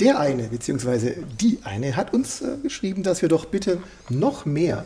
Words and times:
Der 0.00 0.18
eine, 0.18 0.44
beziehungsweise 0.44 1.14
die 1.40 1.58
eine, 1.62 1.96
hat 1.96 2.12
uns 2.12 2.40
äh, 2.40 2.56
geschrieben, 2.62 3.02
dass 3.02 3.22
wir 3.22 3.28
doch 3.28 3.44
bitte 3.44 3.80
noch 4.08 4.44
mehr 4.44 4.84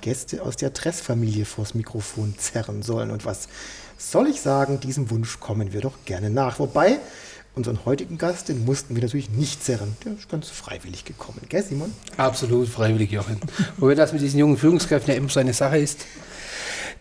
Gäste 0.00 0.42
aus 0.42 0.56
der 0.56 0.72
Tress-Familie 0.72 1.44
vors 1.44 1.74
Mikrofon 1.74 2.34
zerren 2.38 2.82
sollen. 2.82 3.10
Und 3.10 3.24
was 3.24 3.48
soll 3.96 4.28
ich 4.28 4.40
sagen, 4.40 4.80
diesem 4.80 5.10
Wunsch 5.10 5.40
kommen 5.40 5.72
wir 5.72 5.80
doch 5.80 6.04
gerne 6.04 6.30
nach. 6.30 6.58
Wobei, 6.58 6.98
unseren 7.54 7.84
heutigen 7.84 8.18
Gast, 8.18 8.48
den 8.48 8.64
mussten 8.64 8.94
wir 8.94 9.02
natürlich 9.02 9.30
nicht 9.30 9.64
zerren. 9.64 9.96
Der 10.04 10.12
ist 10.12 10.28
ganz 10.28 10.48
freiwillig 10.48 11.04
gekommen. 11.04 11.40
Gell, 11.48 11.62
Simon? 11.62 11.92
Absolut 12.16 12.68
freiwillig, 12.68 13.10
Jochen. 13.10 13.40
Wobei 13.76 13.94
das 13.94 14.12
mit 14.12 14.22
diesen 14.22 14.38
jungen 14.38 14.56
Führungskräften 14.56 15.12
ja 15.12 15.18
immer 15.18 15.28
so 15.28 15.40
eine 15.40 15.52
Sache 15.52 15.78
ist. 15.78 16.06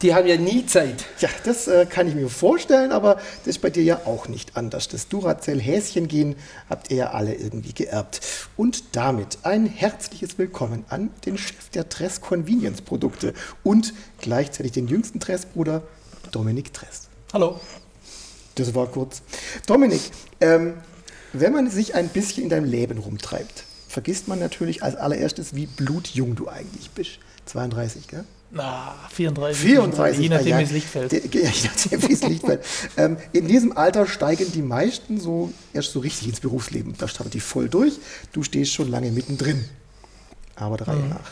Die 0.03 0.13
haben 0.13 0.27
ja 0.27 0.37
nie 0.37 0.63
Zeit. 0.67 1.05
Ja, 1.19 1.29
das 1.43 1.67
äh, 1.67 1.87
kann 1.87 2.07
ich 2.07 2.13
mir 2.13 2.29
vorstellen, 2.29 2.91
aber 2.91 3.15
das 3.15 3.47
ist 3.47 3.61
bei 3.61 3.71
dir 3.71 3.83
ja 3.83 4.01
auch 4.05 4.27
nicht 4.27 4.55
anders. 4.55 4.87
Das 4.87 5.07
Duracell-Häschen-Gehen 5.07 6.35
habt 6.69 6.91
ihr 6.91 6.97
ja 6.97 7.11
alle 7.11 7.33
irgendwie 7.33 7.73
geerbt. 7.73 8.21
Und 8.55 8.95
damit 8.95 9.39
ein 9.41 9.65
herzliches 9.65 10.37
Willkommen 10.37 10.85
an 10.89 11.09
den 11.25 11.39
Chef 11.39 11.69
der 11.69 11.89
Tress 11.89 12.21
Convenience 12.21 12.81
Produkte 12.81 13.33
und 13.63 13.95
gleichzeitig 14.21 14.73
den 14.73 14.87
jüngsten 14.87 15.19
Tress-Bruder, 15.19 15.81
Dominik 16.31 16.73
Tress. 16.73 17.09
Hallo. 17.33 17.59
Das 18.53 18.75
war 18.75 18.85
kurz. 18.85 19.23
Dominik, 19.65 20.01
ähm, 20.41 20.75
wenn 21.33 21.53
man 21.53 21.71
sich 21.71 21.95
ein 21.95 22.09
bisschen 22.09 22.43
in 22.43 22.49
deinem 22.49 22.65
Leben 22.65 22.99
rumtreibt, 22.99 23.63
vergisst 23.87 24.27
man 24.27 24.37
natürlich 24.37 24.83
als 24.83 24.95
allererstes, 24.95 25.55
wie 25.55 25.65
blutjung 25.65 26.35
du 26.35 26.49
eigentlich 26.49 26.91
bist. 26.91 27.17
32, 27.45 28.07
gell? 28.07 28.25
Na, 28.49 28.95
34. 29.11 29.57
34. 29.61 30.19
Je 30.21 30.29
nachdem, 30.29 30.47
ja, 30.47 30.59
wie 30.59 30.63
es 30.63 30.71
Licht 30.71 30.87
fällt. 30.87 31.11
Je 31.11 31.41
nachdem, 31.41 32.01
wie 32.07 32.13
es 32.13 32.21
Licht 32.23 32.45
fällt. 32.45 32.63
ähm, 32.95 33.17
in 33.33 33.47
diesem 33.47 33.75
Alter 33.77 34.07
steigen 34.07 34.51
die 34.53 34.61
meisten 34.61 35.19
so 35.19 35.51
erst 35.73 35.91
so 35.91 35.99
richtig 35.99 36.29
ins 36.29 36.39
Berufsleben. 36.39 36.95
Da 36.97 37.07
startet 37.09 37.33
die 37.33 37.39
voll 37.41 37.67
durch. 37.67 37.99
Du 38.31 38.43
stehst 38.43 38.73
schon 38.73 38.89
lange 38.89 39.11
mittendrin. 39.11 39.65
Aber 40.55 40.77
der 40.77 40.87
Reihe 40.87 40.97
Mhm. 40.97 41.09
nach. 41.09 41.31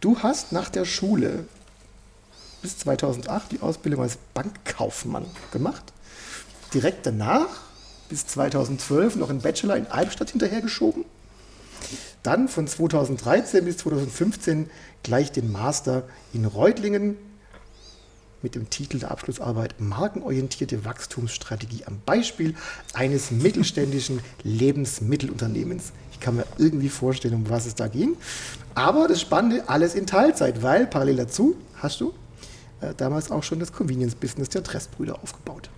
Du 0.00 0.18
hast 0.18 0.52
nach 0.52 0.68
der 0.68 0.84
Schule 0.84 1.44
bis 2.62 2.76
2008 2.78 3.52
die 3.52 3.60
Ausbildung 3.62 4.02
als 4.02 4.18
Bankkaufmann 4.34 5.24
gemacht. 5.52 5.82
Direkt 6.74 7.06
danach, 7.06 7.48
bis 8.10 8.26
2012, 8.26 9.16
noch 9.16 9.30
einen 9.30 9.40
Bachelor 9.40 9.76
in 9.76 9.86
Albstadt 9.86 10.30
hinterhergeschoben. 10.30 11.04
Dann 12.22 12.48
von 12.48 12.66
2013 12.68 13.64
bis 13.64 13.78
2015 13.78 14.68
gleich 15.02 15.32
den 15.32 15.50
Master 15.50 16.04
in 16.32 16.44
Reutlingen 16.44 17.16
mit 18.42 18.54
dem 18.54 18.70
Titel 18.70 18.98
der 18.98 19.10
Abschlussarbeit 19.10 19.80
Markenorientierte 19.80 20.84
Wachstumsstrategie 20.84 21.84
am 21.86 22.00
Beispiel 22.06 22.54
eines 22.94 23.30
mittelständischen 23.30 24.20
Lebensmittelunternehmens. 24.42 25.92
Ich 26.12 26.20
kann 26.20 26.36
mir 26.36 26.46
irgendwie 26.58 26.88
vorstellen, 26.88 27.34
um 27.34 27.50
was 27.50 27.66
es 27.66 27.74
da 27.74 27.88
ging. 27.88 28.16
Aber 28.74 29.08
das 29.08 29.20
Spannende, 29.20 29.68
alles 29.68 29.94
in 29.94 30.06
Teilzeit, 30.06 30.62
weil 30.62 30.86
parallel 30.86 31.16
dazu 31.16 31.56
hast 31.76 32.00
du 32.00 32.14
äh, 32.80 32.94
damals 32.96 33.30
auch 33.30 33.42
schon 33.42 33.58
das 33.58 33.72
Convenience-Business 33.72 34.48
der 34.48 34.62
Trestbrüder 34.62 35.22
aufgebaut. 35.22 35.70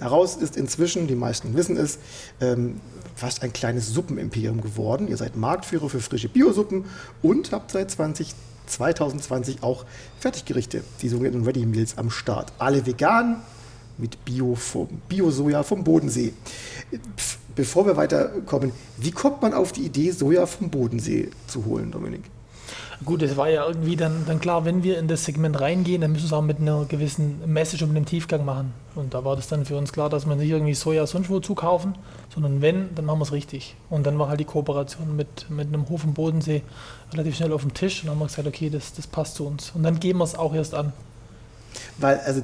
Daraus 0.00 0.36
ist 0.36 0.56
inzwischen, 0.56 1.06
die 1.06 1.14
meisten 1.14 1.54
wissen 1.54 1.76
es, 1.76 1.98
ähm, 2.40 2.80
fast 3.14 3.42
ein 3.42 3.52
kleines 3.52 3.92
Suppenimperium 3.92 4.60
geworden. 4.60 5.08
Ihr 5.08 5.16
seid 5.16 5.36
Marktführer 5.36 5.88
für 5.88 6.00
frische 6.00 6.28
Biosuppen 6.28 6.86
und 7.22 7.52
habt 7.52 7.70
seit 7.70 7.90
20, 7.90 8.34
2020 8.66 9.62
auch 9.62 9.84
Fertiggerichte, 10.18 10.82
die 11.02 11.08
sogenannten 11.08 11.44
Ready 11.44 11.66
Meals 11.66 11.98
am 11.98 12.10
Start. 12.10 12.52
Alle 12.58 12.86
vegan 12.86 13.42
mit 13.98 14.24
Bio 14.24 14.54
vom, 14.54 14.88
Bio-Soja 15.08 15.62
vom 15.62 15.84
Bodensee. 15.84 16.32
Pff, 17.16 17.38
Bevor 17.54 17.84
wir 17.84 17.96
weiterkommen, 17.96 18.72
wie 18.96 19.10
kommt 19.10 19.42
man 19.42 19.52
auf 19.52 19.72
die 19.72 19.82
Idee, 19.82 20.12
Soja 20.12 20.46
vom 20.46 20.70
Bodensee 20.70 21.30
zu 21.46 21.64
holen, 21.66 21.90
Dominik? 21.90 22.22
Gut, 23.02 23.22
es 23.22 23.34
war 23.38 23.48
ja 23.48 23.66
irgendwie 23.66 23.96
dann, 23.96 24.26
dann 24.26 24.40
klar, 24.40 24.66
wenn 24.66 24.82
wir 24.82 24.98
in 24.98 25.08
das 25.08 25.24
Segment 25.24 25.58
reingehen, 25.58 26.02
dann 26.02 26.12
müssen 26.12 26.24
wir 26.24 26.26
es 26.26 26.32
auch 26.34 26.42
mit 26.42 26.58
einer 26.60 26.84
gewissen 26.84 27.40
Message 27.46 27.82
und 27.82 27.90
einem 27.90 28.04
Tiefgang 28.04 28.44
machen. 28.44 28.74
Und 28.94 29.14
da 29.14 29.24
war 29.24 29.36
das 29.36 29.48
dann 29.48 29.64
für 29.64 29.78
uns 29.78 29.92
klar, 29.92 30.10
dass 30.10 30.26
wir 30.26 30.36
nicht 30.36 30.50
irgendwie 30.50 30.74
Soja 30.74 31.06
sonst 31.06 31.30
wo 31.30 31.40
zukaufen, 31.40 31.94
sondern 32.34 32.60
wenn, 32.60 32.94
dann 32.94 33.06
machen 33.06 33.20
wir 33.20 33.24
es 33.24 33.32
richtig. 33.32 33.74
Und 33.88 34.06
dann 34.06 34.18
war 34.18 34.28
halt 34.28 34.40
die 34.40 34.44
Kooperation 34.44 35.16
mit, 35.16 35.48
mit 35.48 35.68
einem 35.68 35.88
Hof 35.88 36.04
im 36.04 36.12
Bodensee 36.12 36.62
relativ 37.12 37.36
schnell 37.36 37.54
auf 37.54 37.62
dem 37.62 37.72
Tisch 37.72 38.02
und 38.02 38.08
dann 38.08 38.16
haben 38.16 38.20
wir 38.20 38.26
gesagt, 38.26 38.46
okay, 38.46 38.68
das, 38.68 38.92
das 38.92 39.06
passt 39.06 39.36
zu 39.36 39.46
uns. 39.46 39.72
Und 39.74 39.82
dann 39.82 39.98
geben 39.98 40.18
wir 40.18 40.24
es 40.24 40.34
auch 40.34 40.54
erst 40.54 40.74
an. 40.74 40.92
Weil, 41.96 42.18
also, 42.18 42.42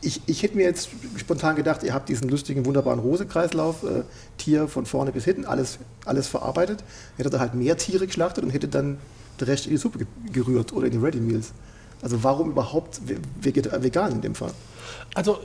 ich, 0.00 0.20
ich 0.26 0.42
hätte 0.42 0.56
mir 0.56 0.64
jetzt 0.64 0.88
spontan 1.16 1.54
gedacht, 1.54 1.84
ihr 1.84 1.94
habt 1.94 2.08
diesen 2.08 2.28
lustigen, 2.28 2.66
wunderbaren 2.66 2.98
Rosekreislauf, 2.98 3.84
äh, 3.84 4.02
Tier 4.36 4.66
von 4.66 4.84
vorne 4.84 5.12
bis 5.12 5.24
hinten, 5.26 5.44
alles, 5.44 5.78
alles 6.06 6.26
verarbeitet. 6.26 6.82
Hättet 7.16 7.34
ihr 7.34 7.40
halt 7.40 7.54
mehr 7.54 7.76
Tiere 7.76 8.06
geschlachtet 8.06 8.42
und 8.42 8.50
hättet 8.50 8.74
dann 8.74 8.98
den 9.38 9.48
Rest 9.48 9.66
in 9.66 9.72
die 9.72 9.76
Suppe 9.76 9.98
ge 9.98 10.06
gerührt 10.32 10.72
oder 10.72 10.86
in 10.86 10.92
die 10.92 10.98
Ready 10.98 11.20
Meals. 11.20 11.52
Also 12.02 12.22
warum 12.22 12.50
überhaupt 12.50 13.00
vegan 13.40 14.12
in 14.12 14.20
dem 14.22 14.34
Fall? 14.34 14.52
Also 15.14 15.38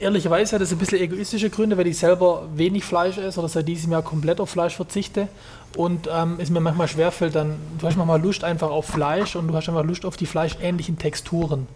ehrlicherweise 0.00 0.56
hat 0.56 0.62
das 0.62 0.72
ein 0.72 0.78
bisschen 0.78 0.98
egoistische 0.98 1.50
Gründe, 1.50 1.76
weil 1.76 1.86
ich 1.86 1.98
selber 1.98 2.48
wenig 2.54 2.84
Fleisch 2.84 3.18
esse 3.18 3.38
oder 3.38 3.48
seit 3.48 3.68
diesem 3.68 3.92
Jahr 3.92 4.02
komplett 4.02 4.40
auf 4.40 4.50
Fleisch 4.50 4.76
verzichte. 4.76 5.28
Und 5.76 6.08
ähm, 6.12 6.36
es 6.38 6.50
mir 6.50 6.60
manchmal 6.60 6.88
schwerfällt, 6.88 7.34
dann, 7.34 7.56
du 7.78 7.86
hast 7.86 7.96
manchmal 7.96 8.20
Lust 8.20 8.44
einfach 8.44 8.70
auf 8.70 8.86
Fleisch 8.86 9.36
und 9.36 9.48
du 9.48 9.54
hast 9.54 9.68
einfach 9.68 9.84
Lust 9.84 10.04
auf 10.04 10.16
die 10.16 10.26
fleischähnlichen 10.26 10.98
Texturen. 10.98 11.66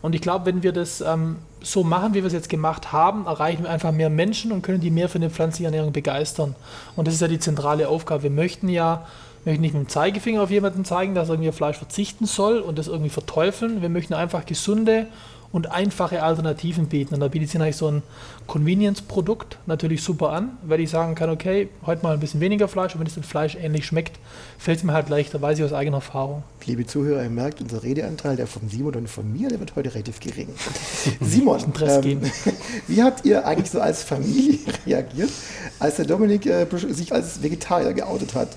Und 0.00 0.14
ich 0.14 0.20
glaube, 0.20 0.46
wenn 0.46 0.62
wir 0.62 0.72
das 0.72 1.00
ähm, 1.00 1.36
so 1.62 1.84
machen, 1.84 2.14
wie 2.14 2.22
wir 2.22 2.26
es 2.26 2.32
jetzt 2.32 2.48
gemacht 2.48 2.92
haben, 2.92 3.26
erreichen 3.26 3.64
wir 3.64 3.70
einfach 3.70 3.92
mehr 3.92 4.10
Menschen 4.10 4.50
und 4.50 4.62
können 4.62 4.80
die 4.80 4.90
mehr 4.90 5.08
für 5.08 5.16
eine 5.16 5.30
pflanzliche 5.30 5.66
Ernährung 5.66 5.92
begeistern. 5.92 6.56
Und 6.96 7.06
das 7.06 7.14
ist 7.14 7.20
ja 7.20 7.28
die 7.28 7.38
zentrale 7.38 7.88
Aufgabe. 7.88 8.24
Wir 8.24 8.30
möchten 8.30 8.68
ja 8.68 9.06
möchten 9.44 9.62
nicht 9.62 9.74
mit 9.74 9.84
dem 9.84 9.88
Zeigefinger 9.88 10.42
auf 10.42 10.50
jemanden 10.50 10.84
zeigen, 10.84 11.14
dass 11.14 11.28
er 11.28 11.34
irgendwie 11.34 11.48
auf 11.48 11.56
Fleisch 11.56 11.78
verzichten 11.78 12.26
soll 12.26 12.58
und 12.58 12.78
das 12.78 12.88
irgendwie 12.88 13.10
verteufeln. 13.10 13.82
Wir 13.82 13.88
möchten 13.88 14.14
einfach 14.14 14.46
gesunde 14.46 15.06
und 15.52 15.70
einfache 15.70 16.22
Alternativen 16.22 16.86
bieten. 16.86 17.14
Und 17.14 17.20
da 17.20 17.28
bietet 17.28 17.50
sich 17.50 17.58
natürlich 17.58 17.76
so 17.76 17.88
ein 17.88 18.02
Convenience-Produkt 18.46 19.58
natürlich 19.66 20.02
super 20.02 20.30
an, 20.30 20.56
weil 20.62 20.80
ich 20.80 20.90
sagen 20.90 21.14
kann, 21.14 21.28
okay, 21.28 21.68
heute 21.84 22.02
mal 22.02 22.14
ein 22.14 22.20
bisschen 22.20 22.40
weniger 22.40 22.68
Fleisch 22.68 22.94
und 22.94 23.00
wenn 23.00 23.06
es 23.06 23.14
dann 23.14 23.22
Fleisch 23.22 23.54
ähnlich 23.54 23.84
schmeckt, 23.86 24.18
fällt 24.58 24.78
es 24.78 24.84
mir 24.84 24.94
halt 24.94 25.10
leichter, 25.10 25.42
weiß 25.42 25.58
ich 25.58 25.64
aus 25.64 25.74
eigener 25.74 25.98
Erfahrung. 25.98 26.42
Liebe 26.64 26.86
Zuhörer, 26.86 27.22
ihr 27.22 27.30
merkt, 27.30 27.60
unser 27.60 27.82
Redeanteil, 27.82 28.36
der 28.36 28.46
von 28.46 28.68
Simon 28.68 28.94
und 28.94 29.08
von 29.08 29.30
mir, 29.30 29.50
der 29.50 29.60
wird 29.60 29.76
heute 29.76 29.94
relativ 29.94 30.20
gering. 30.20 30.48
Simon, 31.20 31.60
ähm, 31.82 32.00
geben. 32.00 32.32
wie 32.88 33.02
habt 33.02 33.24
ihr 33.26 33.46
eigentlich 33.46 33.70
so 33.70 33.80
als 33.80 34.02
Familie 34.02 34.58
reagiert, 34.86 35.30
als 35.78 35.96
der 35.96 36.06
Dominik 36.06 36.46
äh, 36.46 36.66
sich 36.88 37.12
als 37.12 37.42
Vegetarier 37.42 37.92
geoutet 37.92 38.34
hat? 38.34 38.48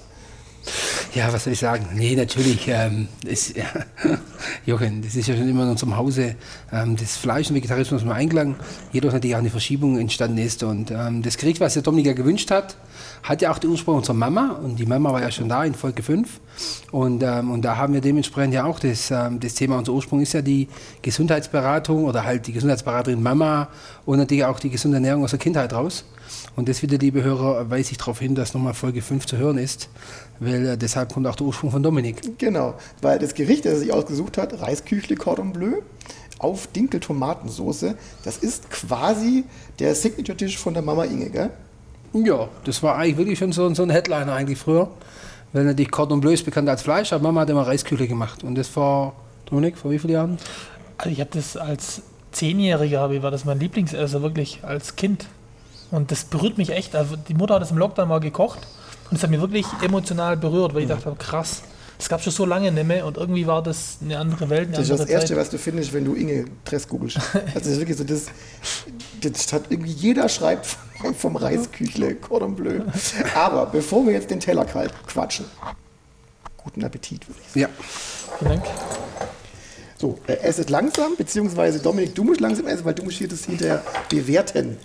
Ja, 1.14 1.32
was 1.32 1.46
soll 1.46 1.54
ich 1.54 1.60
sagen? 1.60 1.88
Nee, 1.94 2.16
natürlich. 2.16 2.68
Ähm, 2.68 3.08
ist, 3.26 3.56
ja, 3.56 3.66
Jochen, 4.66 5.02
das 5.02 5.16
ist 5.16 5.28
ja 5.28 5.36
schon 5.36 5.48
immer 5.48 5.64
in 5.64 5.70
unserem 5.70 5.96
Hause. 5.96 6.36
Ähm, 6.72 6.96
das 6.98 7.18
Fleisch 7.18 7.50
und 7.50 7.56
Vegetarismus 7.56 8.04
im 8.04 8.12
Einklang. 8.12 8.56
Jedoch 8.92 9.14
natürlich 9.14 9.36
auch 9.36 9.40
eine 9.40 9.50
Verschiebung 9.50 9.98
entstanden 9.98 10.38
ist. 10.38 10.64
Und 10.64 10.92
ähm, 10.92 11.22
das 11.22 11.38
Gericht, 11.38 11.60
was 11.62 11.74
der 11.74 11.84
Dominik 11.84 12.08
ja 12.08 12.14
gewünscht 12.14 12.52
hat, 12.52 12.76
hat 13.26 13.42
ja 13.42 13.52
auch 13.52 13.58
den 13.58 13.72
Ursprung 13.72 13.98
unserer 13.98 14.14
Mama. 14.14 14.60
Und 14.64 14.78
die 14.78 14.86
Mama 14.86 15.12
war 15.12 15.22
ja 15.22 15.32
schon 15.32 15.50
da 15.50 15.66
in 15.66 15.74
Folge 15.74 16.04
5. 16.04 16.40
Und, 16.92 17.24
ähm, 17.24 17.52
und 17.52 17.64
da 17.64 17.76
haben 17.76 17.94
wir 17.94 18.02
dementsprechend 18.02 18.54
ja 18.54 18.66
auch 18.66 18.80
das, 18.80 19.12
ähm, 19.12 19.40
das 19.40 19.56
Thema. 19.56 19.78
Unser 19.78 19.94
Ursprung 19.94 20.22
ist 20.22 20.34
ja 20.34 20.42
die 20.42 20.68
Gesundheitsberatung 21.02 22.06
oder 22.06 22.24
halt 22.24 22.46
die 22.48 22.54
Gesundheitsberaterin 22.54 23.22
Mama 23.22 23.68
und 24.06 24.20
natürlich 24.20 24.46
auch 24.46 24.60
die 24.60 24.70
gesunde 24.70 24.98
Ernährung 24.98 25.24
aus 25.24 25.32
der 25.32 25.40
Kindheit 25.40 25.74
raus. 25.74 26.06
Und 26.56 26.70
das 26.70 26.82
wieder, 26.82 26.98
liebe 26.98 27.24
Hörer, 27.24 27.70
weise 27.70 27.92
ich 27.92 27.98
darauf 27.98 28.20
hin, 28.20 28.36
dass 28.36 28.54
nochmal 28.54 28.74
Folge 28.74 29.02
5 29.02 29.26
zu 29.26 29.38
hören 29.38 29.58
ist, 29.58 29.90
weil 30.40 30.68
äh, 30.68 30.78
deshalb 30.78 31.14
kommt 31.14 31.28
auch 31.28 31.36
der 31.36 31.48
Ursprung 31.48 31.72
von 31.72 31.82
Dominik. 31.82 32.38
Genau, 32.38 32.76
weil 33.02 33.20
das 33.20 33.34
Gericht, 33.34 33.66
das 33.66 33.74
er 33.74 33.80
sich 33.80 33.92
ausgesucht 33.92 34.38
hat, 34.38 34.62
Reisküchle 34.62 35.16
Cordon 35.16 35.52
Bleu 35.52 35.82
auf 36.38 36.68
Dinkel-Tomatensoße, 36.68 37.96
das 38.24 38.38
ist 38.38 38.70
quasi 38.70 39.46
der 39.80 39.96
Signature-Tisch 39.96 40.58
von 40.58 40.74
der 40.74 40.84
Mama 40.84 41.06
Inge, 41.06 41.30
gell? 41.30 41.50
Ja, 42.24 42.48
das 42.64 42.82
war 42.82 42.96
eigentlich 42.96 43.18
wirklich 43.18 43.40
schon 43.40 43.52
so, 43.52 43.74
so 43.74 43.84
ein 43.84 43.90
Headliner 43.90 44.34
eigentlich 44.34 44.58
früher. 44.58 44.90
Weil 45.52 45.66
natürlich 45.66 45.92
Cordon 45.92 46.22
Bleu 46.22 46.34
ist 46.34 46.46
bekannt 46.46 46.70
als 46.70 46.82
Fleisch, 46.82 47.14
aber 47.14 47.24
Mama 47.24 47.42
hat 47.42 47.50
immer 47.50 47.68
Reisküchle 47.68 48.08
gemacht. 48.08 48.44
Und 48.44 48.56
das 48.56 48.68
vor, 48.68 49.14
Dominik, 49.46 49.78
vor 49.78 49.92
wie 49.92 50.00
vielen 50.00 50.14
Jahren? 50.14 50.38
Also 50.98 51.10
ich 51.10 51.20
habe 51.20 51.30
das 51.34 51.58
als 51.58 52.02
Zehnjähriger, 52.32 53.10
wie 53.12 53.22
war 53.24 53.32
das 53.32 53.46
mein 53.46 53.60
Lieblingsesser, 53.60 54.22
wirklich 54.22 54.60
als 54.64 54.96
Kind. 54.96 55.28
Und 55.92 56.12
das 56.12 56.26
berührt 56.26 56.58
mich 56.58 56.72
echt. 56.72 56.96
Also 56.96 57.16
die 57.16 57.34
Mutter 57.34 57.56
hat 57.56 57.62
das 57.62 57.72
im 57.72 57.78
Lockdown 57.78 58.08
mal 58.08 58.20
gekocht 58.20 58.60
und 59.10 59.18
es 59.18 59.24
hat 59.24 59.30
mich 59.30 59.42
wirklich 59.42 59.66
emotional 59.82 60.36
berührt, 60.36 60.74
weil 60.74 60.84
ich 60.84 60.88
dachte, 60.90 61.14
krass, 61.18 61.64
das 61.98 62.10
gab 62.10 62.22
schon 62.22 62.34
so 62.34 62.46
lange 62.46 62.72
nicht 62.72 62.88
mehr 62.88 63.06
und 63.06 63.18
irgendwie 63.18 63.48
war 63.48 63.64
das 63.64 63.98
eine 64.02 64.18
andere 64.18 64.50
Welt, 64.50 64.68
eine 64.68 64.78
Das 64.78 64.86
ist 64.86 64.92
andere 64.92 65.06
das 65.08 65.14
Erste, 65.14 65.30
Zeit. 65.30 65.38
was 65.38 65.50
du 65.50 65.58
findest, 65.58 65.94
wenn 65.94 66.06
du 66.06 66.14
Inge 66.16 66.46
Dress 66.66 66.88
googelst. 66.88 67.18
Also 67.34 67.60
das 67.60 67.68
ist 67.68 67.80
wirklich 67.80 67.98
so, 67.98 68.04
das, 68.04 68.26
das 69.22 69.54
hat 69.54 69.64
irgendwie 69.70 69.92
jeder 69.92 70.28
schreibt 70.30 70.66
vom, 71.02 71.16
vom 71.16 71.36
Reisküchle, 71.36 72.16
Cordon 72.16 72.56
Bleu. 72.56 72.82
Aber 73.34 73.66
bevor 73.68 74.06
wir 74.06 74.14
jetzt 74.14 74.30
den 74.30 74.40
Teller 74.40 74.66
kalt 74.66 74.92
quatschen, 75.08 75.46
guten 76.58 76.84
Appetit, 76.84 77.28
würde 77.28 77.40
ich 77.42 77.48
sagen. 77.48 77.60
Ja. 77.62 77.86
Vielen 78.40 78.52
Dank. 78.52 78.66
So, 79.98 80.20
äh, 80.28 80.34
esset 80.40 80.70
langsam, 80.70 81.16
beziehungsweise 81.16 81.80
Dominik, 81.80 82.14
du 82.16 82.24
musst 82.26 82.42
langsam 82.42 82.68
essen, 82.68 82.84
weil 82.84 82.94
du 82.94 83.04
musst 83.04 83.18
hier 83.18 83.30
das 83.30 83.46
hinterher 83.46 83.82
bewerten. 84.10 84.78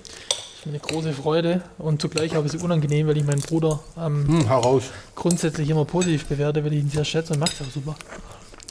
Eine 0.67 0.79
große 0.79 1.13
Freude 1.15 1.63
und 1.79 2.03
zugleich 2.03 2.33
auch 2.33 2.39
ein 2.39 2.43
bisschen 2.45 2.61
unangenehm, 2.61 3.07
weil 3.07 3.17
ich 3.17 3.25
meinen 3.25 3.41
Bruder 3.41 3.81
ähm, 3.99 4.27
Hm, 4.29 4.49
hau 4.51 4.61
raus. 4.61 4.85
grundsätzlich 5.15 5.71
immer 5.71 5.87
positiv 5.87 6.27
bewerte, 6.27 6.63
weil 6.65 6.75
ich 6.75 6.81
ihn 6.81 6.91
sehr 6.91 7.05
schätze 7.05 7.33
und 7.33 7.39
macht 7.41 7.55
es 7.55 7.63
auch 7.67 7.71
super. 7.73 7.95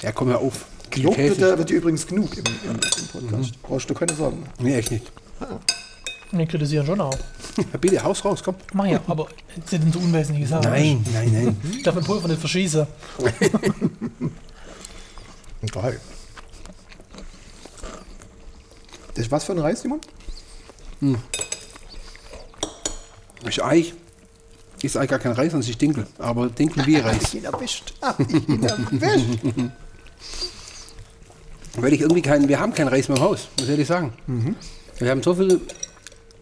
Ja, 0.04 0.12
komm 0.12 0.28
hör 0.30 0.40
auf. 0.40 0.66
Gelobt 0.92 1.18
wird, 1.18 1.38
dir- 1.38 1.58
wird 1.58 1.70
dir 1.70 1.78
übrigens 1.78 2.06
genug 2.06 2.38
im, 2.38 2.44
im, 2.46 2.76
im 2.76 2.80
Podcast. 3.30 3.62
Brauchst 3.64 3.90
du 3.90 3.94
keine 3.96 4.14
Sorgen. 4.14 4.44
Nee, 4.60 4.76
echt 4.78 4.92
nicht. 4.92 5.12
Den 6.32 6.48
kritisieren 6.48 6.86
schon 6.86 7.02
auch. 7.02 7.18
Ja, 7.58 7.78
bitte, 7.80 8.04
haus 8.04 8.24
raus, 8.24 8.42
komm. 8.44 8.56
Mach 8.74 8.86
ja, 8.86 9.02
aber 9.08 9.28
jetzt 9.56 9.70
sind 9.72 9.92
so 9.92 9.98
unwesentliche 10.00 10.48
Sachen. 10.48 10.70
Nein, 10.70 11.04
nein, 11.12 11.32
nein. 11.34 11.58
Ich 11.76 11.82
darf 11.84 11.96
mein 11.96 12.04
Pulver 12.04 12.28
nicht 12.28 12.40
verschießen. 12.40 12.86
Geil. 15.72 16.00
Das 19.16 19.26
ist 19.26 19.32
was 19.32 19.44
für 19.44 19.54
ein 19.54 19.60
Reis, 19.60 19.82
Simon? 19.82 20.00
Ist 23.48 23.62
Eich. 23.64 23.94
Ist 24.82 24.96
eigentlich 24.96 25.10
gar 25.10 25.20
kein 25.20 25.32
Reis, 25.34 25.52
sondern 25.52 25.62
es 25.62 25.70
ist 25.70 25.82
Dinkel. 25.82 26.08
Aber 26.18 26.48
Dinkel 26.50 26.86
wie 26.86 26.98
Hab 27.04 27.06
Reis. 27.06 27.22
ich 27.24 27.36
ihn 27.36 27.44
erwischt. 27.46 27.94
Hab 28.02 28.20
ich 28.20 28.48
ihn 28.48 28.64
erwischt. 28.64 29.40
Weil 31.76 31.94
ich 31.94 32.02
irgendwie 32.02 32.22
keinen, 32.22 32.48
wir 32.50 32.60
haben 32.60 32.74
kein 32.74 32.88
Reis 32.88 33.08
mehr 33.08 33.18
im 33.18 33.24
Haus, 33.24 33.48
muss 33.58 33.66
ich 33.66 33.70
ehrlich 33.72 33.88
sagen. 33.88 34.14
Wir 34.98 35.12
haben 35.12 35.22
so 35.24 35.34
viel, 35.36 35.48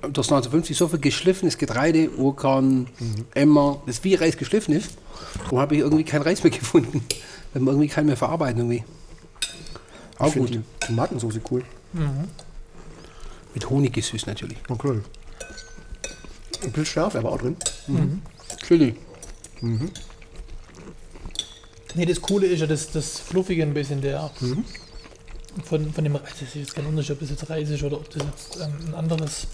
durch 0.02 0.28
1950 0.28 0.76
so 0.78 0.88
viel 0.88 1.00
geschliffenes 1.00 1.58
Getreide, 1.58 2.10
Urkorn, 2.12 2.88
Emmer, 3.34 3.82
das 3.86 4.04
wie 4.04 4.16
Reis 4.16 4.38
geschliffen 4.38 4.74
ist. 4.76 4.92
Darum 5.44 5.60
habe 5.60 5.76
ich 5.76 5.82
irgendwie 5.82 6.04
kein 6.06 6.22
Reis 6.22 6.44
mehr 6.44 6.52
gefunden. 6.58 7.04
Weil 7.54 7.62
wir 7.64 7.72
irgendwie 7.72 7.88
keinen 7.88 8.06
mehr 8.08 8.18
verarbeiten 8.18 8.60
irgendwie. 8.60 8.84
Auch 10.18 10.28
Ich 10.28 10.36
gut. 10.36 10.50
die 10.54 10.62
Tomatensauce 10.80 11.40
cool. 11.52 11.64
Mit 13.54 13.70
Honig 13.70 13.94
gesüßt 13.94 14.28
natürlich. 14.28 14.58
Okay. 14.70 15.00
Ein 16.64 16.72
bisschen 16.72 16.86
Schärfe 16.86 17.20
aber 17.20 17.32
auch 17.32 17.38
drin. 17.40 17.56
Chili. 18.66 18.96
Nee, 21.96 22.06
das 22.06 22.22
Coole 22.22 22.48
ist 22.48 22.60
ja 22.60 22.68
das, 22.68 22.92
das 22.92 23.20
Fluffige 23.20 23.64
ein 23.64 23.74
bisschen 23.74 24.02
der 24.02 24.30
von, 25.66 25.92
von 25.92 26.04
dem 26.04 26.16
Reis. 26.16 26.30
Das 26.40 26.50
ist 26.50 26.56
jetzt 26.56 26.76
kein 26.76 26.86
Unterschied, 26.86 27.14
ob 27.14 27.20
das 27.22 27.30
jetzt 27.30 27.50
Reis 27.50 27.70
ist 27.70 27.84
oder 27.84 27.98
ob 27.98 28.10
das 28.12 28.24
jetzt 28.24 28.58
ähm, 28.62 28.74
ein 28.88 28.94
anderes, 28.94 29.48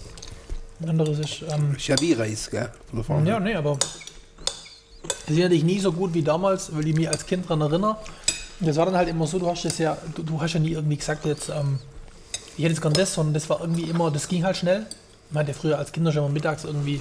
ein 0.80 0.90
anderes 0.90 1.18
ist. 1.18 1.42
Ähm, 1.50 1.74
Ist 1.76 1.86
ja 1.86 1.98
wie 2.00 2.12
Reis, 2.12 2.50
gell? 2.50 2.70
Ja, 3.26 3.40
nee, 3.40 3.54
aber 3.54 3.78
das 3.78 5.30
ist 5.30 5.38
natürlich 5.38 5.64
nie 5.64 5.80
so 5.80 5.92
gut 5.92 6.12
wie 6.14 6.22
damals, 6.22 6.74
weil 6.74 6.86
ich 6.86 6.94
mich 6.94 7.08
als 7.08 7.24
Kind 7.26 7.46
daran 7.46 7.62
erinnere. 7.62 7.96
Das 8.60 8.76
war 8.76 8.86
dann 8.86 8.96
halt 8.96 9.08
immer 9.08 9.26
so, 9.26 9.38
du 9.38 9.48
hast 9.48 9.64
das 9.64 9.78
ja, 9.78 9.96
du, 10.14 10.22
du 10.22 10.40
hast 10.40 10.54
ja 10.54 10.60
nie 10.60 10.72
irgendwie 10.72 10.96
gesagt, 10.96 11.24
jetzt, 11.24 11.48
ähm, 11.48 11.78
ich 12.56 12.64
hätte 12.64 12.74
jetzt 12.74 12.82
gern 12.82 12.92
das, 12.92 13.14
sondern 13.14 13.34
das 13.34 13.48
war 13.48 13.60
irgendwie 13.60 13.84
immer, 13.84 14.10
das 14.10 14.28
ging 14.28 14.44
halt 14.44 14.56
schnell. 14.56 14.86
Man 15.30 15.42
hat 15.42 15.48
ja 15.48 15.54
früher 15.54 15.78
als 15.78 15.92
Kinder 15.92 16.12
schon 16.12 16.22
mal 16.22 16.30
mittags 16.30 16.64
irgendwie 16.64 17.00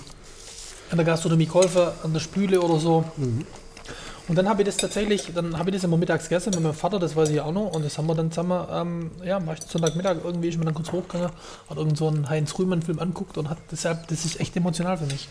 an 0.89 0.97
der 0.97 1.05
Gastronomie 1.05 1.45
geholfen, 1.45 1.87
an 2.03 2.13
der 2.13 2.19
Spüle 2.19 2.61
oder 2.61 2.79
so. 2.79 3.03
Und 4.27 4.37
dann 4.37 4.47
habe 4.47 4.61
ich 4.61 4.67
das 4.67 4.77
tatsächlich, 4.77 5.31
dann 5.35 5.57
habe 5.57 5.69
ich 5.69 5.75
das 5.75 5.83
immer 5.83 5.97
mittags 5.97 6.29
gegessen 6.29 6.51
mit 6.51 6.61
meinem 6.61 6.73
Vater, 6.73 6.97
das 6.97 7.15
weiß 7.15 7.29
ich 7.29 7.41
auch 7.41 7.51
noch. 7.51 7.73
Und 7.73 7.83
das 7.83 7.97
haben 7.97 8.07
wir 8.07 8.15
dann 8.15 8.31
zusammen, 8.31 8.65
ähm, 8.71 9.11
ja, 9.25 9.45
war 9.45 9.53
ich 9.53 9.61
Sonntagmittag 9.61 10.17
irgendwie, 10.23 10.49
ist 10.49 10.57
mir 10.57 10.65
dann 10.65 10.73
kurz 10.73 10.91
hochgegangen, 10.91 11.29
hat 11.69 11.77
irgend 11.77 11.97
so 11.97 12.07
einen 12.07 12.29
Heinz 12.29 12.57
Rühmann-Film 12.57 12.99
anguckt 12.99 13.37
und 13.37 13.49
hat 13.49 13.57
deshalb, 13.71 14.07
das 14.07 14.23
ist 14.23 14.39
echt 14.39 14.55
emotional 14.55 14.97
für 14.97 15.05
mich. 15.05 15.27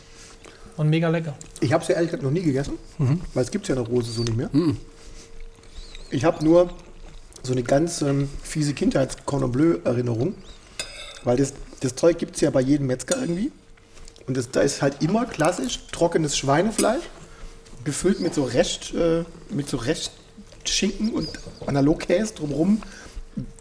Und 0.77 0.89
mega 0.89 1.09
lecker. 1.09 1.35
Ich 1.61 1.73
habe 1.73 1.83
es 1.83 1.89
ja 1.89 1.95
ehrlich 1.95 2.11
gesagt 2.11 2.23
noch 2.23 2.31
nie 2.31 2.43
gegessen, 2.43 2.75
weil 3.35 3.45
es 3.45 3.51
gibt 3.51 3.69
ja 3.69 3.75
in 3.77 3.83
der 3.83 3.91
Rose 3.91 4.11
so 4.11 4.23
nicht 4.23 4.37
mehr. 4.37 4.51
Ich 6.11 6.25
habe 6.25 6.45
nur 6.45 6.71
so 7.43 7.53
eine 7.53 7.63
ganz 7.63 8.03
ähm, 8.03 8.29
fiese 8.43 8.73
Kindheits-Cordon 8.75 9.53
Bleu-Erinnerung, 9.53 10.35
weil 11.25 11.37
das, 11.37 11.55
das 11.83 11.95
Zeug 11.95 12.19
gibt 12.19 12.37
es 12.37 12.41
ja 12.41 12.51
bei 12.51 12.61
jedem 12.61 12.87
Metzger 12.87 13.19
irgendwie. 13.19 13.53
Und 14.27 14.37
das, 14.37 14.51
da 14.51 14.61
ist 14.61 14.83
halt 14.83 15.03
immer 15.03 15.27
klassisch 15.27 15.81
trockenes 15.91 16.37
Schweinefleisch, 16.37 17.03
gefüllt 17.85 18.21
mit 18.21 18.35
so 18.35 18.45
Rest, 18.45 18.95
äh, 18.95 19.25
mit 19.51 19.69
so 19.69 19.77
Restschinken 19.79 21.13
und 21.13 21.29
Analogkäse 21.67 22.35
drumherum, 22.35 22.83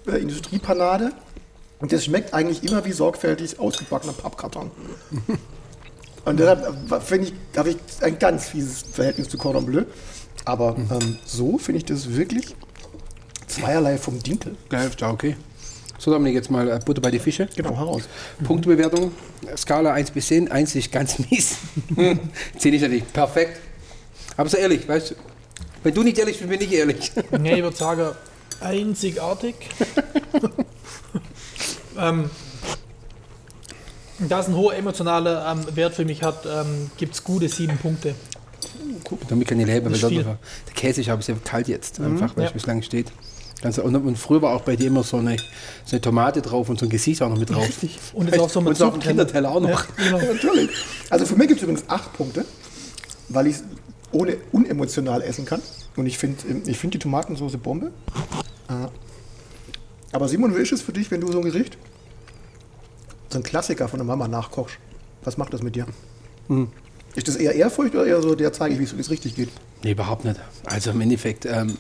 äh, 0.06 0.18
Industriepanade. 0.18 1.12
Und 1.80 1.92
das 1.92 2.06
schmeckt 2.06 2.34
eigentlich 2.34 2.64
immer 2.64 2.86
wie 2.86 2.92
sorgfältig 2.92 3.60
ausgebackener 3.60 4.14
Pappkarton. 4.14 4.70
Und 6.24 6.40
deshalb 6.40 6.92
äh, 6.92 7.00
finde 7.02 7.30
ich, 7.30 7.58
habe 7.58 7.72
ich 7.72 7.78
ein 8.02 8.20
ganz 8.20 8.50
fieses 8.50 8.84
Verhältnis 8.84 9.30
zu 9.30 9.40
Cordon 9.40 9.66
Bleu. 9.66 9.86
Aber 10.46 10.76
ähm, 10.78 11.18
so 11.26 11.58
finde 11.58 11.80
ich 11.80 11.86
das 11.86 12.14
wirklich 12.16 12.56
zweierlei 13.48 13.98
vom 13.98 14.22
Dinkel. 14.22 14.56
Geil, 14.70 14.92
ja 15.00 15.10
okay. 15.10 15.36
So, 16.01 16.09
Dominik, 16.09 16.33
jetzt 16.33 16.50
mal 16.50 16.68
äh, 16.68 16.80
Butter 16.83 17.00
bei 17.00 17.12
die 17.12 17.19
Fische. 17.19 17.48
Genau, 17.56 17.75
heraus. 17.77 18.09
Punktebewertung, 18.44 19.12
Skala 19.56 19.94
1 19.94 20.09
bis 20.09 20.25
10. 20.30 20.51
1 20.51 20.74
ist 20.74 20.92
ganz 20.92 21.19
mies. 21.30 21.57
10 22.57 22.74
ist 22.74 22.81
natürlich 22.81 23.13
perfekt. 23.13 23.59
Aber 24.36 24.50
so 24.50 24.57
ehrlich, 24.57 24.88
weißt 24.88 25.12
du, 25.12 25.15
wenn 25.83 25.94
du 25.94 26.01
nicht 26.01 26.18
ehrlich 26.18 26.39
bist, 26.39 26.50
bin 26.50 26.59
ich 26.59 26.74
ehrlich. 26.74 27.12
Nee, 27.39 27.53
ich 27.57 27.62
würde 27.62 27.77
sagen, 27.77 28.15
einzigartig. 28.62 29.53
ähm, 32.00 32.31
da 34.27 34.39
es 34.39 34.48
einen 34.48 34.56
hohen 34.56 34.75
emotionalen 34.77 35.59
ähm, 35.59 35.75
Wert 35.75 35.94
für 35.94 36.06
mich 36.06 36.24
hat, 36.24 36.48
ähm, 36.48 36.89
gibt 36.98 37.13
es 37.13 37.24
gute 37.24 37.48
sieben 37.48 37.77
Punkte. 37.77 38.15
Damit 39.30 39.48
kann 39.48 39.59
ich 39.59 39.68
leben, 39.68 39.92
weil 39.92 40.00
der 40.24 40.38
Käse 40.74 41.01
ist 41.01 41.09
aber 41.09 41.21
sehr 41.21 41.36
kalt 41.44 41.68
jetzt, 41.68 42.00
einfach, 42.00 42.36
weil 42.36 42.45
Ja. 42.45 42.48
es 42.50 42.53
bislang 42.53 42.81
steht. 42.81 43.12
Ganz, 43.62 43.78
und, 43.78 43.96
und 43.96 44.18
früher 44.18 44.42
war 44.42 44.56
auch 44.56 44.62
bei 44.62 44.75
dir 44.75 44.88
immer 44.88 45.04
so 45.04 45.18
eine, 45.18 45.38
so 45.86 45.92
eine 45.92 46.02
Tomate 46.02 46.42
drauf 46.42 46.69
und 46.69 46.80
so 46.80 46.86
ein 46.88 46.90
Gesicht 46.90 47.22
auch 47.22 47.30
noch 47.30 47.38
mit 47.38 47.50
drauf. 47.50 47.68
Und 48.13 48.28
jetzt 48.28 48.40
auch 48.40 48.50
so 48.50 48.62
mit 48.62 48.80
und 48.80 48.88
auf 48.88 48.94
dem. 48.94 49.02
Kinderteller 49.02 49.52
auch 49.52 49.62
noch. 49.62 49.69
Ja, 49.69 49.86
genau. 49.98 50.18
Natürlich. 50.34 50.72
Also 51.10 51.25
für 51.25 51.36
mich 51.36 51.48
gibt 51.48 51.60
es 51.60 51.63
übrigens 51.63 51.88
acht 51.88 52.12
Punkte, 52.13 52.46
weil 53.30 53.48
ich 53.48 53.58
es 53.58 53.63
ohne 54.12 54.38
unemotional 54.52 55.22
essen 55.22 55.46
kann. 55.46 55.62
Und 55.96 56.06
ich 56.06 56.18
finde 56.18 56.38
ich 56.65 56.77
find 56.77 56.94
die 56.94 57.00
Tomatensauce 57.00 57.58
Bombe. 57.58 57.91
Äh, 58.68 58.74
Aber 60.12 60.27
Simon, 60.27 60.56
wie 60.56 60.62
ist 60.62 60.72
es 60.72 60.82
für 60.82 60.94
dich, 60.94 61.12
wenn 61.12 61.22
du 61.22 61.32
so 61.32 61.39
ein 61.39 61.46
Gericht, 61.46 61.77
so 63.30 63.38
ein 63.38 63.44
Klassiker 63.44 63.88
von 63.88 64.00
der 64.00 64.06
Mama 64.06 64.27
nachkochst? 64.27 64.77
Was 65.24 65.38
macht 65.38 65.53
das 65.53 65.62
mit 65.62 65.75
dir? 65.75 65.86
Ist 67.15 67.27
das 67.27 67.36
eher 67.36 67.53
Ehrfurcht 67.53 67.94
oder 67.94 68.06
eher 68.06 68.22
so, 68.22 68.36
der 68.36 68.51
zeige 68.53 68.74
ich, 68.75 68.96
wie 68.96 69.00
es 69.00 69.10
richtig 69.10 69.36
geht? 69.36 69.50
Nee, 69.84 69.91
überhaupt 69.91 70.25
nicht. 70.25 70.39
Also 70.65 70.91
im 70.91 71.01
Endeffekt, 71.01 71.46
ähm, 71.46 71.77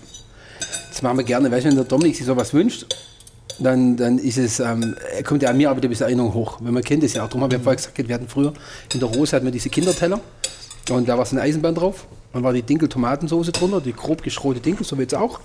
das 0.89 1.01
machen 1.01 1.17
wir 1.17 1.23
gerne. 1.23 1.51
Weißt 1.51 1.65
du, 1.65 1.69
wenn 1.69 1.75
der 1.75 1.85
Dominik 1.85 2.15
sich 2.15 2.25
sowas 2.25 2.53
wünscht, 2.53 2.85
dann, 3.59 3.97
dann 3.97 4.17
ist 4.17 4.37
es, 4.37 4.59
ähm, 4.59 4.95
er 5.15 5.23
kommt 5.23 5.43
ja 5.43 5.49
an 5.49 5.57
mir 5.57 5.69
aber 5.69 5.81
bis 5.87 6.01
Erinnerung 6.01 6.33
hoch. 6.33 6.57
Weil 6.61 6.71
man 6.71 6.83
kennt 6.83 7.03
es 7.03 7.13
ja 7.13 7.23
auch. 7.23 7.27
Darum 7.27 7.43
habe 7.43 7.55
ich 7.55 7.61
vorher 7.61 7.77
gesagt, 7.77 8.07
wir 8.07 8.15
hatten 8.15 8.27
früher 8.27 8.53
in 8.93 8.99
der 8.99 9.09
Rose 9.09 9.35
hatten 9.35 9.45
wir 9.45 9.51
diese 9.51 9.69
Kinderteller 9.69 10.19
und 10.89 11.07
da 11.07 11.17
war 11.17 11.25
so 11.25 11.35
eine 11.35 11.43
Eisenbahn 11.43 11.75
drauf. 11.75 12.07
Dann 12.33 12.43
war 12.43 12.53
die 12.53 12.61
Dinkel-Tomatensoße 12.61 13.51
drunter, 13.51 13.81
die 13.81 13.93
grob 13.93 14.23
geschrote 14.23 14.59
Dinkel, 14.59 14.85
so 14.85 14.97
wie 14.97 15.01
jetzt 15.01 15.15
auch. 15.15 15.39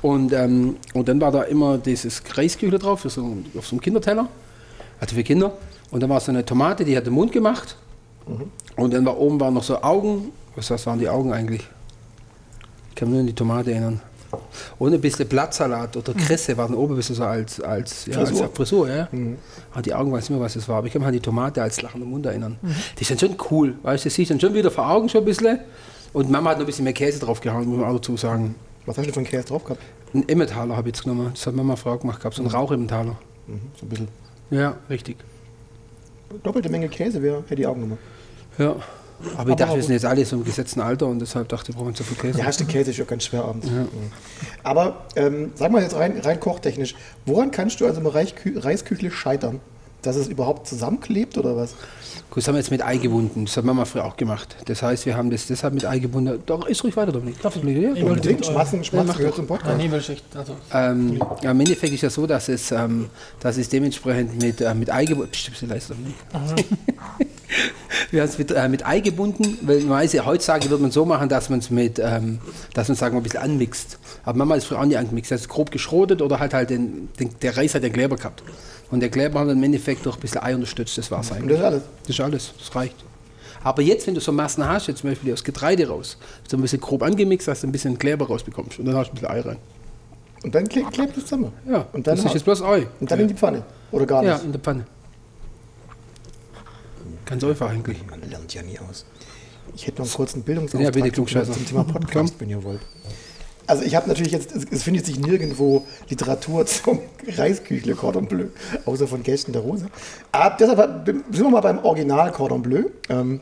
Und, 0.00 0.32
ähm, 0.32 0.76
und 0.92 1.08
dann 1.08 1.20
war 1.20 1.32
da 1.32 1.42
immer 1.42 1.78
dieses 1.78 2.22
Reisküchle 2.36 2.78
drauf, 2.78 3.02
so, 3.06 3.36
auf 3.56 3.66
so 3.66 3.72
einem 3.72 3.80
Kinderteller, 3.80 4.28
also 5.00 5.14
für 5.16 5.24
Kinder. 5.24 5.56
Und 5.90 6.02
dann 6.02 6.10
war 6.10 6.20
so 6.20 6.30
eine 6.30 6.44
Tomate, 6.44 6.84
die 6.84 6.96
hat 6.96 7.06
den 7.06 7.14
Mund 7.14 7.32
gemacht. 7.32 7.76
Und 8.76 8.94
dann 8.94 9.04
war 9.04 9.18
oben 9.18 9.40
waren 9.40 9.54
noch 9.54 9.64
so 9.64 9.82
Augen. 9.82 10.30
Was, 10.56 10.70
was 10.70 10.86
waren 10.86 10.98
die 10.98 11.08
Augen 11.08 11.32
eigentlich? 11.32 11.62
Ich 12.90 12.94
kann 12.94 13.08
mich 13.08 13.14
nur 13.14 13.20
an 13.20 13.26
die 13.26 13.34
Tomate 13.34 13.72
erinnern. 13.72 14.00
Und 14.78 14.94
ein 14.94 15.00
bisschen 15.00 15.28
Blattsalat 15.28 15.96
oder 15.96 16.14
Kresse 16.14 16.56
waren 16.56 16.74
oben 16.74 16.94
ein 16.94 16.96
bisschen 16.96 17.16
so 17.16 17.24
als, 17.24 17.60
als, 17.60 18.06
ja, 18.06 18.14
Frisur. 18.14 18.42
als 18.42 18.56
Frisur. 18.56 18.88
Ja. 18.88 19.08
Ah, 19.72 19.82
die 19.82 19.94
Augen 19.94 20.12
weiß 20.12 20.22
nicht 20.24 20.30
mehr, 20.30 20.40
was 20.40 20.54
das 20.54 20.68
war. 20.68 20.78
Aber 20.78 20.86
ich 20.86 20.92
kann 20.92 21.00
mich 21.02 21.08
an 21.08 21.12
die 21.14 21.20
Tomate 21.20 21.62
als 21.62 21.82
lachenden 21.82 22.08
Mund 22.10 22.26
erinnern. 22.26 22.58
Die 22.98 23.04
sind 23.04 23.20
schon 23.20 23.36
cool. 23.50 23.74
Weißt 23.82 24.04
du, 24.04 24.08
das 24.08 24.14
sieht 24.14 24.30
dann 24.30 24.40
schon 24.40 24.54
wieder 24.54 24.70
vor 24.70 24.88
Augen 24.88 25.08
schon 25.08 25.22
ein 25.22 25.24
bisschen. 25.24 25.58
Und 26.12 26.30
Mama 26.30 26.50
hat 26.50 26.58
noch 26.58 26.64
ein 26.64 26.66
bisschen 26.66 26.84
mehr 26.84 26.92
Käse 26.92 27.18
drauf 27.18 27.40
gehauen, 27.40 27.66
muss 27.66 27.78
man 27.78 27.88
auch 27.88 27.94
dazu 27.94 28.16
sagen. 28.16 28.54
Was 28.86 28.98
hast 28.98 29.06
du 29.06 29.12
für 29.12 29.18
einen 29.18 29.26
Käse 29.26 29.44
drauf 29.44 29.64
gehabt? 29.64 29.80
Ein 30.12 30.28
Emmentaler 30.28 30.76
habe 30.76 30.88
ich 30.88 30.94
jetzt 30.94 31.02
genommen. 31.02 31.30
Das 31.34 31.46
hat 31.46 31.54
Mama 31.54 31.74
Frau 31.76 31.98
gemacht 31.98 32.20
gehabt. 32.20 32.36
So 32.36 32.42
ein 32.42 32.48
Rauchemmentaler. 32.48 33.16
So 33.80 33.86
ein 33.86 33.88
bisschen. 33.88 34.08
Ja, 34.50 34.76
richtig. 34.88 35.16
Doppelte 36.42 36.68
Menge 36.68 36.88
Käse 36.88 37.22
wäre, 37.22 37.42
hätte 37.48 37.60
ich 37.60 37.66
Augen 37.66 37.80
gemacht. 37.82 38.00
Ja. 38.58 38.76
Aber 39.36 39.50
ich 39.50 39.56
dachte, 39.56 39.76
wir 39.76 39.82
sind 39.82 39.92
jetzt 39.92 40.04
alle 40.04 40.24
so 40.24 40.36
im 40.36 40.44
gesetzten 40.44 40.80
Alter 40.80 41.06
und 41.06 41.18
deshalb 41.18 41.48
dachte 41.48 41.70
ich, 41.70 41.76
wir 41.76 41.82
brauchen 41.82 41.94
so 41.94 42.04
viel 42.04 42.16
Käse. 42.16 42.38
Ja, 42.38 42.46
hast 42.46 42.60
du 42.60 42.64
Käse 42.64 42.90
ist 42.90 42.98
ja 42.98 43.04
ganz 43.04 43.24
schwer 43.24 43.44
abends. 43.44 43.70
Mhm. 43.70 43.88
Aber 44.62 45.04
ähm, 45.16 45.52
sag 45.54 45.70
mal 45.70 45.82
jetzt 45.82 45.94
rein, 45.94 46.18
rein 46.20 46.40
kochtechnisch, 46.40 46.94
woran 47.26 47.50
kannst 47.50 47.80
du 47.80 47.86
also 47.86 48.00
im 48.00 48.06
Reiskü 48.06 48.58
Reisküchle 48.58 49.10
scheitern, 49.10 49.60
dass 50.06 50.16
es 50.16 50.28
überhaupt 50.28 50.66
zusammenklebt 50.66 51.36
oder 51.38 51.56
was? 51.56 51.74
Gut, 52.30 52.38
das 52.42 52.48
haben 52.48 52.54
wir 52.54 52.60
jetzt 52.60 52.70
mit 52.70 52.84
Ei 52.84 52.96
gebunden. 52.96 53.44
Das 53.44 53.56
hat 53.56 53.64
Mama 53.64 53.84
früher 53.84 54.04
auch 54.04 54.16
gemacht. 54.16 54.56
Das 54.66 54.82
heißt, 54.82 55.06
wir 55.06 55.16
haben 55.16 55.30
das 55.30 55.46
deshalb 55.46 55.74
mit 55.74 55.84
Ei 55.86 55.98
gebunden. 55.98 56.42
Doch, 56.46 56.66
ist 56.66 56.82
ruhig 56.82 56.96
weiter, 56.96 57.12
Dominik. 57.12 57.40
Darf 57.42 57.54
ich? 57.56 57.62
Ja, 57.62 57.70
Ich 57.70 57.84
wollte- 57.86 58.04
Unbedingt, 58.06 58.46
Schmatzen, 58.46 58.82
Schmatzen 58.84 59.16
gehört 59.16 59.36
zum 59.36 59.46
Podcast. 59.46 59.76
nee, 59.76 59.88
ich. 59.96 60.22
Also, 60.34 60.56
Ähm, 60.72 61.20
ja, 61.42 61.50
Im 61.52 61.60
Endeffekt 61.60 61.92
ist 61.92 62.00
ja 62.00 62.10
so, 62.10 62.26
dass 62.26 62.48
es, 62.48 62.72
ähm, 62.72 63.08
dass 63.40 63.56
es 63.56 63.68
dementsprechend 63.68 64.40
mit, 64.42 64.60
äh, 64.60 64.74
mit 64.74 64.92
Ei 64.92 65.04
gebunden 65.04 65.32
Dominik. 65.88 66.14
Wir 68.10 68.22
haben 68.22 68.28
es 68.28 68.38
mit, 68.38 68.50
äh, 68.50 68.68
mit 68.68 68.84
Ei 68.86 69.00
gebunden, 69.00 69.58
weil 69.62 69.80
man 69.80 69.90
weiß 69.98 70.12
ja, 70.14 70.24
heutzutage 70.24 70.68
wird 70.70 70.80
man 70.80 70.90
so 70.90 71.04
machen, 71.04 71.28
dass 71.28 71.50
man 71.50 71.60
es 71.60 71.70
mit, 71.70 71.98
ähm, 72.00 72.40
dass 72.72 72.88
man 72.88 72.96
sagen 72.96 73.14
wir, 73.14 73.20
ein 73.20 73.22
bisschen 73.22 73.40
anmixt. 73.40 73.98
Aber 74.24 74.38
Mama 74.38 74.56
ist 74.56 74.64
früher 74.64 74.80
auch 74.80 74.84
nicht 74.84 74.98
angemixt. 74.98 75.30
Das 75.30 75.42
ist 75.42 75.48
grob 75.48 75.70
geschrotet 75.70 76.20
oder 76.22 76.40
halt 76.40 76.54
halt 76.54 76.70
den, 76.70 77.08
den, 77.20 77.30
der 77.42 77.56
Reis 77.56 77.74
hat 77.74 77.82
den 77.84 77.92
Kleber 77.92 78.16
gehabt. 78.16 78.42
Und 78.94 79.00
der 79.00 79.08
Kleber 79.10 79.40
hat 79.40 79.48
dann 79.48 79.56
im 79.56 79.62
Endeffekt 79.64 80.06
durch 80.06 80.14
ein 80.16 80.20
bisschen 80.20 80.40
Ei 80.42 80.54
unterstützt. 80.54 80.96
Das 80.96 81.10
war's 81.10 81.30
Und 81.32 81.38
eigentlich. 81.38 81.58
das 81.58 81.60
ist 81.60 81.64
alles. 81.64 81.82
Das 82.02 82.10
ist 82.10 82.20
alles, 82.20 82.52
das 82.58 82.76
reicht. 82.76 82.94
Aber 83.64 83.82
jetzt, 83.82 84.06
wenn 84.06 84.14
du 84.14 84.20
so 84.20 84.30
Massen 84.30 84.64
hast, 84.68 84.86
jetzt 84.86 85.00
zum 85.00 85.10
Beispiel 85.10 85.32
aus 85.32 85.42
Getreide 85.42 85.88
raus, 85.88 86.16
so 86.48 86.56
ein 86.56 86.60
bisschen 86.60 86.80
grob 86.80 87.02
angemixt, 87.02 87.48
dass 87.48 87.62
du 87.62 87.66
ein 87.66 87.72
bisschen 87.72 87.98
Kleber 87.98 88.26
rausbekommst 88.26 88.78
und 88.78 88.84
dann 88.84 88.94
hast 88.94 89.08
du 89.08 89.12
ein 89.12 89.14
bisschen 89.16 89.28
Ei 89.30 89.40
rein. 89.40 89.56
Und 90.44 90.54
dann 90.54 90.64
kle- 90.66 90.88
klebt 90.92 91.16
es 91.16 91.24
zusammen. 91.24 91.52
Ja, 91.68 91.86
und 91.92 92.06
dann, 92.06 92.14
das 92.16 92.24
ist 92.26 92.34
jetzt 92.34 92.44
bloß 92.44 92.62
Ei. 92.62 92.86
und 93.00 93.10
dann 93.10 93.18
in 93.18 93.26
die 93.28 93.34
Pfanne. 93.34 93.64
Oder 93.90 94.06
gar 94.06 94.22
Ja, 94.22 94.34
nicht. 94.34 94.44
in 94.44 94.52
der 94.52 94.60
Pfanne. 94.60 94.84
Ganz 97.24 97.42
einfach 97.42 97.70
eigentlich. 97.70 97.98
Man 98.08 98.20
lernt 98.28 98.52
ja 98.54 98.62
nie 98.62 98.78
aus. 98.78 99.04
Ich 99.74 99.86
hätte 99.86 100.02
noch 100.02 100.06
einen 100.08 100.14
kurzen 100.14 100.42
Bildungsauftrag 100.42 100.94
Ja, 100.94 101.02
bitte, 101.02 101.12
zum, 101.26 101.64
Thema 101.66 101.84
Podcast, 101.84 102.34
wenn 102.38 102.50
ihr 102.50 102.62
wollt. 102.62 102.80
Also 103.66 103.82
ich 103.82 103.94
habe 103.94 104.08
natürlich 104.08 104.32
jetzt, 104.32 104.54
es, 104.54 104.64
es 104.70 104.82
findet 104.82 105.06
sich 105.06 105.18
nirgendwo 105.18 105.84
Literatur 106.08 106.66
zum 106.66 107.00
Reisküchle 107.26 107.94
Cordon 107.94 108.26
Bleu, 108.26 108.46
außer 108.84 109.06
von 109.06 109.22
Gästen 109.22 109.52
der 109.52 109.62
Rose. 109.62 109.86
Aber 110.32 110.56
deshalb 110.58 111.06
sind 111.06 111.24
wir 111.30 111.50
mal 111.50 111.60
beim 111.60 111.78
Original 111.78 112.32
Cordon 112.32 112.62
Bleu. 112.62 112.84
Ähm, 113.08 113.40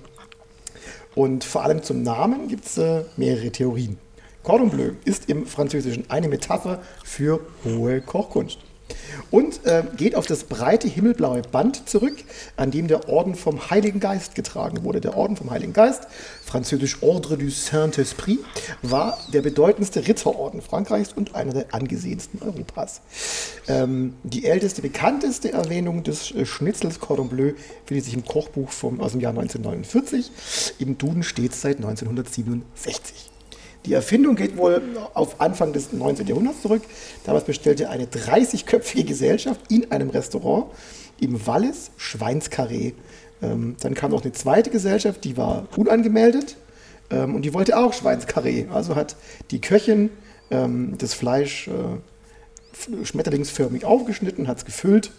und 1.15 1.45
vor 1.45 1.65
allem 1.65 1.83
zum 1.83 2.03
Namen 2.03 2.49
gibt 2.49 2.67
es 2.67 2.79
äh, 2.79 3.03
mehrere 3.17 3.51
Theorien. 3.51 3.99
Cordon 4.43 4.71
Bleu 4.71 4.93
ist 5.05 5.29
im 5.29 5.47
Französischen 5.47 6.11
eine 6.11 6.29
Metapher 6.29 6.81
für 7.05 7.41
hohe 7.65 8.01
Kochkunst 8.01 8.59
und 9.31 9.65
äh, 9.65 9.85
geht 9.97 10.15
auf 10.15 10.27
das 10.27 10.45
breite 10.45 10.89
himmelblaue 10.89 11.43
Band 11.43 11.89
zurück, 11.89 12.17
an 12.57 12.71
dem 12.71 12.89
der 12.89 13.09
Orden 13.09 13.35
vom 13.35 13.71
Heiligen 13.71 14.01
Geist 14.01 14.35
getragen 14.35 14.85
wurde. 14.85 15.01
Der 15.01 15.17
Orden 15.17 15.37
vom 15.37 15.51
Heiligen 15.51 15.73
Geist, 15.73 16.07
französisch 16.45 17.03
Ordre 17.03 17.39
du 17.39 17.51
Saint-Esprit, 17.51 18.41
war 18.83 19.19
der 19.33 19.43
bedeutendste 19.43 20.07
Ritterorden 20.07 20.61
Frankreichs 20.61 21.13
und 21.13 21.35
einer 21.35 21.53
der 21.53 21.75
angesehensten 21.75 22.43
Europas. 22.43 23.01
Ähm, 23.69 24.15
die 24.23 24.45
älteste, 24.45 24.83
bekannteste 24.83 25.53
Erwähnung 25.53 26.03
des 26.03 26.31
äh, 26.33 26.45
Schnitzels 26.45 27.01
Cordon 27.01 27.29
Bleu 27.29 27.53
findet 27.87 28.05
sich 28.05 28.15
im 28.15 28.25
Kochbuch 28.25 28.71
vom, 28.71 29.01
aus 29.01 29.13
dem 29.13 29.21
Jahr 29.21 29.31
1949. 29.31 30.31
Im 30.79 30.99
Duden 30.99 31.23
steht 31.23 31.55
seit 31.55 31.77
1967. 31.77 33.32
Die 33.85 33.95
Erfindung 33.95 34.37
geht 34.37 34.57
wohl 34.57 34.81
auf 35.15 35.41
Anfang 35.41 35.73
des 35.73 35.93
19. 35.93 36.27
Jahrhunderts 36.27 36.63
zurück. 36.63 36.83
Damals 37.25 37.45
bestellte 37.45 37.91
eine 37.91 38.07
30-köpfige 38.07 39.05
Gesellschaft 39.05 39.61
in 39.71 39.91
einem 39.91 40.11
Restaurant 40.11 40.67
im 41.21 41.47
Wallis 41.47 41.91
Schweinskarree. 41.97 42.93
Ähm, 43.43 43.77
dann 43.81 43.95
kam 43.95 44.13
noch 44.13 44.23
eine 44.23 44.33
zweite 44.33 44.71
Gesellschaft, 44.71 45.25
die 45.25 45.37
war 45.37 45.67
unangemeldet 45.77 46.57
ähm, 47.11 47.35
und 47.35 47.43
die 47.43 47.55
wollte 47.55 47.77
auch 47.77 47.93
Schweinskarree. 47.93 48.67
Also 48.73 48.95
hat 48.95 49.17
die 49.51 49.61
Köchin 49.61 50.11
ähm, 50.51 50.95
das 50.99 51.15
Fleisch 51.15 51.69
äh, 51.69 53.05
schmetterlingsförmig 53.05 53.85
aufgeschnitten, 53.85 54.47
hat 54.47 54.59
es 54.59 54.65
gefüllt 54.65 55.11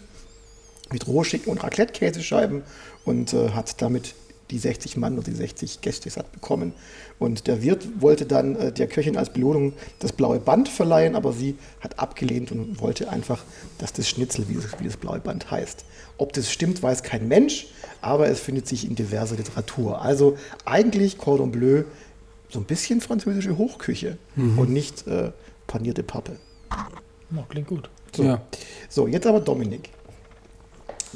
mit 0.90 1.06
Rohschinken 1.06 1.50
und 1.50 1.62
Raclette-Käsescheiben 1.62 2.62
und 3.04 3.34
äh, 3.34 3.50
hat 3.50 3.80
damit 3.82 4.14
die 4.50 4.58
60 4.58 4.96
Mann 4.96 5.14
oder 5.14 5.24
die 5.24 5.34
60 5.36 5.80
Gäste 5.80 6.10
satt 6.10 6.30
bekommen. 6.32 6.72
Und 7.18 7.46
der 7.46 7.62
Wirt 7.62 8.00
wollte 8.00 8.26
dann 8.26 8.56
äh, 8.56 8.72
der 8.72 8.86
Köchin 8.86 9.16
als 9.16 9.30
Belohnung 9.30 9.72
das 10.00 10.12
blaue 10.12 10.38
Band 10.38 10.68
verleihen, 10.68 11.16
aber 11.16 11.32
sie 11.32 11.56
hat 11.80 11.98
abgelehnt 11.98 12.52
und 12.52 12.80
wollte 12.80 13.08
einfach, 13.10 13.44
dass 13.78 13.92
das 13.92 14.08
Schnitzel, 14.08 14.48
wie 14.48 14.54
das, 14.54 14.78
wie 14.78 14.84
das 14.84 14.96
blaue 14.96 15.20
Band 15.20 15.50
heißt. 15.50 15.84
Ob 16.18 16.32
das 16.32 16.50
stimmt, 16.50 16.82
weiß 16.82 17.02
kein 17.02 17.26
Mensch, 17.28 17.66
aber 18.00 18.28
es 18.28 18.40
findet 18.40 18.68
sich 18.68 18.88
in 18.88 18.94
diverser 18.94 19.36
Literatur. 19.36 20.02
Also 20.02 20.36
eigentlich 20.64 21.18
Cordon 21.18 21.50
Bleu 21.50 21.84
so 22.50 22.60
ein 22.60 22.64
bisschen 22.64 23.00
französische 23.00 23.58
Hochküche 23.58 24.16
und 24.36 24.70
nicht 24.70 25.06
äh, 25.08 25.32
panierte 25.66 26.04
Pappe. 26.04 26.36
ja, 26.70 27.44
klingt 27.48 27.66
gut. 27.66 27.90
So. 28.14 28.22
Ja. 28.22 28.40
so, 28.88 29.08
jetzt 29.08 29.26
aber 29.26 29.40
Dominik. 29.40 29.90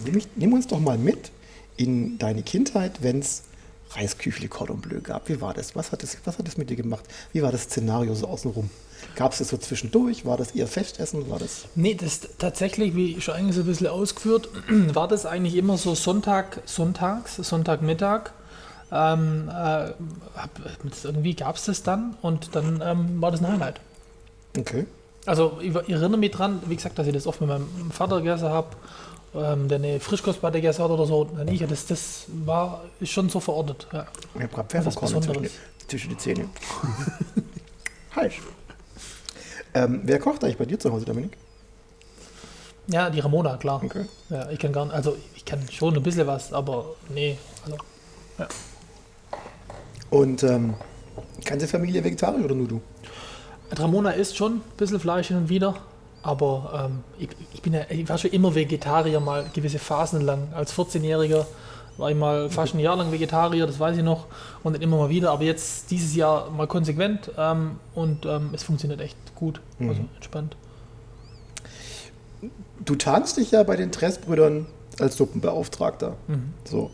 Nimm, 0.04 0.14
mich, 0.14 0.28
nimm 0.35 0.52
uns 0.52 0.66
doch 0.66 0.80
mal 0.80 0.99
mit 0.99 1.30
in 1.78 2.18
deine 2.18 2.42
Kindheit, 2.42 3.02
wenn 3.02 3.20
es 3.20 3.44
Reisküchle 3.92 4.49
Cordon 4.49 4.80
Bleu 4.80 5.00
gab. 5.00 5.28
Wie 5.28 5.40
war 5.40 5.54
das? 5.54 5.75
Was 5.75 5.92
hat 5.92 6.02
das, 6.02 6.18
was 6.25 6.38
hat 6.38 6.47
das 6.47 6.58
mit 6.58 6.68
dir 6.68 6.76
gemacht? 6.76 7.04
Wie 7.32 7.42
war 7.42 7.52
das 7.52 7.62
Szenario 7.62 8.14
so 8.14 8.26
außenrum? 8.26 8.68
Gab 9.14 9.32
es 9.32 9.38
das 9.38 9.49
so 9.49 9.56
zwischendurch? 9.56 10.26
War 10.26 10.37
das 10.37 10.50
eher 10.52 10.66
Festessen? 10.66 11.30
War 11.30 11.38
das 11.38 11.66
Nee, 11.75 11.94
das 11.94 12.20
tatsächlich, 12.38 12.94
wie 12.94 13.20
schon 13.20 13.35
eigentlich 13.35 13.54
so 13.54 13.62
ein 13.62 13.66
bisschen 13.66 13.87
ausgeführt, 13.87 14.49
war 14.68 15.08
das 15.08 15.25
eigentlich 15.25 15.54
immer 15.54 15.78
so 15.78 15.94
Sonntag, 15.94 16.61
sonntags, 16.66 17.37
Sonntagmittag. 17.37 18.32
Ähm, 18.90 19.49
äh, 19.49 19.90
irgendwie 21.04 21.35
gab 21.35 21.56
es 21.56 21.66
das 21.66 21.82
dann 21.82 22.16
und 22.23 22.54
dann 22.54 22.82
ähm, 22.85 23.20
war 23.20 23.30
das 23.30 23.40
ein 23.40 23.52
Highlight. 23.52 23.80
okay? 24.58 24.87
Also 25.26 25.58
ich, 25.61 25.75
ich 25.75 25.90
erinnere 25.90 26.16
mich 26.16 26.30
dran, 26.30 26.62
wie 26.66 26.76
gesagt, 26.76 26.99
dass 26.99 27.06
ich 27.06 27.12
das 27.12 27.26
oft 27.26 27.40
mit 27.42 27.50
meinem 27.50 27.90
Vater 27.90 28.16
gegessen 28.18 28.49
habe, 28.49 28.68
ähm, 29.35 29.68
der 29.68 29.78
eine 29.78 30.00
Frischkostplatte 30.00 30.58
gegessen 30.58 30.82
hat 30.85 30.90
oder 30.90 31.06
so. 31.06 31.20
Und 31.23 31.50
ich, 31.50 31.64
das, 31.66 31.87
das 31.87 32.25
war 32.44 32.85
ist 33.00 33.11
schon 33.11 33.28
so 33.28 33.40
verordnet. 33.40 33.87
Ja. 33.92 34.06
Ich 34.35 34.42
habe 34.42 34.49
gerade 34.54 34.68
Pfefferkorn 34.68 35.23
zwischen, 35.23 35.42
die- 35.42 35.50
zwischen 35.88 36.08
die 36.11 36.16
Zähne. 36.18 36.49
Falsch. 38.11 38.40
Ähm, 39.75 40.00
wer 40.04 40.18
kocht 40.18 40.42
eigentlich 40.42 40.56
bei 40.58 40.64
dir 40.64 40.78
zu 40.78 40.90
Hause, 40.92 41.04
Dominik? 41.04 41.37
ja, 42.90 43.11
die 43.11 43.20
Ramona, 43.20 43.58
klar. 43.58 43.82
Okay. 43.85 44.06
Ja, 44.30 44.49
ich 44.50 44.58
kann 44.58 44.73
gar 44.73 44.87
nicht, 44.87 44.94
also 44.94 45.14
ich 45.37 45.44
kann 45.44 45.61
schon 45.70 45.94
ein 45.94 46.02
bisschen 46.02 46.26
was, 46.26 46.54
aber 46.54 46.87
nee. 47.11 47.37
Also, 47.66 47.76
Und 50.11 50.42
ähm, 50.42 50.75
ganze 51.44 51.68
Familie 51.68 52.02
vegetarisch 52.02 52.42
oder 52.42 52.54
nur 52.54 52.66
du? 52.68 52.80
Ramona 53.76 54.12
isst 54.12 54.37
schon 54.38 54.54
ein 54.56 54.62
bisschen 54.78 54.99
Fleisch 55.00 55.28
hin 55.28 55.37
und 55.37 55.49
wieder, 55.50 55.75
aber 56.22 56.88
ähm, 56.90 57.04
ich, 57.18 57.28
ich, 57.54 57.62
bin 57.62 57.75
ja, 57.75 57.82
ich 57.88 58.08
war 58.08 58.18
schon 58.18 58.30
immer 58.32 58.54
Vegetarier, 58.54 59.20
mal 59.20 59.46
gewisse 59.52 59.78
Phasen 59.78 60.20
lang. 60.20 60.48
Als 60.52 60.75
14-Jähriger 60.75 61.46
war 61.96 62.10
ich 62.10 62.16
mal 62.16 62.50
fast 62.50 62.75
ein 62.75 62.80
Jahr 62.80 62.96
lang 62.96 63.12
Vegetarier, 63.12 63.66
das 63.66 63.78
weiß 63.78 63.96
ich 63.96 64.02
noch, 64.02 64.26
und 64.62 64.75
dann 64.75 64.82
immer 64.82 64.96
mal 64.98 65.10
wieder. 65.10 65.30
Aber 65.30 65.44
jetzt 65.44 65.90
dieses 65.90 66.14
Jahr 66.14 66.50
mal 66.50 66.66
konsequent 66.66 67.30
ähm, 67.37 67.78
und 67.94 68.26
ähm, 68.26 68.50
es 68.52 68.62
funktioniert 68.62 69.00
echt 69.00 69.16
gut, 69.34 69.60
also 69.80 70.00
entspannt. 70.14 70.56
Du 72.84 72.94
tarnst 72.94 73.37
dich 73.37 73.50
ja 73.50 73.62
bei 73.64 73.76
den 73.76 73.92
Tressbrüdern 73.92 74.66
als 75.00 75.16
Suppenbeauftragter. 75.16 76.16
So. 76.64 76.90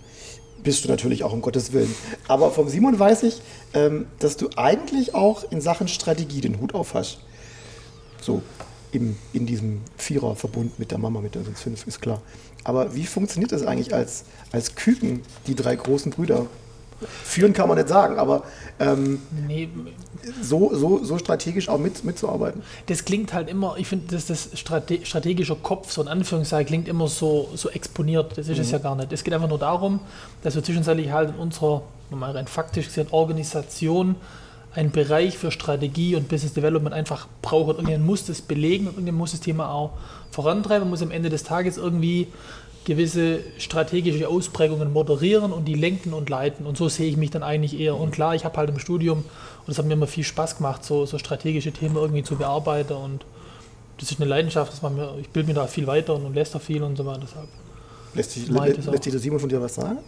Bist 0.63 0.85
du 0.85 0.89
natürlich 0.89 1.25
auch 1.25 1.33
um 1.35 1.43
Gottes 1.43 1.75
Willen. 1.75 1.95
Aber 2.27 2.51
vom 2.51 2.71
Simon 2.71 2.99
weiß 2.99 3.25
ich, 3.25 3.43
ähm, 3.75 4.07
dass 4.19 4.39
du 4.39 4.49
eigentlich 4.57 5.15
auch 5.15 5.45
in 5.51 5.61
Sachen 5.61 5.89
Strategie 5.89 6.41
den 6.41 6.59
Hut 6.59 6.75
auf 6.75 6.95
hast. 6.95 7.19
So 8.23 8.41
im, 8.95 9.17
in 9.33 9.47
diesem 9.47 9.81
Viererverbund 9.97 10.79
mit 10.79 10.91
der 10.91 10.99
Mama, 10.99 11.21
mit 11.21 11.35
der 11.35 11.45
sonst 11.45 11.63
fünf, 11.63 11.87
ist 11.87 12.01
klar. 12.01 12.23
Aber 12.63 12.95
wie 12.95 13.05
funktioniert 13.05 13.53
das 13.53 13.65
eigentlich 13.65 13.95
als, 13.95 14.25
als 14.53 14.75
Küken, 14.75 15.23
die 15.47 15.55
drei 15.55 15.77
großen 15.77 16.13
Brüder? 16.13 16.47
Führen 17.25 17.53
kann 17.53 17.69
man 17.69 17.77
nicht 17.77 17.89
sagen, 17.89 18.19
aber 18.19 18.45
ähm, 18.79 19.21
Nee, 19.47 19.69
so, 20.41 20.75
so, 20.75 21.05
so 21.05 21.19
strategisch 21.19 21.69
auch 21.69 21.79
mit, 21.79 22.05
mitzuarbeiten. 22.05 22.63
das 22.87 23.05
klingt 23.05 23.35
halt 23.35 23.51
immer, 23.51 23.75
ich 23.77 23.89
finde, 23.89 24.15
dass 24.15 24.27
das 24.27 24.49
Strate 24.55 25.05
strategische 25.05 25.57
Kopf, 25.57 25.91
so 25.91 26.01
in 26.01 26.09
Anführungszeichen, 26.09 26.67
klingt 26.67 26.89
immer 26.89 27.09
so, 27.09 27.51
so 27.55 27.69
exponiert. 27.69 28.39
Das 28.39 28.49
ist 28.49 28.59
es 28.59 28.71
ja 28.71 28.79
gar 28.79 28.95
nicht. 28.95 29.13
Es 29.13 29.25
geht 29.25 29.35
einfach 29.35 29.49
nur 29.49 29.59
darum, 29.59 30.01
dass 30.43 30.55
wir 30.55 30.63
zwischenzeitlich 30.63 31.11
halt 31.11 31.31
in 31.31 31.37
unserer, 31.37 31.83
mal 32.11 32.31
rein 32.31 32.47
faktisch 32.47 32.87
gesehen, 32.87 33.09
Organisation 33.11 34.15
einen 34.75 34.91
Bereich 34.91 35.39
für 35.39 35.51
Strategie 35.51 36.17
und 36.17 36.29
Business 36.29 36.53
Development 36.53 36.95
einfach 36.95 37.29
brauchen. 37.43 37.77
Irgendjemand 37.77 38.07
muss 38.07 38.27
das 38.27 38.43
belegen 38.43 38.87
und 38.87 38.95
irgendjemand 38.95 39.19
muss 39.19 39.31
das 39.31 39.41
Thema 39.41 39.71
auch 39.71 39.93
vorantreiben, 40.31 40.89
muss 40.89 41.03
am 41.03 41.11
Ende 41.11 41.31
des 41.31 41.45
Tages 41.45 41.77
irgendwie 41.77 42.29
gewisse 42.85 43.41
strategische 43.59 44.29
Ausprägungen 44.29 44.93
moderieren 44.93 45.53
und 45.53 45.67
die 45.67 45.75
lenken 45.75 46.13
und 46.13 46.29
leiten. 46.29 46.67
Und 46.67 46.77
so 46.77 46.89
sehe 46.89 47.09
ich 47.09 47.17
mich 47.17 47.31
dann 47.31 47.43
eigentlich 47.43 47.79
eher. 47.79 47.97
Und 47.97 48.11
klar, 48.11 48.35
ich 48.35 48.45
habe 48.45 48.57
halt 48.57 48.69
im 48.69 48.79
Studium, 48.79 49.25
und 49.67 49.73
es 49.73 49.79
hat 49.79 49.87
mir 49.87 49.95
immer 49.95 50.07
viel 50.07 50.25
Spaß 50.25 50.57
gemacht, 50.57 50.85
so, 50.85 51.07
so 51.07 51.19
strategische 51.19 51.73
Themen 51.73 51.97
irgendwie 51.97 52.23
zu 52.23 52.37
bearbeiten. 52.37 52.95
Und 52.95 53.25
das 53.99 54.11
ist 54.11 54.21
eine 54.21 54.29
Leidenschaft, 54.29 54.73
das 54.73 54.83
macht 54.83 54.95
mir, 54.95 55.15
ich 55.21 55.31
bilde 55.31 55.49
mir 55.49 55.55
da 55.55 55.67
viel 55.67 55.87
weiter 55.87 56.15
und, 56.15 56.27
und 56.27 56.35
lese 56.35 56.55
da 56.55 56.59
viel 56.59 56.83
und 56.83 56.97
so 56.97 57.07
weiter. 57.07 57.23
Deshalb. 57.23 57.49
Lässt 58.15 58.33
sich, 58.33 58.49
lässt 58.49 59.05
sich 59.05 59.13
der 59.13 59.21
Simon 59.21 59.41
von 59.41 59.49
dir 59.49 59.61
was 59.61 59.75
sagen? 59.75 59.99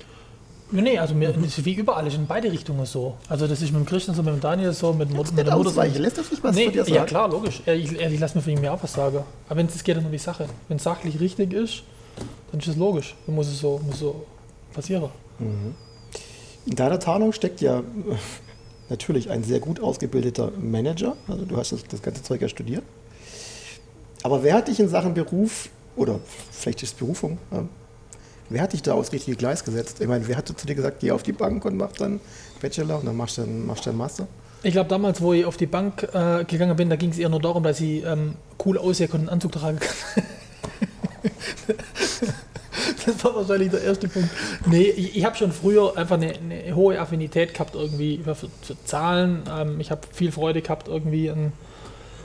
Nee, 0.73 0.99
also 0.99 1.15
mir, 1.15 1.33
das 1.33 1.65
wie 1.65 1.75
überall, 1.75 2.07
ist 2.09 2.15
in 2.17 2.27
beide 2.27 2.51
Richtungen 2.51 2.85
so. 2.87 3.15
Also 3.29 3.47
das 3.47 3.63
ist 3.63 3.73
mit 3.73 3.81
dem 3.83 3.87
Christian 3.87 4.17
so, 4.17 4.23
mit 4.23 4.35
dem 4.35 4.41
Daniel 4.41 4.73
so, 4.73 4.93
mit, 4.93 5.11
Mut- 5.11 5.27
mit 5.27 5.37
Nicht 5.37 5.47
der 5.47 5.57
Mutter 5.57 5.71
so. 5.71 5.81
ausweichen, 5.81 6.03
lässt 6.03 6.19
er 6.19 6.25
sich 6.25 6.43
was 6.43 6.57
Nee, 6.57 6.71
dir 6.71 6.83
sagen? 6.85 6.95
ja 6.97 7.05
klar, 7.05 7.29
logisch. 7.29 7.63
Ja, 7.67 7.73
Ich, 7.73 7.93
ich 7.93 8.19
lasse 8.21 8.37
mir 8.37 8.43
von 8.43 8.53
ihm 8.53 8.65
ja 8.65 8.73
auch 8.75 8.83
was 8.83 8.93
sagen. 8.93 9.19
Aber 9.49 9.57
wenn 9.59 9.67
es 9.67 9.85
geht, 9.85 9.95
dann 9.97 10.03
nur 10.03 10.11
die 10.13 10.19
Sache. 10.19 10.47
Wenn 10.69 10.79
es 10.79 10.83
sachlich 10.83 11.21
richtig 11.21 11.53
ist, 11.53 11.83
dann 12.51 12.59
ist 12.59 12.69
das 12.69 12.77
logisch. 12.77 13.15
Dann 13.27 13.37
muss 13.37 13.47
es 13.47 13.61
so, 13.61 13.81
muss 13.87 14.01
so 14.01 14.25
passieren. 14.75 15.05
In 15.39 16.75
deiner 16.75 16.99
Tarnung 16.99 17.33
steckt 17.33 17.61
ja 17.61 17.83
natürlich 18.89 19.31
ein 19.31 19.45
sehr 19.45 19.61
gut 19.61 19.81
ausgebildeter 19.81 20.51
Manager. 20.61 21.17
Also 21.29 21.45
du 21.45 21.57
hast 21.57 21.71
das, 21.73 21.85
das 21.85 22.03
ganze 22.03 22.25
Zeug 22.25 22.43
ja 22.43 22.49
studiert. 22.49 22.83
Aber 24.25 24.43
wer 24.43 24.55
hat 24.55 24.67
dich 24.67 24.81
in 24.81 24.89
Sachen 24.89 25.15
Beruf, 25.15 25.69
oder 25.95 26.19
vielleicht 26.51 26.83
ist 26.83 26.93
es 26.93 26.95
Berufung, 26.99 27.39
wer 28.49 28.63
hat 28.63 28.73
dich 28.73 28.83
da 28.83 28.95
aufs 28.95 29.13
richtige 29.13 29.37
Gleis 29.37 29.65
gesetzt? 29.65 30.01
Ich 30.01 30.09
meine, 30.09 30.27
wer 30.29 30.37
hat 30.37 30.49
zu 30.49 30.67
dir 30.67 30.75
gesagt, 30.75 31.01
geh 31.01 31.11
auf 31.11 31.23
die 31.23 31.33
Bank 31.33 31.65
und 31.65 31.77
mach 31.77 31.93
dann 31.93 32.21
Bachelor 32.61 32.99
und 32.99 33.07
dann 33.07 33.17
machst 33.17 33.39
du 33.39 33.43
dann, 33.43 33.67
machst 33.67 33.87
dann 33.87 33.97
Master? 33.97 34.27
Ich 34.63 34.73
glaube, 34.73 34.89
damals, 34.89 35.21
wo 35.21 35.33
ich 35.33 35.45
auf 35.45 35.57
die 35.57 35.67
Bank 35.67 36.09
äh, 36.13 36.45
gegangen 36.45 36.77
bin, 36.77 36.91
da 36.91 36.97
ging 36.97 37.11
es 37.11 37.19
eher 37.19 37.29
nur 37.29 37.41
darum, 37.41 37.63
dass 37.63 37.81
ich 37.81 38.05
ähm, 38.05 38.35
cool 38.65 38.79
aussehen 38.79 39.11
konnte 39.11 39.25
und 39.25 39.29
einen 39.29 39.35
Anzug 39.37 39.53
tragen 39.53 39.79
kann. 39.79 40.25
das 43.07 43.25
war 43.25 43.37
wahrscheinlich 43.37 43.71
der 43.71 43.83
erste 43.83 44.09
Punkt. 44.09 44.29
Nee, 44.67 44.89
ich, 44.89 45.17
ich 45.17 45.25
habe 45.25 45.37
schon 45.37 45.53
früher 45.53 45.97
einfach 45.97 46.17
eine, 46.17 46.33
eine 46.35 46.75
hohe 46.75 46.99
Affinität 46.99 47.55
gehabt 47.55 47.75
irgendwie 47.75 48.21
für, 48.25 48.35
für 48.35 48.49
Zahlen. 48.85 49.45
Ähm, 49.49 49.79
ich 49.79 49.91
habe 49.91 50.01
viel 50.13 50.33
Freude 50.33 50.63
gehabt 50.63 50.89
irgendwie 50.89 51.31
an, 51.31 51.53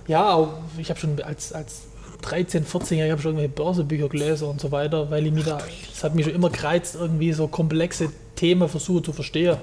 ja, 0.07 0.49
ich 0.77 0.89
habe 0.89 0.99
schon 0.99 1.21
als, 1.21 1.53
als 1.53 1.83
13, 2.21 2.65
14-Jähriger 2.65 3.11
habe 3.11 3.21
schon 3.21 3.37
irgendwelche 3.37 3.63
Börsebücher 3.63 4.09
gelesen 4.09 4.47
und 4.47 4.61
so 4.61 4.71
weiter, 4.71 5.09
weil 5.11 5.25
ich 5.25 5.33
mir 5.33 5.43
da, 5.43 5.59
das 5.89 6.03
hat 6.03 6.15
mich 6.15 6.25
schon 6.25 6.35
immer 6.35 6.49
gereizt, 6.49 6.95
irgendwie 6.95 7.33
so 7.33 7.47
komplexe 7.47 8.09
Themen 8.35 8.67
versuche 8.69 9.03
zu 9.03 9.13
verstehen. 9.13 9.57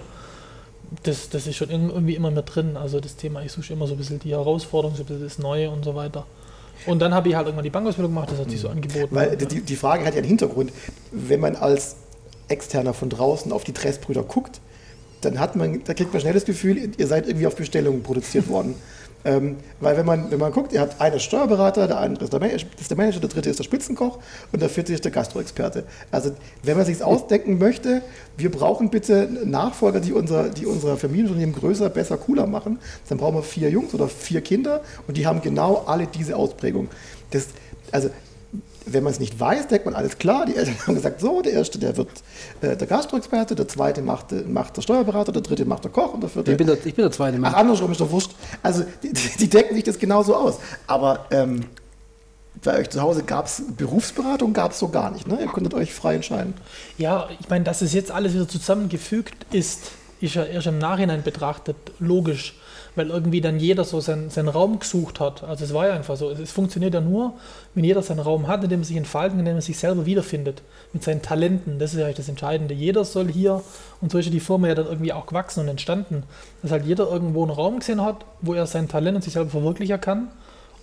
Das, 1.03 1.29
das 1.29 1.47
ist 1.47 1.57
schon 1.57 1.71
irgendwie 1.71 2.15
immer 2.15 2.31
mehr 2.31 2.43
drin. 2.43 2.77
Also 2.77 3.01
das 3.01 3.17
Thema, 3.17 3.43
ich 3.43 3.53
suche 3.53 3.73
immer 3.73 3.87
so 3.87 3.95
ein 3.95 3.99
bisschen 3.99 4.21
die 4.21 4.31
Herausforderung, 4.31 4.97
so 4.97 5.03
ein 5.03 5.07
bisschen 5.07 5.25
das 5.25 5.39
Neue 5.39 5.71
und 5.71 5.85
so 5.85 5.95
weiter. 5.95 6.27
Und 6.87 7.01
dann 7.01 7.13
habe 7.13 7.29
ich 7.29 7.35
halt 7.35 7.47
irgendwann 7.47 7.65
die 7.65 7.71
Bankausbildung 7.71 8.13
gemacht, 8.13 8.31
das 8.31 8.39
hat 8.39 8.51
sich 8.51 8.61
so 8.61 8.69
angeboten. 8.69 9.15
Weil 9.15 9.37
die, 9.37 9.61
die 9.61 9.77
Frage 9.77 10.05
hat 10.05 10.15
ja 10.15 10.19
einen 10.19 10.29
Hintergrund. 10.29 10.73
Wenn 11.11 11.41
man 11.41 11.57
als 11.57 11.97
Externer 12.49 12.95
von 12.95 13.11
draußen 13.11 13.53
auf 13.53 13.65
die 13.65 13.73
Dressbrüder 13.73 14.23
guckt, 14.23 14.61
dann 15.21 15.41
hat 15.41 15.57
man, 15.57 15.83
da 15.85 15.95
kriegt 15.95 16.13
man 16.13 16.21
schnell 16.21 16.35
das 16.35 16.45
Gefühl, 16.45 16.93
ihr 16.97 17.07
seid 17.07 17.27
irgendwie 17.27 17.47
auf 17.47 17.57
Bestellung 17.57 18.03
produziert 18.03 18.49
worden. 18.49 18.75
Ähm, 19.25 19.57
weil 19.81 19.97
wenn 19.97 20.07
man, 20.07 20.31
wenn 20.31 20.39
man 20.39 20.53
guckt, 20.53 20.73
ihr 20.73 20.81
habt 20.81 21.01
einen 21.01 21.19
Steuerberater, 21.19 21.89
der 21.89 21.99
andere 21.99 22.25
ist 22.25 22.33
der, 22.33 22.41
Manager, 22.41 22.67
ist 22.79 22.91
der 22.91 22.97
Manager, 22.97 23.21
der 23.21 23.29
dritte 23.29 23.51
ist 23.51 23.59
der 23.59 23.65
Spitzenkoch 23.65 24.19
und 24.53 24.63
der 24.63 24.69
vierte 24.69 24.95
ist 24.95 25.05
der 25.05 25.11
Gastroexperte. 25.11 25.85
Also 26.11 26.33
wenn 26.63 26.77
man 26.77 26.87
sich 26.87 27.03
ausdenken 27.03 27.59
möchte, 27.59 28.03
wir 28.37 28.51
brauchen 28.51 28.91
bitte 28.91 29.29
Nachfolger, 29.45 30.01
die 30.01 30.13
unser, 30.13 30.51
die 30.51 30.67
unser 30.67 30.97
Familienunternehmen 30.97 31.55
größer, 31.55 31.91
besser, 31.91 32.17
cooler 32.17 32.47
machen, 32.47 32.79
dann 33.09 33.19
brauchen 33.19 33.35
wir 33.35 33.43
vier 33.43 33.71
Jungs 33.71 33.93
oder 33.93 34.09
vier 34.09 34.41
Kinder 34.41 34.83
und 35.09 35.17
die 35.17 35.27
haben 35.27 35.43
genau 35.43 35.85
alle 35.87 36.07
diese 36.07 36.37
Ausprägung. 36.37 36.89
Das, 37.31 37.49
also 37.91 38.11
wenn 38.93 39.05
man 39.05 39.13
es 39.13 39.21
nicht 39.21 39.39
weiß, 39.39 39.69
denkt 39.69 39.87
man, 39.87 39.95
alles 39.95 40.19
klar, 40.19 40.47
die 40.47 40.57
Eltern 40.57 40.75
haben 40.87 40.95
gesagt, 40.95 41.21
so, 41.21 41.43
der 41.43 41.53
erste, 41.53 41.79
der 41.79 41.97
wird 41.97 42.09
äh, 42.61 42.77
der 42.77 42.87
Gastroexperte, 42.87 43.55
der 43.55 43.69
zweite 43.69 44.03
macht, 44.03 44.33
äh, 44.33 44.43
macht 44.47 44.77
der 44.77 44.83
Steuerberater, 44.83 45.33
der 45.33 45.43
dritte 45.43 45.65
macht 45.65 45.85
der 45.85 45.91
Koch 45.91 46.15
und 46.15 46.23
der 46.23 46.31
vierte... 46.31 46.51
Ich 46.53 46.57
bin 46.57 46.67
der, 46.67 46.77
ich 46.77 46.95
bin 46.95 47.05
der 47.05 47.13
zweite 47.13 47.37
Ach, 47.37 47.41
Mann. 47.41 47.55
andersrum 47.55 47.93
ist 47.93 48.01
doch 48.01 48.11
wurscht. 48.11 48.33
Also, 48.63 48.85
die, 49.03 49.13
die 49.13 49.29
die 49.39 49.49
decken 49.49 49.75
sich 49.75 49.85
das 49.85 49.99
genauso 49.99 50.35
aus. 50.35 50.59
Aber 50.87 51.27
ähm, 51.31 51.61
bei 52.63 52.79
euch 52.79 52.91
zu 52.91 53.01
Hause 53.01 53.23
gab 53.23 53.47
es 53.47 53.63
Berufsberatung, 53.77 54.53
gab 54.53 54.73
es 54.73 54.79
so 54.79 54.89
gar 54.89 55.11
nicht. 55.11 55.27
Ne? 55.27 55.39
Ihr 55.41 55.47
konntet 55.47 55.75
euch 55.75 55.95
frei 55.95 56.17
entscheiden. 56.17 56.55
Ja, 56.97 57.29
ich 57.41 57.49
meine, 57.49 57.65
dass 57.65 57.83
es 57.83 57.93
jetzt 57.93 58.11
alles 58.11 58.35
wieder 58.35 58.49
zusammengefügt 58.49 59.47
ist, 59.53 59.93
ist 60.21 60.35
ja 60.35 60.45
erst 60.45 60.67
im 60.67 60.79
Nachhinein 60.79 61.23
betrachtet 61.23 61.77
logisch, 61.99 62.59
weil 62.97 63.11
irgendwie 63.11 63.41
dann 63.41 63.59
jeder 63.59 63.85
so 63.85 64.01
seinen, 64.01 64.31
seinen 64.31 64.49
Raum 64.49 64.79
gesucht 64.79 65.21
hat. 65.21 65.45
Also 65.45 65.65
es 65.65 65.75
war 65.75 65.89
ja 65.89 65.95
einfach 65.95 66.17
so. 66.17 66.31
Es, 66.31 66.39
es 66.39 66.53
funktioniert 66.53 66.95
ja 66.95 67.01
nur, 67.01 67.35
wenn 67.75 67.85
jeder 67.85 68.03
seinen 68.03 68.21
Raum 68.21 68.47
hat, 68.49 68.63
in 68.65 68.71
dem 68.71 68.81
er 68.81 68.85
sich 68.85 68.97
entfalten, 68.97 69.39
in 69.39 69.45
dem 69.45 69.57
er 69.57 69.63
sich 69.63 69.79
selber 69.79 70.07
wiederfindet, 70.07 70.63
mit 70.93 71.03
seinen 71.05 71.23
Talenten. 71.23 71.79
Das 71.79 71.93
ist 71.93 72.01
ja 72.01 72.07
eigentlich 72.07 72.17
das 72.17 72.29
Entscheidende. 72.29 72.75
Jeder 72.75 73.05
soll 73.05 73.29
hier, 73.29 73.63
und 74.01 74.13
so 74.13 74.19
ist 74.19 74.27
ja 74.27 74.33
die 74.33 74.41
Firma 74.41 74.69
ja 74.69 74.75
dann 74.75 74.87
irgendwie 74.87 75.13
auch 75.13 75.27
gewachsen 75.27 75.61
und 75.61 75.69
entstanden, 75.69 76.25
dass 76.63 76.71
halt 76.71 76.85
jeder 76.85 77.09
irgendwo 77.11 77.43
einen 77.43 77.53
Raum 77.53 77.79
gesehen 77.81 78.03
hat, 78.03 78.25
wo 78.41 78.55
er 78.55 78.67
sein 78.67 78.89
Talent 78.89 79.17
und 79.17 79.23
sich 79.23 79.33
selber 79.33 79.51
verwirklichen 79.51 80.01
kann. 80.01 80.29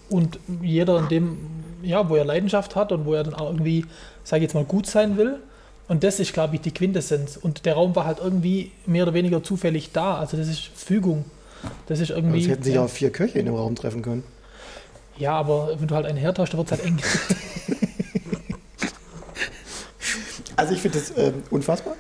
Und 0.10 0.40
jeder 0.62 1.00
in 1.00 1.08
dem, 1.10 1.38
ja, 1.82 2.10
wo 2.10 2.16
er 2.16 2.26
Leidenschaft 2.26 2.76
hat 2.76 2.92
und 2.92 3.06
wo 3.06 3.14
er 3.14 3.24
dann 3.24 3.34
auch 3.34 3.52
irgendwie, 3.52 3.86
sage 4.24 4.40
ich 4.40 4.50
jetzt 4.50 4.54
mal, 4.54 4.66
gut 4.66 4.86
sein 4.86 5.18
will. 5.18 5.40
Und 5.88 6.04
das 6.04 6.20
ist, 6.20 6.34
glaube 6.34 6.56
ich, 6.56 6.62
die 6.62 6.72
Quintessenz. 6.72 7.38
Und 7.38 7.66
der 7.66 7.76
Raum 7.76 7.96
war 7.96 8.06
halt 8.06 8.20
irgendwie 8.20 8.72
mehr 8.86 9.04
oder 9.04 9.14
weniger 9.14 9.44
zufällig 9.44 9.92
da. 9.92 10.18
Also 10.18 10.38
das 10.38 10.48
ist 10.48 10.70
Fügung. 10.76 11.26
Das 11.88 12.00
ist 12.00 12.10
irgendwie. 12.10 12.42
Sonst 12.42 12.52
hätten 12.52 12.64
sich 12.64 12.76
ja, 12.76 12.84
auch 12.84 12.90
vier 12.90 13.12
Köche 13.12 13.40
in 13.40 13.46
dem 13.46 13.56
Raum 13.56 13.76
treffen 13.76 14.02
können. 14.02 14.24
ja, 15.18 15.34
aber 15.34 15.80
wenn 15.80 15.88
du 15.88 15.96
halt 15.96 16.06
einen 16.06 16.18
hertauscht, 16.18 16.54
dann 16.54 16.60
wird 16.60 16.72
es 16.72 16.78
halt 16.78 16.86
eng. 16.86 17.00
Also 20.58 20.74
ich 20.74 20.82
finde 20.82 21.00
das 21.00 21.14
ähm, 21.18 21.44
unfassbar. 21.50 21.96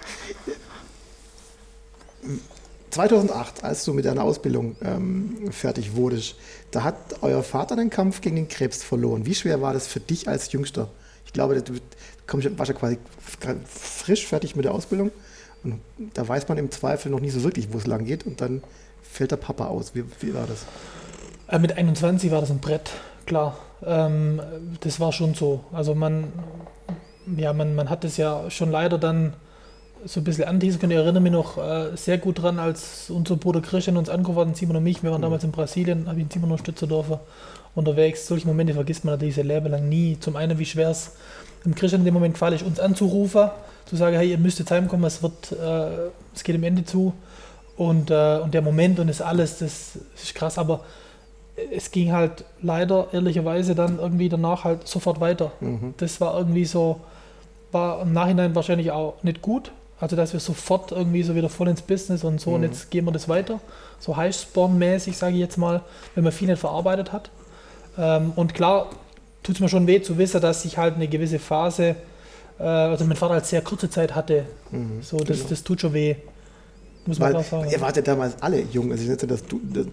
2008, 2.91 3.63
als 3.63 3.84
du 3.84 3.93
mit 3.93 4.06
deiner 4.06 4.23
Ausbildung 4.23 4.78
ähm, 4.82 5.51
fertig 5.51 5.95
wurdest, 5.95 6.36
da 6.71 6.84
hat 6.84 6.95
euer 7.21 7.43
Vater 7.43 7.75
den 7.75 7.89
Kampf 7.89 8.21
gegen 8.21 8.38
den 8.38 8.47
Krebs 8.47 8.84
verloren. 8.84 9.25
Wie 9.25 9.36
schwer 9.36 9.62
war 9.62 9.73
das 9.73 9.88
für 9.88 9.99
dich 9.99 10.30
als 10.30 10.51
Jüngster? 10.51 10.89
Ich 11.25 11.34
glaube, 11.34 11.62
du 11.62 11.73
kommst, 12.25 12.58
warst 12.58 12.71
ja 12.71 12.78
quasi 12.78 12.97
frisch 13.67 14.25
fertig 14.25 14.56
mit 14.56 14.63
der 14.63 14.73
Ausbildung 14.73 15.12
und 15.63 15.82
da 16.13 16.25
weiß 16.25 16.47
man 16.47 16.58
im 16.58 16.71
Zweifel 16.71 17.12
noch 17.12 17.19
nicht 17.19 17.34
so 17.34 17.43
wirklich, 17.43 17.73
wo 17.73 17.78
es 17.78 17.88
lang 17.88 18.06
geht 18.06 18.25
und 18.25 18.39
dann 18.39 18.63
fällt 19.15 19.32
der 19.32 19.38
Papa 19.38 19.67
aus. 19.67 19.95
Wie, 19.95 20.04
wie 20.19 20.34
war 20.34 20.45
das? 20.45 20.65
Äh, 21.47 21.60
mit 21.60 21.78
21 21.78 22.32
war 22.32 22.41
das 22.41 22.51
ein 22.51 22.60
Brett, 22.60 22.91
klar. 23.25 23.58
Ähm, 23.86 24.41
das 24.82 24.99
war 24.99 25.12
schon 25.12 25.34
so. 25.34 25.62
Also 25.71 25.95
man, 25.95 26.34
ja, 27.38 27.54
man, 27.54 27.75
man 27.75 27.89
hat 27.89 28.04
es 28.04 28.17
ja 28.17 28.49
schon 28.49 28.71
leider 28.71 28.97
dann 28.97 29.34
so 30.06 30.19
ein 30.19 30.23
bisschen 30.23 30.47
anteasen 30.47 30.80
können. 30.80 30.91
Ich 30.91 30.97
erinnere 30.97 31.21
mich 31.21 31.32
noch 31.32 31.58
äh, 31.58 31.95
sehr 31.95 32.17
gut 32.17 32.41
dran, 32.41 32.60
als 32.60 33.10
unser 33.10 33.38
Bruder 33.38 33.62
Christian 33.62 33.97
uns 33.97 34.10
angerufen 34.10 34.49
hat, 34.49 34.58
Simon 34.58 34.78
und 34.78 34.84
mich, 34.84 35.01
wir 35.01 35.12
waren 35.12 35.21
damals 35.21 35.43
in 35.43 35.51
Brasilien, 35.51 36.08
habe 36.08 36.19
ich 36.19 36.25
in 36.25 36.32
Simon 36.32 36.51
unterstützt 36.51 36.82
dürfen, 36.82 37.19
unterwegs. 37.73 38.28
Solche 38.28 38.45
Momente 38.45 38.73
vergisst 38.73 39.06
man 39.06 39.15
natürlich 39.15 39.36
sein 39.36 39.47
Leben 39.47 39.67
lang 39.67 39.88
nie. 39.89 40.17
Zum 40.19 40.36
einen, 40.36 40.60
wie 40.60 40.65
schwer 40.65 40.89
es 40.89 41.13
dem 41.63 41.73
Christian 41.73 42.01
in 42.01 42.06
dem 42.06 42.13
Moment 42.13 42.36
gefallen 42.36 42.54
ist, 42.54 42.63
uns 42.63 42.80
anzurufen, 42.80 43.49
zu 43.86 43.95
sagen, 43.95 44.15
hey, 44.17 44.30
ihr 44.30 44.38
müsst 44.38 44.60
jetzt 44.60 44.71
heimkommen, 44.71 45.06
es 45.06 45.23
wird, 45.23 45.54
äh, 45.54 46.10
es 46.36 46.43
geht 46.43 46.56
dem 46.56 46.63
Ende 46.63 46.84
zu. 46.84 47.13
Und, 47.77 48.09
äh, 48.09 48.39
und 48.43 48.53
der 48.53 48.61
Moment 48.61 48.99
und 48.99 49.07
das 49.07 49.21
alles, 49.21 49.59
das 49.59 49.97
ist 50.15 50.33
krass, 50.35 50.57
aber 50.57 50.81
es 51.71 51.91
ging 51.91 52.11
halt 52.11 52.43
leider 52.61 53.07
ehrlicherweise 53.13 53.75
dann 53.75 53.99
irgendwie 53.99 54.29
danach 54.29 54.63
halt 54.63 54.88
sofort 54.88 55.19
weiter. 55.19 55.51
Das 55.97 56.19
war 56.21 56.38
irgendwie 56.38 56.65
so, 56.65 56.99
war 57.71 58.01
im 58.01 58.13
Nachhinein 58.13 58.55
wahrscheinlich 58.55 58.91
auch 58.91 59.15
nicht 59.23 59.41
gut. 59.41 59.71
Also 59.99 60.17
dass 60.17 60.33
wir 60.33 60.41
sofort 60.41 60.91
irgendwie 60.91 61.23
so 61.23 61.35
wieder 61.35 61.47
voll 61.47 61.69
ins 61.69 61.81
Business 61.81 62.25
und 62.25 62.41
so 62.41 62.51
und 62.51 62.63
jetzt 62.63 62.91
gehen 62.91 63.05
wir 63.05 63.13
das 63.13 63.29
weiter. 63.29 63.61
So 63.99 64.17
Highspawn-mäßig, 64.17 65.15
sage 65.15 65.35
ich 65.35 65.39
jetzt 65.39 65.57
mal, 65.57 65.81
wenn 66.15 66.25
man 66.25 66.33
viel 66.33 66.49
nicht 66.49 66.59
verarbeitet 66.59 67.13
hat. 67.13 67.29
Ähm, 67.97 68.33
und 68.35 68.53
klar 68.53 68.89
tut 69.41 69.55
es 69.55 69.61
mir 69.61 69.69
schon 69.69 69.88
weh 69.88 70.01
zu 70.01 70.17
wissen, 70.17 70.41
dass 70.41 70.65
ich 70.65 70.77
halt 70.77 70.95
eine 70.95 71.07
gewisse 71.07 71.39
Phase, 71.39 71.95
äh, 72.59 72.63
also 72.63 73.05
mein 73.05 73.15
Vater 73.15 73.35
halt 73.35 73.45
sehr 73.45 73.61
kurze 73.61 73.89
Zeit 73.89 74.13
hatte. 74.15 74.45
So, 75.01 75.19
das, 75.19 75.47
das 75.47 75.63
tut 75.63 75.79
schon 75.79 75.93
weh. 75.93 76.15
Muss 77.06 77.20
man 77.20 77.34
Weil 77.34 77.44
sagen. 77.44 77.70
ihr 77.70 77.82
wart 77.82 77.96
ja 77.96 78.02
damals 78.02 78.41
alle 78.41 78.62
jung. 78.62 78.91
Also 78.91 79.04
ich 79.04 79.10
nicht, 79.10 79.30
dass 79.30 79.46
du, 79.46 79.62
das, 79.63 79.86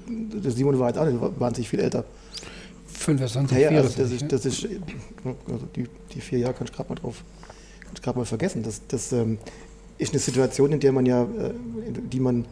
das 0.42 0.54
Simon 0.54 0.78
war 0.78 0.88
jetzt 0.88 0.98
auch 0.98 1.04
nicht 1.04 1.40
wahnsinnig 1.40 1.68
viel 1.68 1.80
älter. 1.80 2.04
25, 2.86 3.58
Ja, 3.58 3.70
ja, 3.70 3.78
also 3.78 3.90
24. 3.90 4.28
das 4.28 4.44
ist, 4.44 4.64
das 4.64 4.64
ist 4.64 4.68
also 5.50 5.66
die, 5.76 5.86
die 6.14 6.20
vier 6.20 6.38
Jahre 6.38 6.54
kann 6.54 6.66
ich 6.66 6.72
gerade 6.72 6.88
mal 6.88 6.94
drauf, 6.94 7.24
kann 7.80 7.92
ich 7.94 8.02
gerade 8.02 8.18
mal 8.18 8.24
vergessen. 8.24 8.62
Das, 8.62 8.82
das 8.88 9.12
ähm, 9.12 9.38
ist 9.98 10.12
eine 10.12 10.20
Situation, 10.20 10.72
in 10.72 10.80
der 10.80 10.92
man 10.92 11.06
ja, 11.06 11.22
äh, 11.22 11.52
die 12.10 12.20
man, 12.20 12.46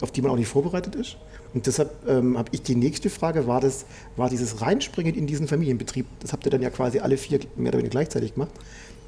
auf 0.00 0.10
die 0.10 0.22
man 0.22 0.30
auch 0.30 0.36
nicht 0.36 0.48
vorbereitet 0.48 0.94
ist. 0.94 1.16
Und 1.52 1.66
deshalb 1.66 1.90
ähm, 2.08 2.38
habe 2.38 2.48
ich 2.52 2.62
die 2.62 2.76
nächste 2.76 3.10
Frage, 3.10 3.46
war 3.46 3.60
das, 3.60 3.84
war 4.16 4.28
dieses 4.28 4.60
Reinspringen 4.60 5.14
in 5.14 5.26
diesen 5.26 5.48
Familienbetrieb, 5.48 6.06
das 6.20 6.32
habt 6.32 6.46
ihr 6.46 6.50
dann 6.50 6.62
ja 6.62 6.70
quasi 6.70 7.00
alle 7.00 7.16
vier 7.16 7.40
mehr 7.56 7.70
oder 7.70 7.78
weniger 7.78 7.90
gleichzeitig 7.90 8.34
gemacht. 8.34 8.52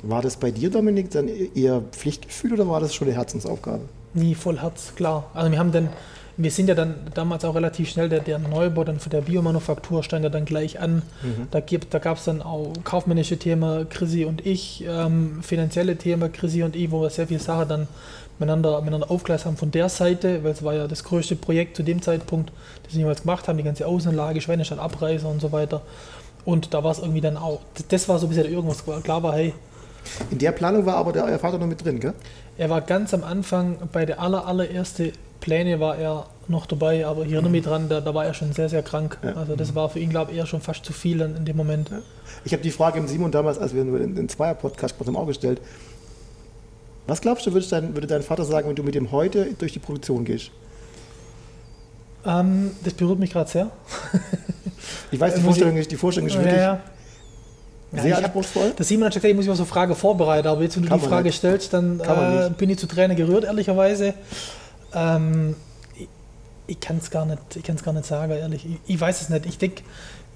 War 0.02 0.20
das 0.22 0.36
bei 0.36 0.50
dir, 0.50 0.70
Dominik, 0.70 1.10
dann 1.10 1.28
eher 1.28 1.80
Pflichtgefühl 1.92 2.54
oder 2.54 2.68
war 2.68 2.80
das 2.80 2.94
schon 2.94 3.06
eine 3.08 3.16
Herzensaufgabe? 3.16 3.82
Nie 4.14 4.34
voll 4.34 4.60
Herz, 4.60 4.94
klar. 4.96 5.30
Also 5.32 5.50
wir 5.50 5.58
haben 5.58 5.70
dann, 5.72 5.90
wir 6.36 6.50
sind 6.50 6.68
ja 6.68 6.74
dann 6.74 6.96
damals 7.14 7.44
auch 7.44 7.54
relativ 7.54 7.88
schnell, 7.88 8.08
der, 8.08 8.20
der 8.20 8.38
Neubau 8.38 8.84
dann 8.84 8.98
für 8.98 9.10
der 9.10 9.20
Biomanufaktur 9.20 10.02
stand 10.02 10.24
ja 10.24 10.28
dann 10.28 10.44
gleich 10.44 10.80
an. 10.80 11.02
Da, 11.50 11.60
gibt, 11.60 11.94
da 11.94 11.98
gab 11.98 12.18
es 12.18 12.24
dann 12.24 12.42
auch 12.42 12.72
kaufmännische 12.84 13.38
Themen, 13.38 13.88
Chrissy 13.88 14.24
und 14.24 14.44
ich, 14.44 14.84
ähm, 14.88 15.40
finanzielle 15.42 15.96
Themen, 15.96 16.32
Chrissy 16.32 16.62
und 16.62 16.74
ich, 16.74 16.90
wo 16.90 17.00
wir 17.00 17.10
sehr 17.10 17.28
viele 17.28 17.40
Sachen 17.40 17.68
dann 17.68 17.88
miteinander, 18.38 18.80
miteinander 18.80 19.10
aufgleist 19.10 19.46
haben 19.46 19.56
von 19.56 19.70
der 19.70 19.88
Seite, 19.88 20.42
weil 20.42 20.50
es 20.50 20.64
war 20.64 20.74
ja 20.74 20.88
das 20.88 21.04
größte 21.04 21.36
Projekt 21.36 21.76
zu 21.76 21.84
dem 21.84 22.02
Zeitpunkt, 22.02 22.52
das 22.82 22.94
wir 22.94 23.00
jemals 23.00 23.22
gemacht 23.22 23.46
haben, 23.46 23.56
die 23.56 23.64
ganze 23.64 23.86
Außenlage, 23.86 24.40
Schweinestadt 24.40 24.80
Abreise 24.80 25.28
und 25.28 25.40
so 25.40 25.52
weiter. 25.52 25.82
Und 26.44 26.74
da 26.74 26.82
war 26.82 26.90
es 26.90 26.98
irgendwie 26.98 27.20
dann 27.20 27.36
auch, 27.36 27.60
das 27.88 28.08
war 28.08 28.18
so 28.18 28.26
bisschen 28.26 28.50
irgendwas, 28.50 28.84
klar 29.04 29.22
war, 29.22 29.34
hey, 29.34 29.54
In 30.30 30.38
der 30.38 30.52
Planung 30.52 30.84
war 30.86 30.96
aber 30.96 31.12
der, 31.12 31.24
euer 31.24 31.38
Vater 31.38 31.58
noch 31.58 31.66
mit 31.66 31.84
drin, 31.84 32.00
gell? 32.00 32.14
er 32.58 32.68
war 32.70 32.80
ganz 32.82 33.14
am 33.14 33.24
Anfang, 33.24 33.78
bei 33.92 34.04
der 34.04 34.20
aller, 34.20 34.46
allererste 34.46 35.12
Pläne 35.40 35.80
war 35.80 35.96
er 35.96 36.26
noch 36.48 36.66
dabei, 36.66 37.06
aber 37.06 37.24
ich 37.24 37.32
erinnere 37.32 37.50
mich 37.50 37.64
dran, 37.64 37.88
da, 37.88 38.00
da 38.00 38.14
war 38.14 38.24
er 38.26 38.34
schon 38.34 38.52
sehr, 38.52 38.68
sehr 38.68 38.82
krank. 38.82 39.18
Also 39.34 39.56
das 39.56 39.74
war 39.74 39.88
für 39.88 39.98
ihn, 40.00 40.10
glaube 40.10 40.32
ich, 40.32 40.38
eher 40.38 40.46
schon 40.46 40.60
fast 40.60 40.84
zu 40.84 40.92
viel 40.92 41.20
in, 41.20 41.36
in 41.36 41.44
dem 41.44 41.56
Moment. 41.56 41.90
Ich 42.44 42.52
habe 42.52 42.62
die 42.62 42.70
Frage 42.70 42.98
im 42.98 43.08
Simon 43.08 43.30
damals, 43.32 43.58
als 43.58 43.74
wir 43.74 43.84
den, 43.84 44.14
den 44.14 44.28
Zweier-Podcast 44.28 44.94
trotzdem 44.96 45.16
auch 45.16 45.26
gestellt. 45.26 45.60
Was 47.06 47.20
glaubst 47.20 47.46
du, 47.46 47.52
würde 47.52 47.66
dein, 47.68 47.94
würde 47.94 48.06
dein 48.06 48.22
Vater 48.22 48.44
sagen, 48.44 48.68
wenn 48.68 48.76
du 48.76 48.82
mit 48.84 48.94
ihm 48.94 49.10
heute 49.10 49.54
durch 49.58 49.72
die 49.72 49.78
Produktion 49.80 50.24
gehst? 50.24 50.50
Ähm, 52.24 52.70
das 52.84 52.94
berührt 52.94 53.18
mich 53.18 53.30
gerade 53.32 53.50
sehr. 53.50 53.70
Ich 55.10 55.18
weiß, 55.18 55.34
die 55.34 55.40
Äh, 55.40 55.44
Vorstellung 55.44 55.76
ist, 55.76 55.90
die 55.90 55.96
Vorstellung 55.96 56.28
ist 56.28 56.36
wirklich 56.36 56.54
Ja, 56.56 56.80
sehr 58.00 58.06
ich 58.06 58.12
hab- 58.16 58.24
anspruchsvoll. 58.24 58.70
Der 58.78 58.84
Simon 58.84 59.04
hat 59.06 59.12
gesagt, 59.14 59.28
ich 59.30 59.34
muss 59.36 59.44
mich 59.44 59.50
auf 59.50 59.56
so 59.58 59.62
eine 59.64 59.70
Frage 59.70 59.94
vorbereiten, 59.94 60.48
aber 60.48 60.62
jetzt, 60.62 60.76
wenn 60.76 60.82
du 60.84 60.88
Kann 60.88 60.98
die 60.98 61.02
man 61.04 61.10
Frage 61.10 61.28
nicht. 61.28 61.36
stellst, 61.36 61.72
dann 61.74 61.98
man 61.98 62.46
äh, 62.46 62.50
bin 62.56 62.70
ich 62.70 62.78
zu 62.78 62.86
Tränen 62.86 63.16
gerührt, 63.16 63.44
ehrlicherweise. 63.44 64.14
Ähm, 64.94 65.56
ich 65.96 66.08
ich 66.68 66.80
kann 66.80 66.98
es 66.98 67.10
gar, 67.10 67.26
nicht- 67.26 67.56
ich 67.56 67.62
kann's 67.62 67.82
gar 67.82 67.92
nicht 67.92 68.06
sagen, 68.06 68.32
ehrlich. 68.32 68.64
Ich, 68.64 68.94
ich 68.94 69.00
weiß 69.00 69.20
es 69.22 69.28
nicht. 69.28 69.46
Ich 69.46 69.58
denke, 69.58 69.82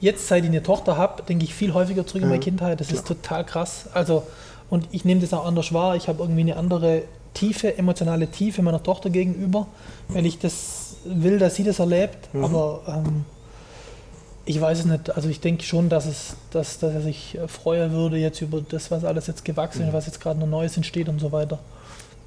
jetzt, 0.00 0.28
seit 0.28 0.44
ich 0.44 0.50
eine 0.50 0.62
Tochter 0.62 0.96
habe, 0.96 1.22
denke 1.22 1.44
ich 1.44 1.54
viel 1.54 1.72
häufiger 1.72 2.06
zurück 2.06 2.22
in 2.22 2.28
meine 2.28 2.40
Ja, 2.40 2.44
Kindheit. 2.44 2.80
Das 2.80 2.90
ist 2.92 3.06
total 3.06 3.44
krass. 3.44 3.86
Also, 3.94 4.24
und 4.68 4.88
ich 4.92 5.04
nehme 5.04 5.20
das 5.20 5.32
auch 5.32 5.46
anders 5.46 5.72
wahr. 5.72 5.96
Ich 5.96 6.08
habe 6.08 6.22
irgendwie 6.22 6.40
eine 6.40 6.56
andere 6.56 7.02
Tiefe, 7.32 7.78
emotionale 7.78 8.26
Tiefe 8.26 8.60
meiner 8.62 8.82
Tochter 8.82 9.08
gegenüber, 9.10 9.66
weil 10.08 10.26
ich 10.26 10.38
das 10.38 10.96
will, 11.04 11.38
dass 11.38 11.54
sie 11.54 11.64
das 11.64 11.78
erlebt. 11.78 12.32
Mhm. 12.34 12.44
Aber 12.44 12.80
ähm, 12.88 13.24
ich 14.46 14.60
weiß 14.60 14.78
es 14.80 14.84
nicht. 14.86 15.14
Also 15.14 15.28
ich 15.28 15.40
denke 15.40 15.64
schon, 15.64 15.88
dass, 15.88 16.06
es, 16.06 16.36
dass, 16.52 16.78
dass 16.78 16.94
er 16.94 17.00
sich 17.02 17.36
äh, 17.36 17.48
freuen 17.48 17.92
würde 17.92 18.16
jetzt 18.16 18.40
über 18.40 18.62
das, 18.66 18.90
was 18.90 19.04
alles 19.04 19.26
jetzt 19.26 19.44
gewachsen 19.44 19.82
Mhm. 19.82 19.88
ist, 19.88 19.94
was 19.94 20.06
jetzt 20.06 20.20
gerade 20.20 20.38
noch 20.40 20.46
Neues 20.46 20.76
entsteht 20.76 21.08
und 21.08 21.20
so 21.20 21.32
weiter. 21.32 21.58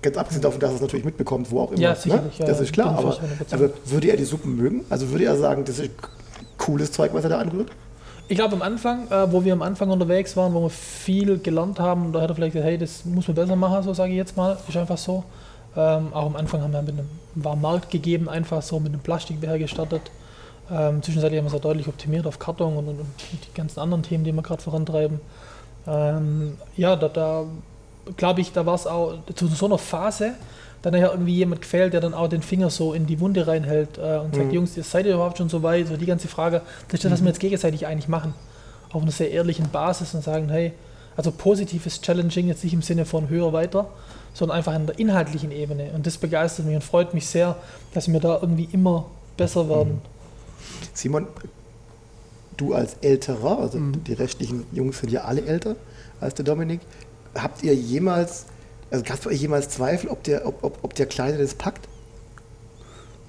Ganz 0.02 0.18
abgesehen 0.18 0.42
davon, 0.42 0.60
dass 0.60 0.72
er 0.72 0.76
es 0.76 0.82
natürlich 0.82 1.06
mitbekommt, 1.06 1.50
wo 1.50 1.62
auch 1.62 1.72
immer. 1.72 1.82
Ja, 1.82 1.90
ne? 1.92 1.96
sicherlich, 1.96 2.38
ja, 2.38 2.46
das 2.46 2.60
ist 2.60 2.72
klar. 2.74 2.98
Aber, 2.98 3.18
aber 3.52 3.70
würde 3.86 4.10
er 4.10 4.18
die 4.18 4.24
Suppen 4.26 4.56
mögen? 4.56 4.86
Also 4.90 5.10
würde 5.10 5.26
er 5.26 5.38
sagen, 5.38 5.66
das 5.66 5.80
ist 5.80 5.92
cooles 6.58 6.92
Zeug, 6.92 7.14
was 7.14 7.24
er 7.24 7.32
da 7.32 7.40
anrührt? 7.40 7.70
Ich 8.28 8.38
glaube 8.38 8.54
am 8.56 8.62
Anfang, 8.62 9.10
äh, 9.10 9.32
wo 9.32 9.44
wir 9.44 9.54
am 9.54 9.62
Anfang 9.62 9.90
unterwegs 9.90 10.38
waren, 10.38 10.54
wo 10.54 10.62
wir 10.62 10.70
viel 10.70 11.40
gelernt 11.40 11.80
haben, 11.80 12.14
da 12.14 12.22
hat 12.22 12.30
er 12.30 12.36
vielleicht 12.36 12.54
gesagt, 12.54 12.70
hey, 12.70 12.78
das 12.78 13.04
muss 13.06 13.28
man 13.28 13.36
besser 13.36 13.56
machen, 13.56 13.82
so 13.84 13.94
sage 13.94 14.12
ich 14.12 14.18
jetzt 14.18 14.38
mal. 14.38 14.58
Ist 14.68 14.78
einfach 14.78 14.98
so. 14.98 15.24
Ähm, 15.76 16.14
auch 16.14 16.26
am 16.28 16.36
Anfang 16.36 16.62
haben 16.62 16.72
wir 16.74 16.82
mit 16.82 16.94
einem 16.94 17.10
war 17.36 17.56
Markt 17.56 17.90
gegeben, 17.90 18.30
einfach 18.30 18.62
so 18.62 18.80
mit 18.80 18.92
einem 18.94 19.02
Plastikbecher 19.02 19.58
gestartet. 19.58 20.02
Ähm, 20.72 21.02
zwischenzeitlich 21.02 21.40
haben 21.40 21.46
wir 21.46 21.50
es 21.50 21.54
ja 21.54 21.60
deutlich 21.60 21.88
optimiert 21.88 22.28
auf 22.28 22.40
Karton 22.40 22.78
und, 22.78 22.88
und, 22.88 23.00
und 23.00 23.08
die 23.32 23.54
ganzen 23.56 23.80
anderen 23.80 24.04
Themen, 24.04 24.24
die 24.24 24.32
wir 24.32 24.42
gerade 24.44 24.62
vorantreiben. 24.62 25.20
Ähm, 25.88 26.58
ja, 26.78 26.96
da, 26.96 27.08
da 27.08 27.46
glaube 28.18 28.42
ich, 28.42 28.52
da 28.52 28.66
war 28.66 28.76
es 28.76 28.86
auch 28.88 29.14
zu 29.36 29.48
so 29.48 29.66
einer 29.66 29.78
Phase, 29.78 30.34
dann 30.82 30.94
ja 30.94 31.12
irgendwie 31.12 31.36
jemand 31.36 31.62
gefällt, 31.62 31.94
der 31.94 32.02
dann 32.02 32.14
auch 32.14 32.28
den 32.28 32.42
Finger 32.42 32.70
so 32.70 32.94
in 32.94 33.06
die 33.06 33.20
Wunde 33.20 33.48
reinhält 33.48 33.98
äh, 33.98 34.18
und 34.18 34.36
sagt, 34.36 34.48
Mhm. 34.48 34.52
Jungs, 34.52 34.78
ihr 34.78 34.84
seid 34.84 35.06
ihr 35.06 35.16
überhaupt 35.16 35.38
schon 35.38 35.50
so 35.50 35.62
weit? 35.64 35.88
So 35.88 35.98
die 35.98 36.06
ganze 36.06 36.28
Frage, 36.28 36.62
das 36.88 37.00
ist 37.00 37.06
das, 37.06 37.12
was 37.12 37.22
wir 37.22 37.28
jetzt 37.30 37.40
gegenseitig 37.40 37.86
eigentlich 37.86 38.08
machen. 38.08 38.34
Auf 38.92 39.02
einer 39.02 39.12
sehr 39.12 39.32
ehrlichen 39.32 39.70
Basis 39.70 40.14
und 40.14 40.24
sagen, 40.24 40.50
hey, 40.50 40.74
also 41.18 41.32
positives 41.32 42.02
Challenging 42.02 42.48
jetzt 42.48 42.64
nicht 42.64 42.74
im 42.74 42.82
Sinne 42.82 43.06
von 43.06 43.30
höher, 43.30 43.52
weiter, 43.52 43.88
sondern 44.34 44.58
einfach 44.58 44.74
an 44.74 44.86
der 44.86 44.98
inhaltlichen 45.00 45.52
Ebene. 45.52 45.90
Und 45.94 46.08
das 46.08 46.18
begeistert 46.18 46.66
mich 46.66 46.76
und 46.76 46.84
freut 46.84 47.14
mich 47.14 47.28
sehr, 47.28 47.58
dass 47.94 48.12
wir 48.12 48.20
da 48.20 48.40
irgendwie 48.42 48.70
immer 48.72 49.06
besser 49.36 49.68
werden. 49.70 50.02
Simon, 51.00 51.28
du 52.58 52.74
als 52.74 52.96
Älterer, 53.02 53.60
also 53.60 53.78
Mhm. 53.78 54.04
die 54.04 54.14
restlichen 54.14 54.66
Jungs 54.74 55.00
sind 55.00 55.12
ja 55.12 55.22
alle 55.22 55.44
älter 55.46 55.76
als 56.20 56.36
der 56.36 56.44
Dominik, 56.44 56.82
habt 57.36 57.64
ihr 57.64 57.74
jemals, 57.74 58.46
also 58.92 59.04
gab 59.06 59.16
es 59.20 59.22
bei 59.24 59.32
euch 59.32 59.42
jemals 59.42 59.70
Zweifel, 59.70 60.10
ob 60.10 60.24
der, 60.24 60.46
ob, 60.46 60.62
ob, 60.64 60.80
ob 60.82 60.94
der 60.96 61.06
Kleine 61.06 61.38
das 61.38 61.54
packt? 61.54 61.88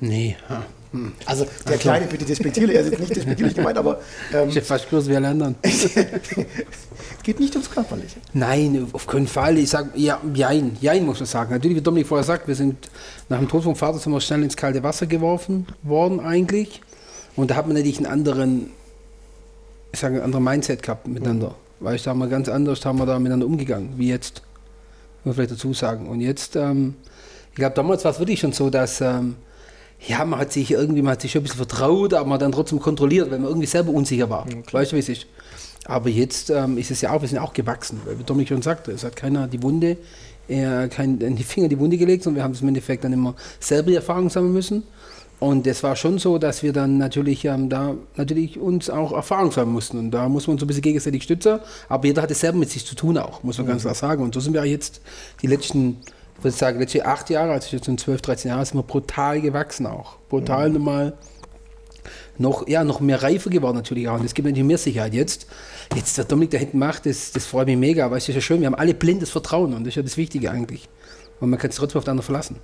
Nee, 0.01 0.37
ha. 0.49 0.65
hm. 0.93 1.13
Also 1.27 1.47
der 1.69 1.79
Kleine, 1.79 2.07
bitte 2.07 2.25
despektierlich, 2.25 2.75
er 2.75 2.83
ist 2.83 2.91
jetzt 2.91 3.01
nicht 3.01 3.15
despektierlich 3.15 3.55
gemeint, 3.55 3.79
aber 3.79 4.01
ähm, 4.33 4.49
ich 4.49 4.61
fast 4.63 4.91
gewusst, 4.91 5.09
wie 5.09 5.15
alle 5.15 5.29
anderen. 5.29 5.55
geht 7.23 7.39
nicht 7.39 7.55
ums 7.55 7.71
Körperliche. 7.71 8.17
Nein, 8.33 8.89
auf 8.93 9.07
keinen 9.07 9.29
Fall. 9.29 9.59
Ich 9.59 9.71
sage, 9.71 9.91
ja, 9.95 10.21
jein, 10.35 10.77
jein 10.81 11.05
muss 11.05 11.21
man 11.21 11.27
sagen. 11.27 11.53
Natürlich, 11.53 11.77
wie 11.77 11.83
Dominik 11.83 12.09
vorher 12.09 12.25
sagt, 12.25 12.49
wir 12.49 12.55
sind 12.55 12.91
nach 13.29 13.39
dem 13.39 13.49
Tod 13.49 13.63
vom 13.63 13.77
Vater 13.77 13.99
sind 13.99 14.11
wir 14.11 14.21
schnell 14.21 14.43
ins 14.43 14.57
kalte 14.57 14.83
Wasser 14.83 15.07
geworfen 15.07 15.67
worden 15.83 16.19
eigentlich. 16.19 16.81
Und 17.37 17.51
da 17.51 17.57
hat 17.57 17.67
man 17.67 17.77
natürlich 17.77 17.99
einen 17.99 18.07
anderen, 18.07 18.71
ich 19.93 20.01
sage, 20.01 20.15
einen 20.15 20.25
anderen 20.25 20.45
Mindset 20.45 20.83
gehabt 20.83 21.07
miteinander. 21.07 21.55
Weil 21.81 21.97
ich 21.97 22.03
da 22.03 22.11
haben 22.11 22.19
wir 22.19 22.29
ganz 22.29 22.49
anders, 22.49 22.85
haben 22.85 22.99
wir 22.99 23.07
da 23.07 23.19
miteinander 23.19 23.47
umgegangen, 23.47 23.95
wie 23.97 24.09
jetzt. 24.09 24.43
Muss 25.25 25.25
man 25.25 25.35
vielleicht 25.35 25.53
dazu 25.53 25.75
sagen. 25.75 26.09
Und 26.09 26.21
jetzt, 26.21 26.57
ähm, 26.57 26.95
ich 27.51 27.57
glaube, 27.57 27.75
damals 27.75 28.05
war 28.05 28.13
es 28.13 28.19
wirklich 28.19 28.41
schon 28.41 28.53
so, 28.53 28.71
dass, 28.71 29.01
ähm, 29.01 29.37
ja, 30.07 30.25
man 30.25 30.41
hat 30.41 30.53
sich 30.53 30.71
irgendwie, 30.71 31.03
man 31.03 31.13
hat 31.13 31.23
sich 31.23 31.33
schon 31.33 31.41
ein 31.41 31.45
bisschen 31.45 31.59
vertraut, 31.59 32.15
aber 32.15 32.25
man 32.25 32.35
hat 32.35 32.43
dann 32.43 32.53
trotzdem 32.53 32.81
kontrolliert, 32.81 33.31
weil 33.31 33.39
man 33.39 33.49
irgendwie 33.49 33.67
selber 33.67 33.93
unsicher 33.93 34.31
war. 34.31 34.47
weißt 34.73 34.93
du, 34.93 34.97
wie 34.97 35.01
es 35.01 35.09
ist? 35.09 35.27
Aber 35.85 36.09
jetzt 36.09 36.51
ähm, 36.51 36.79
ist 36.79 36.91
es 36.91 37.01
ja 37.01 37.11
auch, 37.11 37.21
wir 37.21 37.29
sind 37.29 37.39
auch 37.39 37.53
gewachsen, 37.53 38.01
weil 38.05 38.19
wie 38.19 38.23
Dominik 38.23 38.49
schon 38.49 38.63
sagte, 38.63 38.93
es 38.93 39.05
hat 39.05 39.17
keiner 39.17 39.49
die 39.49 39.63
Wunde, 39.63 39.97
äh, 40.49 40.89
kein, 40.89 41.21
in 41.21 41.37
die 41.37 41.45
Finger 41.45 41.65
in 41.65 41.71
die 41.71 41.79
Wunde 41.79 41.97
gelegt, 41.97 42.25
sondern 42.25 42.37
wir 42.37 42.45
haben 42.45 42.53
es 42.53 42.61
im 42.61 42.69
Endeffekt 42.69 43.05
dann 43.05 43.13
immer 43.13 43.35
selber 43.59 43.91
die 43.91 43.97
Erfahrung 43.97 44.31
sammeln 44.31 44.53
müssen. 44.53 44.85
Und 45.41 45.67
es 45.67 45.83
war 45.83 45.97
schon 45.97 46.19
so, 46.19 46.37
dass 46.37 46.63
wir 46.63 46.75
dann 46.75 46.99
natürlich 46.99 47.47
ähm, 47.47 47.71
da 47.71 47.95
natürlich 48.15 48.59
uns 48.59 48.91
auch 48.91 49.13
Erfahrung 49.13 49.51
sammeln 49.51 49.73
mussten. 49.73 49.99
Und 49.99 50.11
da 50.11 50.29
muss 50.29 50.47
man 50.47 50.59
so 50.59 50.67
ein 50.67 50.69
bisschen 50.69 50.83
gegenseitig 50.83 51.23
stützen. 51.23 51.61
Aber 51.89 52.07
jeder 52.07 52.21
hat 52.21 52.31
es 52.31 52.41
selber 52.41 52.59
mit 52.59 52.69
sich 52.69 52.85
zu 52.85 52.95
tun 52.95 53.17
auch, 53.17 53.43
muss 53.43 53.57
man 53.57 53.67
ganz 53.67 53.83
klar 53.83 53.95
sagen. 53.95 54.23
Und 54.23 54.35
so 54.35 54.41
sind 54.41 54.53
wir 54.53 54.65
jetzt 54.67 55.01
die 55.41 55.47
letzten, 55.47 55.97
ich 56.37 56.45
würde 56.45 56.57
sagen, 56.57 56.79
letzte 56.79 57.07
acht 57.07 57.31
Jahre, 57.31 57.53
also 57.53 57.75
jetzt 57.75 57.89
in 57.89 57.97
12, 57.97 58.21
13 58.21 58.51
Jahren, 58.51 58.65
sind 58.67 58.77
wir 58.77 58.83
brutal 58.83 59.41
gewachsen 59.41 59.87
auch. 59.87 60.19
Brutal 60.29 60.69
nochmal 60.69 61.15
noch, 62.37 62.69
ja, 62.69 62.85
noch 62.85 63.01
mehr 63.01 63.23
reifer 63.23 63.49
geworden 63.49 63.77
natürlich 63.77 64.09
auch. 64.09 64.17
Und 64.17 64.25
das 64.25 64.35
gibt 64.35 64.47
natürlich 64.47 64.67
mehr 64.67 64.79
Sicherheit 64.79 65.15
jetzt. 65.15 65.47
Jetzt, 65.95 66.19
der 66.19 66.27
Dominik 66.27 66.51
da 66.51 66.59
hinten 66.59 66.79
macht, 66.79 67.07
das, 67.07 67.33
das 67.33 67.47
freut 67.47 67.67
mich 67.67 67.79
mega, 67.79 68.11
weil 68.11 68.19
es 68.19 68.29
ist 68.29 68.35
ja 68.35 68.41
schön, 68.43 68.61
wir 68.61 68.67
haben 68.67 68.75
alle 68.75 68.93
blindes 68.93 69.31
Vertrauen 69.31 69.73
und 69.73 69.85
das 69.85 69.89
ist 69.89 69.97
ja 69.97 70.03
das 70.03 70.19
Wichtige 70.19 70.51
eigentlich. 70.51 70.89
Und 71.41 71.49
man 71.49 71.59
kann 71.59 71.71
sich 71.71 71.81
trotzdem 71.81 71.99
auf 71.99 72.05
den 72.05 72.11
anderen 72.11 72.27
verlassen. 72.27 72.57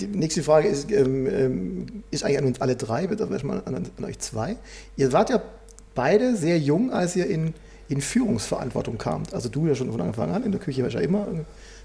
Die 0.00 0.06
nächste 0.06 0.42
Frage 0.42 0.68
ist, 0.68 0.90
ähm, 0.90 1.26
ähm, 1.26 2.02
ist 2.10 2.24
eigentlich 2.24 2.38
an 2.38 2.44
uns 2.46 2.60
alle 2.60 2.76
drei, 2.76 3.06
bitte 3.06 3.28
erstmal 3.30 3.62
an, 3.64 3.74
an 3.74 4.04
euch 4.04 4.18
zwei. 4.18 4.56
Ihr 4.96 5.12
wart 5.12 5.30
ja 5.30 5.42
beide 5.94 6.36
sehr 6.36 6.58
jung, 6.58 6.92
als 6.92 7.16
ihr 7.16 7.26
in, 7.26 7.54
in 7.88 8.00
Führungsverantwortung 8.00 8.98
kamt. 8.98 9.34
Also 9.34 9.48
du 9.48 9.66
ja 9.66 9.74
schon 9.74 9.90
von 9.90 10.00
Anfang 10.00 10.30
an, 10.30 10.44
in 10.44 10.52
der 10.52 10.60
Küche 10.60 10.82
warst 10.82 10.94
ja 10.94 11.00
immer, 11.00 11.26
äh, 11.28 11.44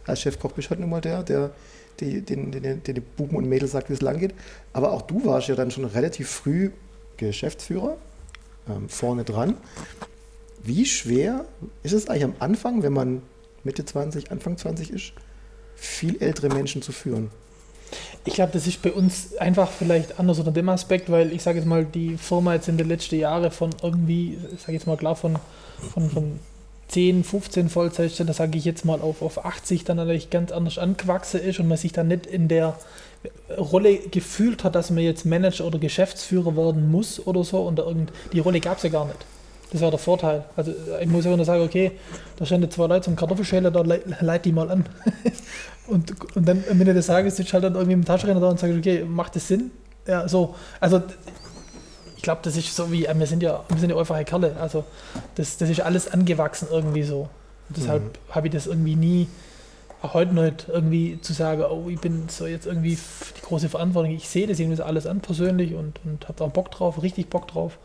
als 0.10 0.22
Chefkoch 0.22 0.52
bist 0.52 0.70
halt 0.70 0.80
nun 0.80 1.02
der, 1.02 1.24
der 1.24 1.52
die, 2.00 2.22
den, 2.22 2.52
den, 2.52 2.84
den 2.84 3.04
Buben 3.16 3.38
und 3.38 3.48
Mädels 3.48 3.72
sagt, 3.72 3.90
wie 3.90 3.94
es 3.94 4.02
lang 4.02 4.20
geht. 4.20 4.34
Aber 4.74 4.92
auch 4.92 5.02
du 5.02 5.26
warst 5.26 5.48
ja 5.48 5.56
dann 5.56 5.72
schon 5.72 5.86
relativ 5.86 6.30
früh 6.30 6.72
Geschäftsführer, 7.18 7.98
ähm, 8.70 8.90
vorne 8.90 9.24
dran. 9.24 9.58
Wie 10.64 10.86
schwer 10.86 11.46
ist 11.84 11.94
es 11.94 12.10
eigentlich 12.10 12.26
am 12.26 12.36
Anfang, 12.40 12.84
wenn 12.84 12.94
man 12.94 13.22
Mitte 13.64 13.86
20, 13.86 14.32
Anfang 14.32 14.58
20 14.58 14.92
ist, 14.92 15.14
viel 15.76 16.22
ältere 16.22 16.50
Menschen 16.50 16.82
zu 16.82 16.92
führen? 16.92 17.30
Ich 18.26 18.34
glaube, 18.34 18.52
das 18.54 18.66
ist 18.68 18.82
bei 18.82 18.92
uns 18.92 19.38
einfach 19.38 19.70
vielleicht 19.70 20.20
anders 20.20 20.40
unter 20.40 20.52
dem 20.52 20.70
Aspekt, 20.70 21.12
weil 21.12 21.32
ich 21.32 21.44
sage 21.44 21.60
jetzt 21.60 21.68
mal, 21.68 21.86
die 21.86 22.18
Firma 22.18 22.54
jetzt 22.54 22.68
in 22.68 22.78
den 22.78 22.88
letzten 22.88 23.20
Jahren 23.20 23.52
von 23.52 23.70
irgendwie, 23.84 24.38
ich 24.54 24.62
sage 24.62 24.74
jetzt 24.74 24.88
mal 24.88 24.98
klar, 24.98 25.16
von, 25.16 25.38
von, 25.94 26.10
von 26.10 26.40
10, 26.88 27.24
15 27.24 27.70
Vollzeitstellen, 27.70 28.28
das 28.28 28.38
sage 28.38 28.58
ich 28.58 28.66
jetzt 28.66 28.86
mal 28.86 29.02
auf, 29.02 29.22
auf 29.22 29.46
80, 29.46 29.84
dann 29.84 29.98
natürlich 29.98 30.30
ganz 30.30 30.52
anders 30.52 30.78
angewachsen 30.78 31.42
ist 31.42 31.60
und 31.60 31.68
man 31.68 31.78
sich 31.78 31.94
dann 31.94 32.08
nicht 32.08 32.26
in 32.26 32.48
der 32.48 32.78
Rolle 33.58 33.98
gefühlt 33.98 34.64
hat, 34.64 34.76
dass 34.76 34.90
man 34.90 35.04
jetzt 35.04 35.26
Manager 35.26 35.66
oder 35.66 35.80
Geschäftsführer 35.80 36.56
werden 36.56 36.90
muss 36.90 37.26
oder 37.26 37.44
so 37.44 37.62
und 37.62 37.78
da 37.78 37.84
irgend, 37.84 38.12
die 38.34 38.40
Rolle 38.40 38.60
gab 38.60 38.78
es 38.78 38.84
ja 38.84 38.90
gar 38.90 39.06
nicht. 39.06 39.18
Das 39.76 39.82
war 39.82 39.90
der 39.90 40.00
Vorteil. 40.00 40.46
Also 40.56 40.74
ich 41.02 41.08
muss 41.10 41.26
ja 41.26 41.36
nur 41.36 41.44
sagen, 41.44 41.62
okay, 41.62 41.92
da 42.38 42.46
stehen 42.46 42.72
zwei 42.72 42.88
Leute 42.88 43.02
zum 43.02 43.18
Kartoffelschäler, 43.18 43.72
da 43.72 43.82
leit, 43.82 44.04
leit 44.22 44.46
die 44.46 44.54
mal 44.54 44.72
an. 44.72 44.86
und, 45.88 46.16
und 46.34 46.48
dann 46.48 46.64
am 46.72 46.80
Ende 46.80 46.94
des 46.94 47.08
Tages 47.08 47.36
sitzt 47.36 47.52
halt 47.52 47.66
dann 47.66 47.74
irgendwie 47.74 47.92
im 47.92 48.06
Taschenrechner 48.06 48.40
da 48.40 48.48
und 48.48 48.58
sagt, 48.58 48.74
okay, 48.74 49.04
macht 49.04 49.36
das 49.36 49.50
Sinn? 49.50 49.72
Ja, 50.08 50.30
so. 50.30 50.56
Also 50.80 51.04
ich 52.16 52.22
glaube, 52.22 52.40
das 52.44 52.56
ist 52.56 52.74
so 52.74 52.90
wie, 52.90 53.06
äh, 53.06 53.20
wir 53.20 53.28
sind 53.28 53.44
ja, 53.44 53.66
wir 53.68 53.78
sind 53.78 53.90
ja 53.90 53.98
einfache 53.98 54.24
Kerle. 54.24 54.56
Also 54.62 54.86
das, 55.36 55.58
das 55.58 55.70
ist 55.70 55.82
alles 55.82 56.10
angewachsen 56.10 56.70
irgendwie 56.72 57.04
so. 57.04 57.28
Und 57.68 57.78
deshalb 57.78 58.18
habe 58.30 58.48
ich 58.48 58.54
das 58.54 58.68
irgendwie 58.68 58.96
nie, 58.96 59.28
auch 60.02 60.14
heute 60.14 60.34
nicht 60.34 60.70
irgendwie 60.70 61.20
zu 61.20 61.34
sagen, 61.34 61.64
oh, 61.70 61.90
ich 61.90 62.00
bin 62.00 62.30
so 62.30 62.48
jetzt 62.48 62.66
irgendwie 62.66 62.98
die 63.38 63.42
große 63.42 63.68
Verantwortung. 63.68 64.14
Ich 64.14 64.30
sehe 64.30 64.48
das 64.48 64.58
irgendwie 64.58 64.82
alles 64.82 65.06
an 65.06 65.20
persönlich 65.20 65.74
und, 65.74 66.00
und 66.06 66.30
habe 66.30 66.46
auch 66.46 66.52
Bock 66.52 66.72
drauf, 66.72 67.04
richtig 67.04 67.30
Bock 67.30 67.50
drauf. 67.50 67.78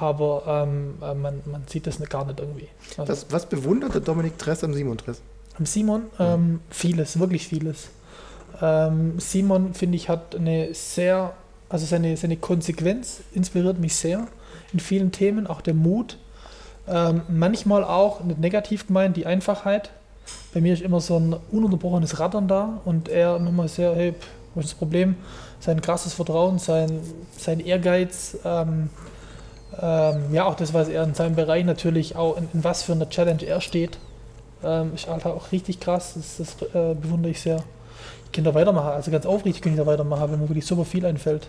Aber 0.00 0.42
ähm, 0.46 0.94
äh, 1.02 1.14
man, 1.14 1.40
man 1.44 1.62
sieht 1.66 1.86
das 1.86 2.00
gar 2.08 2.24
nicht 2.24 2.40
irgendwie. 2.40 2.68
Also, 2.96 3.12
Was, 3.12 3.26
was 3.30 3.46
bewundert 3.46 3.94
der 3.94 4.00
Dominik 4.00 4.38
Dress 4.38 4.64
am 4.64 4.74
Simon 4.74 4.96
Dress? 4.96 5.20
am 5.58 5.66
Simon 5.66 6.04
ähm, 6.18 6.60
vieles, 6.70 7.18
wirklich 7.18 7.46
vieles. 7.46 7.88
Ähm, 8.62 9.18
Simon, 9.18 9.74
finde 9.74 9.96
ich, 9.96 10.08
hat 10.08 10.34
eine 10.34 10.72
sehr, 10.72 11.34
also 11.68 11.84
seine, 11.84 12.16
seine 12.16 12.36
Konsequenz 12.38 13.20
inspiriert 13.34 13.78
mich 13.78 13.94
sehr 13.94 14.26
in 14.72 14.80
vielen 14.80 15.12
Themen, 15.12 15.46
auch 15.46 15.60
der 15.60 15.74
Mut. 15.74 16.16
Ähm, 16.88 17.22
manchmal 17.28 17.84
auch, 17.84 18.24
nicht 18.24 18.40
negativ 18.40 18.86
gemeint, 18.86 19.16
die 19.18 19.26
Einfachheit. 19.26 19.90
Bei 20.54 20.60
mir 20.62 20.72
ist 20.72 20.82
immer 20.82 21.00
so 21.00 21.18
ein 21.18 21.36
ununterbrochenes 21.52 22.18
Rattern 22.20 22.48
da 22.48 22.80
und 22.86 23.08
er 23.08 23.38
nochmal 23.38 23.68
sehr, 23.68 23.94
hey, 23.94 24.14
Wo 24.54 24.60
ist 24.60 24.70
das 24.70 24.78
Problem? 24.78 25.16
Sein 25.60 25.80
krasses 25.82 26.14
Vertrauen, 26.14 26.58
sein, 26.58 27.00
sein 27.36 27.60
Ehrgeiz, 27.60 28.38
ähm, 28.44 28.88
ähm, 29.80 30.32
ja, 30.32 30.44
auch 30.44 30.54
das, 30.54 30.74
was 30.74 30.88
er 30.88 31.04
in 31.04 31.14
seinem 31.14 31.36
Bereich 31.36 31.64
natürlich 31.64 32.16
auch, 32.16 32.36
in, 32.36 32.48
in 32.52 32.64
was 32.64 32.82
für 32.82 32.92
einer 32.92 33.08
Challenge 33.08 33.44
er 33.44 33.60
steht, 33.60 33.98
ähm, 34.62 34.92
ist 34.94 35.08
halt 35.08 35.24
auch 35.26 35.52
richtig 35.52 35.80
krass. 35.80 36.14
Das, 36.14 36.36
das 36.36 36.68
äh, 36.74 36.94
bewundere 36.94 37.32
ich 37.32 37.40
sehr. 37.40 37.62
Ich 38.26 38.32
könnte 38.32 38.50
da 38.50 38.54
weitermachen, 38.54 38.90
also 38.90 39.10
ganz 39.10 39.26
aufrichtig 39.26 39.62
könnte 39.62 39.80
ich 39.80 39.84
da 39.84 39.90
weitermachen, 39.90 40.30
wenn 40.30 40.40
mir 40.40 40.48
wirklich 40.48 40.66
super 40.66 40.84
viel 40.84 41.04
einfällt. 41.04 41.48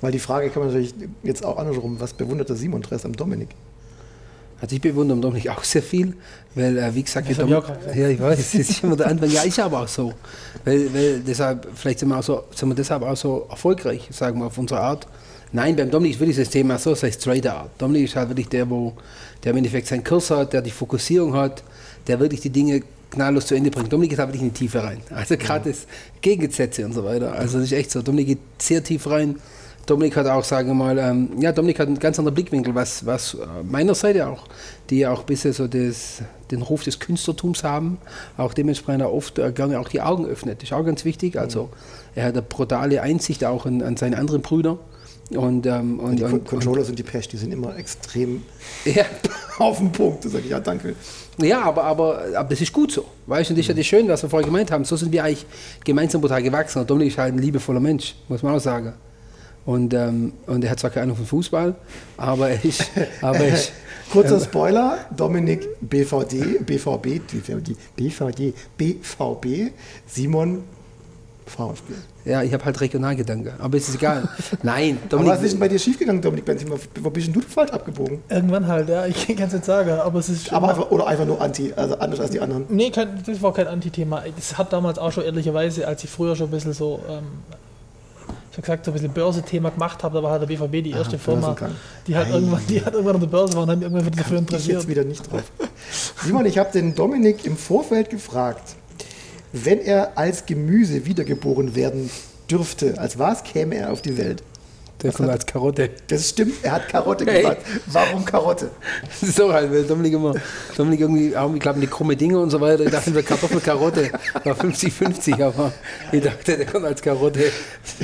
Weil 0.00 0.12
die 0.12 0.18
Frage 0.18 0.48
kann 0.48 0.62
man 0.62 0.72
natürlich 0.72 0.94
jetzt 1.22 1.44
auch 1.44 1.58
andersrum, 1.58 2.00
was 2.00 2.14
bewundert 2.14 2.48
der 2.48 2.56
Simon 2.56 2.80
Dress 2.80 3.04
am 3.04 3.14
Dominik? 3.14 3.50
Also 4.60 4.74
ich 4.74 4.80
bewundere 4.80 5.20
Dominik 5.20 5.50
auch 5.50 5.62
sehr 5.62 5.82
viel, 5.82 6.14
weil, 6.54 6.78
äh, 6.78 6.94
wie 6.94 7.02
gesagt, 7.02 7.28
Das 7.28 7.38
ich 7.38 7.54
auch 7.54 7.68
ja, 7.94 8.08
ich 8.08 8.20
weiß, 8.20 8.36
das 8.52 8.54
ist 8.54 8.82
immer 8.82 8.96
der 8.96 9.08
Anfang. 9.08 9.30
Ja, 9.30 9.42
ist 9.42 9.60
aber 9.60 9.82
auch 9.82 9.88
so. 9.88 10.12
Weil, 10.64 10.92
weil 10.94 11.20
deshalb, 11.20 11.68
vielleicht 11.74 12.00
sind 12.00 12.08
wir, 12.08 12.18
auch 12.18 12.22
so, 12.22 12.44
sind 12.54 12.68
wir 12.68 12.74
deshalb 12.74 13.02
auch 13.02 13.16
so 13.16 13.46
erfolgreich, 13.50 14.08
sagen 14.10 14.40
wir, 14.40 14.46
auf 14.46 14.58
unsere 14.58 14.80
Art. 14.80 15.06
Nein, 15.52 15.76
beim 15.76 15.90
Dominik 15.90 16.14
ist 16.14 16.20
wirklich 16.20 16.36
das 16.36 16.50
Thema 16.50 16.78
so, 16.78 16.90
das 16.90 17.02
heißt 17.02 17.22
straight 17.22 17.46
Art. 17.46 17.70
Dominik 17.78 18.04
ist 18.04 18.16
halt 18.16 18.28
wirklich 18.28 18.48
der, 18.48 18.68
wo, 18.68 18.94
der 19.42 19.52
im 19.52 19.58
Endeffekt 19.58 19.86
seinen 19.86 20.04
Kurs 20.04 20.30
hat, 20.30 20.52
der 20.52 20.62
die 20.62 20.70
Fokussierung 20.70 21.34
hat, 21.34 21.62
der 22.06 22.20
wirklich 22.20 22.40
die 22.40 22.50
Dinge 22.50 22.82
knalllos 23.10 23.46
zu 23.46 23.54
Ende 23.54 23.70
bringt. 23.70 23.92
Dominik 23.92 24.10
geht 24.10 24.18
halt 24.18 24.28
wirklich 24.28 24.42
in 24.42 24.52
die 24.52 24.58
Tiefe 24.58 24.82
rein. 24.82 25.00
Also 25.14 25.36
gerade 25.36 25.70
das 25.70 25.86
Gegensätze 26.20 26.84
und 26.84 26.92
so 26.92 27.04
weiter. 27.04 27.32
Also 27.32 27.58
das 27.58 27.68
ist 27.68 27.72
echt 27.72 27.90
so. 27.90 28.02
Dominik 28.02 28.26
geht 28.26 28.38
sehr 28.58 28.84
tief 28.84 29.08
rein. 29.08 29.36
Dominik 29.86 30.16
hat 30.18 30.26
auch, 30.26 30.44
sagen 30.44 30.68
wir 30.68 30.74
mal, 30.74 30.98
ähm, 30.98 31.30
ja, 31.40 31.50
Dominik 31.50 31.78
hat 31.78 31.86
einen 31.86 31.98
ganz 31.98 32.18
anderen 32.18 32.34
Blickwinkel, 32.34 32.74
was, 32.74 33.06
was 33.06 33.32
äh, 33.32 33.38
meiner 33.64 33.94
Seite 33.94 34.28
auch, 34.28 34.46
die 34.90 35.06
auch 35.06 35.20
ein 35.20 35.26
bisschen 35.26 35.54
so 35.54 35.66
das, 35.66 36.20
den 36.50 36.60
Ruf 36.60 36.84
des 36.84 37.00
Künstlertums 37.00 37.64
haben, 37.64 37.96
auch 38.36 38.52
dementsprechend 38.52 39.02
auch 39.02 39.14
oft 39.14 39.38
äh, 39.38 39.50
gerne 39.50 39.80
auch 39.80 39.88
die 39.88 40.02
Augen 40.02 40.26
öffnet. 40.26 40.58
Das 40.58 40.68
ist 40.68 40.72
auch 40.74 40.84
ganz 40.84 41.06
wichtig. 41.06 41.38
Also 41.38 41.70
er 42.14 42.26
hat 42.26 42.34
eine 42.34 42.42
brutale 42.42 43.00
Einsicht 43.00 43.46
auch 43.46 43.64
an, 43.64 43.80
an 43.80 43.96
seine 43.96 44.18
anderen 44.18 44.42
Brüder. 44.42 44.78
Und, 45.30 45.66
ähm, 45.66 46.00
und, 46.00 46.16
Die 46.16 46.24
und, 46.24 46.30
Con 46.30 46.38
und, 46.40 46.46
Controller 46.46 46.84
sind 46.84 46.98
die 46.98 47.02
Pest, 47.02 47.32
die 47.32 47.36
sind 47.36 47.52
immer 47.52 47.76
extrem 47.76 48.42
ja, 48.84 49.04
auf 49.58 49.78
den 49.78 49.92
Punkt. 49.92 50.24
Da 50.24 50.28
sage 50.30 50.44
ich, 50.44 50.50
ja, 50.50 50.60
danke. 50.60 50.94
Ja, 51.38 51.62
aber, 51.62 51.84
aber, 51.84 52.22
aber 52.34 52.48
das 52.48 52.60
ist 52.60 52.72
gut 52.72 52.92
so. 52.92 53.04
Weißt 53.26 53.50
du, 53.50 53.52
und 53.52 53.58
das 53.58 53.64
ist 53.64 53.68
ja 53.68 53.74
das 53.74 53.86
Schöne, 53.86 54.08
was 54.08 54.22
wir 54.22 54.30
vorher 54.30 54.46
gemeint 54.46 54.70
haben. 54.70 54.84
So 54.84 54.96
sind 54.96 55.12
wir 55.12 55.22
eigentlich 55.22 55.46
gemeinsam 55.84 56.20
brutal 56.20 56.42
gewachsen. 56.42 56.80
Und 56.80 56.90
Dominik 56.90 57.12
ist 57.12 57.18
halt 57.18 57.34
ein 57.34 57.38
liebevoller 57.38 57.80
Mensch, 57.80 58.14
muss 58.28 58.42
man 58.42 58.54
auch 58.54 58.60
sagen. 58.60 58.94
Und, 59.66 59.92
ähm, 59.92 60.32
und 60.46 60.64
er 60.64 60.70
hat 60.70 60.80
zwar 60.80 60.88
keine 60.90 61.04
Ahnung 61.04 61.16
von 61.16 61.26
Fußball, 61.26 61.74
aber 62.16 62.48
er 62.48 62.64
ist. 62.64 62.90
Aber 63.20 63.38
er 63.38 63.52
ist 63.52 63.72
Kurzer 64.10 64.40
Spoiler, 64.40 65.00
Dominik 65.14 65.68
BVD, 65.82 66.60
BVB, 66.64 67.20
BVD, 67.30 67.76
BVD, 67.94 68.54
BVB, 68.78 69.72
Simon 70.06 70.62
VfB. 71.44 71.92
Ja, 72.28 72.42
ich 72.42 72.52
habe 72.52 72.64
halt 72.64 72.80
Regionalgedanke. 72.80 73.54
Aber 73.58 73.76
es 73.78 73.88
ist 73.88 73.94
egal. 73.96 74.28
Nein, 74.62 74.98
Aber 75.00 75.08
Dominik. 75.08 75.32
was 75.32 75.42
ist 75.42 75.52
denn 75.52 75.60
bei 75.60 75.68
dir 75.68 75.78
schiefgegangen, 75.78 76.20
Dominik 76.22 76.44
Benzema? 76.44 76.76
Wo 77.00 77.10
bist 77.10 77.26
denn 77.28 77.34
du 77.34 77.40
falsch 77.40 77.70
abgebogen? 77.70 78.20
Irgendwann 78.28 78.66
halt, 78.66 78.88
ja, 78.88 79.06
ich 79.06 79.26
kann 79.36 79.46
es 79.48 79.52
nicht 79.54 79.64
sagen, 79.64 79.90
aber 79.90 80.18
es 80.18 80.28
ist. 80.28 80.52
Aber 80.52 80.68
einfach, 80.68 80.90
oder 80.90 81.06
einfach 81.06 81.24
nur 81.26 81.40
anti, 81.40 81.72
also 81.74 81.98
anders 81.98 82.20
als 82.20 82.30
die 82.30 82.40
anderen. 82.40 82.66
Nee, 82.68 82.90
kein, 82.90 83.22
das 83.26 83.40
war 83.42 83.52
kein 83.54 83.66
Anti-Thema. 83.66 84.22
Das 84.36 84.58
hat 84.58 84.72
damals 84.72 84.98
auch 84.98 85.10
schon 85.12 85.24
ehrlicherweise, 85.24 85.86
als 85.88 86.04
ich 86.04 86.10
früher 86.10 86.36
schon 86.36 86.48
ein 86.48 86.50
bisschen 86.50 86.72
so, 86.74 87.00
ähm, 87.08 87.24
so 88.54 88.60
gesagt, 88.60 88.84
so 88.84 88.90
ein 88.90 88.94
bisschen 88.94 89.12
Börse-Thema 89.12 89.70
gemacht 89.70 90.02
habe, 90.02 90.16
da 90.16 90.22
war 90.22 90.32
halt 90.32 90.42
der 90.42 90.46
BVB 90.48 90.82
die 90.84 90.90
erste 90.90 91.18
Firma, 91.18 91.48
Börsengang. 91.52 91.72
die 92.06 92.16
halt, 92.16 92.26
Ei. 92.28 92.30
irgendwann, 92.32 92.62
die 92.68 92.84
halt 92.84 92.92
irgendwann 92.94 93.14
an 93.14 93.20
der 93.20 93.28
Börse 93.28 93.54
war 93.54 93.62
und 93.62 93.70
haben 93.70 93.78
mich 93.78 93.88
irgendwann 93.90 94.12
dafür 94.16 94.34
Ich 94.36 94.40
interessiert. 94.42 94.76
jetzt 94.80 94.88
wieder 94.88 95.04
nicht 95.04 95.30
drauf. 95.30 95.44
Simon, 96.24 96.44
ich 96.46 96.58
habe 96.58 96.70
den 96.72 96.94
Dominik 96.94 97.46
im 97.46 97.56
Vorfeld 97.56 98.10
gefragt, 98.10 98.74
wenn 99.52 99.80
er 99.80 100.16
als 100.18 100.46
Gemüse 100.46 101.06
wiedergeboren 101.06 101.74
werden 101.74 102.10
dürfte, 102.50 102.98
als 102.98 103.18
was 103.18 103.44
käme 103.44 103.76
er 103.76 103.92
auf 103.92 104.02
die 104.02 104.16
Welt? 104.16 104.42
Der 105.02 105.12
kommt 105.12 105.30
als 105.30 105.46
Karotte. 105.46 105.90
Das 106.08 106.30
stimmt, 106.30 106.54
er 106.64 106.72
hat 106.72 106.88
Karotte 106.88 107.24
Hey. 107.24 107.42
gemacht. 107.42 107.58
Warum 107.86 108.24
Karotte? 108.24 108.70
Das 109.06 109.22
ist 109.28 109.36
so 109.36 109.52
halt, 109.52 109.70
weil 109.70 109.84
Dominik 109.84 110.14
immer, 110.14 110.34
Dominik 110.76 110.98
irgendwie, 111.00 111.28
ich 111.28 111.60
glaube, 111.60 111.78
die 111.78 111.86
krumme 111.86 112.16
Dinge 112.16 112.40
und 112.40 112.50
so 112.50 112.60
weiter. 112.60 112.84
Ich 112.84 112.90
dachte, 112.90 113.12
Kartoffel, 113.22 113.60
Karotte 113.60 114.10
war 114.42 114.56
50-50, 114.56 115.40
aber 115.40 115.72
ich 116.10 116.20
dachte, 116.22 116.56
der 116.56 116.66
kommt 116.66 116.84
als 116.84 117.00
Karotte. 117.00 117.52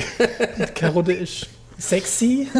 Karotte 0.75 1.11
ist 1.11 1.47
sexy. 1.77 2.47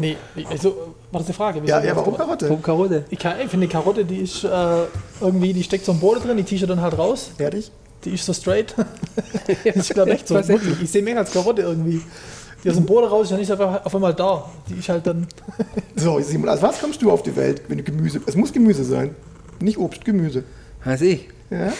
nee, 0.00 0.16
also, 0.48 0.94
war 1.10 1.20
das 1.20 1.26
eine 1.28 1.34
Frage? 1.34 1.58
Ja, 1.64 1.78
Wieso- 1.78 1.88
ja 1.88 1.96
warum 1.96 2.16
Karotte? 2.16 2.48
Warum 2.48 2.62
Karotte? 2.62 3.04
Ich, 3.10 3.18
ich 3.18 3.48
finde, 3.50 3.66
die 3.66 3.72
Karotte, 3.72 4.04
die 4.04 4.18
ist 4.18 4.44
äh, 4.44 4.48
irgendwie, 5.20 5.52
die 5.52 5.62
steckt 5.62 5.84
so 5.84 5.92
im 5.92 6.00
Boden 6.00 6.20
drin, 6.22 6.36
die 6.36 6.42
T-Shirt 6.44 6.68
dann 6.68 6.80
halt 6.80 6.96
raus. 6.98 7.30
Fertig? 7.36 7.70
Die 8.04 8.10
ist 8.14 8.24
so 8.24 8.32
straight. 8.32 8.74
das 9.64 9.76
ist 9.76 9.94
glaube 9.94 10.12
echt 10.12 10.28
so. 10.28 10.34
Wirklich. 10.36 10.82
Ich 10.82 10.90
sehe 10.90 11.02
mehr 11.02 11.18
als 11.18 11.32
Karotte 11.32 11.62
irgendwie. 11.62 12.00
Die 12.62 12.70
aus 12.70 12.76
dem 12.76 12.86
Boden 12.86 13.06
raus 13.06 13.26
ist 13.26 13.30
ja 13.30 13.36
nicht 13.36 13.52
auf 13.52 13.94
einmal 13.94 14.14
da. 14.14 14.48
Die 14.68 14.74
ist 14.74 14.88
halt 14.88 15.06
dann. 15.06 15.26
So, 15.96 16.20
Simon, 16.20 16.48
als 16.48 16.62
was 16.62 16.78
kommst 16.80 17.02
du 17.02 17.10
auf 17.10 17.22
die 17.22 17.34
Welt, 17.34 17.62
wenn 17.68 17.78
du 17.78 17.84
Gemüse, 17.84 18.20
es 18.26 18.36
muss 18.36 18.52
Gemüse 18.52 18.84
sein, 18.84 19.14
nicht 19.60 19.78
Obst, 19.78 20.04
Gemüse. 20.04 20.44
Weiß 20.84 21.00
ich. 21.02 21.28
Ja? 21.50 21.72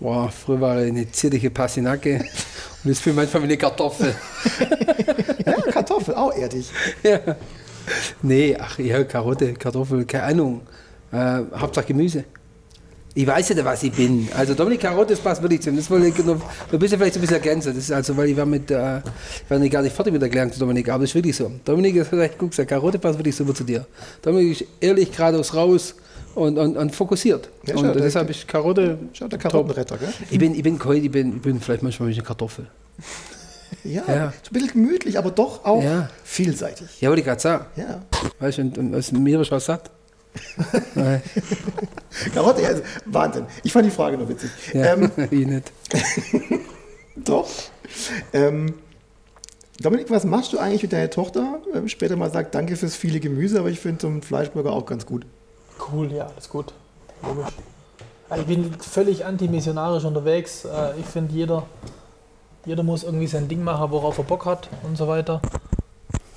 Boah, 0.00 0.30
früher 0.30 0.60
war 0.60 0.76
er 0.80 0.86
eine 0.86 1.10
zierliche 1.10 1.50
Passinacke 1.50 2.24
und 2.84 2.90
jetzt 2.90 3.00
fühlt 3.00 3.16
manchmal 3.16 3.42
wie 3.42 3.46
eine 3.46 3.56
Kartoffel. 3.56 4.14
ja, 5.46 5.52
Kartoffel, 5.72 6.14
auch 6.14 6.32
erdig. 6.34 6.70
ja. 7.02 7.18
Nee, 8.22 8.56
ach 8.58 8.78
ja, 8.78 9.04
Karotte, 9.04 9.54
Kartoffel, 9.54 10.04
keine 10.04 10.24
Ahnung. 10.24 10.60
Äh, 11.12 11.42
Hauptsache 11.56 11.86
Gemüse. 11.86 12.24
Ich 13.16 13.26
weiß 13.26 13.50
ja, 13.50 13.64
was 13.64 13.82
ich 13.84 13.92
bin. 13.92 14.28
Also 14.36 14.54
Dominik 14.54 14.80
Karotte, 14.80 15.14
das 15.14 15.20
passt 15.20 15.40
wirklich 15.40 15.60
zu 15.60 15.70
ihm. 15.70 15.76
Das 15.76 15.88
wollte 15.88 16.08
ich 16.08 16.18
noch 16.24 16.40
ein 16.72 16.78
bisschen 16.78 16.98
vielleicht 16.98 17.14
so 17.14 17.20
ein 17.20 17.22
bisschen 17.22 17.36
ergänzen. 17.36 17.68
Das 17.72 17.84
ist 17.84 17.92
also, 17.92 18.16
weil 18.16 18.30
ich 18.30 18.36
war 18.36 18.44
mit, 18.44 18.70
äh, 18.72 18.98
ich 18.98 19.50
war 19.50 19.58
nicht 19.58 19.72
gar 19.72 19.82
nicht 19.82 19.94
fertig 19.94 20.12
mit 20.12 20.20
der 20.20 20.26
Erklärung 20.26 20.52
zu 20.52 20.58
Dominik, 20.58 20.88
aber 20.88 21.02
das 21.02 21.10
ist 21.10 21.14
wirklich 21.14 21.36
so. 21.36 21.50
Dominik 21.64 21.94
ist 21.94 22.12
recht 22.12 22.36
gut 22.36 22.50
gesagt, 22.50 22.70
Karotte 22.70 22.98
passt 22.98 23.18
wirklich 23.18 23.36
super 23.36 23.54
zu 23.54 23.62
dir. 23.62 23.86
Dominik 24.20 24.60
ist 24.60 24.68
ehrlich, 24.80 25.12
geradeaus 25.12 25.54
raus 25.54 25.94
und, 26.34 26.58
und, 26.58 26.76
und 26.76 26.94
fokussiert. 26.94 27.48
Ja, 27.66 27.74
und 27.76 27.80
schau, 27.86 27.92
der- 27.92 28.02
deshalb 28.02 28.30
ist 28.30 28.46
Karotte 28.48 28.98
Schaut 29.12 29.32
der 29.32 29.38
Karottenretter, 29.38 29.96
gell? 29.98 30.12
Ich 30.30 30.38
bin, 30.38 30.54
ich 30.54 30.62
bin 30.62 30.78
kalt, 30.78 31.02
ich 31.04 31.10
bin, 31.10 31.36
ich 31.36 31.42
bin 31.42 31.60
vielleicht 31.60 31.82
manchmal 31.82 32.08
ein 32.08 32.10
bisschen 32.10 32.24
Kartoffel. 32.26 32.66
Ja, 33.82 34.02
Ja. 34.06 34.32
so 34.42 34.50
ein 34.50 34.52
bisschen 34.52 34.68
gemütlich, 34.72 35.18
aber 35.18 35.30
doch 35.30 35.64
auch 35.64 35.82
Ja. 35.82 36.08
vielseitig. 36.24 37.00
Ja, 37.00 37.08
wollte 37.08 37.20
ich 37.20 37.26
gerade 37.26 37.40
sagen. 37.40 37.66
Ja. 37.76 38.02
Weißt 38.38 38.58
du, 38.58 38.62
und, 38.62 38.78
und 38.78 38.94
aus 38.94 39.12
mir 39.12 39.40
ist 39.40 39.50
was 39.50 39.64
satt. 39.66 39.90
Karotte, 42.34 42.66
also, 42.66 42.82
Wahnsinn. 43.06 43.46
Ich 43.62 43.72
fand 43.72 43.86
die 43.86 43.90
Frage 43.90 44.16
nur 44.18 44.28
witzig. 44.28 44.50
ja, 44.72 44.94
Ähm, 44.94 45.10
ich 45.30 45.46
nicht. 45.46 45.72
doch. 47.16 47.48
Ähm, 48.32 48.74
Dominik, 49.80 50.10
was 50.10 50.24
machst 50.24 50.52
du 50.52 50.58
eigentlich 50.58 50.82
mit 50.82 50.92
deiner 50.92 51.10
Tochter? 51.10 51.60
Ähm, 51.74 51.88
später 51.88 52.16
mal 52.16 52.30
sagt, 52.30 52.54
danke 52.54 52.76
fürs 52.76 52.96
viele 52.96 53.20
Gemüse, 53.20 53.58
aber 53.58 53.70
ich 53.70 53.80
finde 53.80 54.02
so 54.02 54.08
einen 54.08 54.22
Fleischburger 54.22 54.72
auch 54.72 54.86
ganz 54.86 55.04
gut. 55.06 55.26
Cool, 55.92 56.12
ja, 56.12 56.26
alles 56.26 56.48
gut. 56.48 56.72
Logisch. 57.22 57.52
Also 58.30 58.42
ich 58.42 58.48
bin 58.48 58.74
völlig 58.80 59.24
antimissionarisch 59.24 60.04
unterwegs. 60.04 60.64
Äh, 60.64 60.98
Ich 60.98 61.06
finde, 61.06 61.34
jeder, 61.34 61.66
jeder 62.64 62.82
muss 62.82 63.04
irgendwie 63.04 63.26
sein 63.26 63.48
Ding 63.48 63.62
machen, 63.62 63.90
worauf 63.90 64.18
er 64.18 64.24
Bock 64.24 64.46
hat 64.46 64.68
und 64.82 64.96
so 64.96 65.06
weiter. 65.08 65.40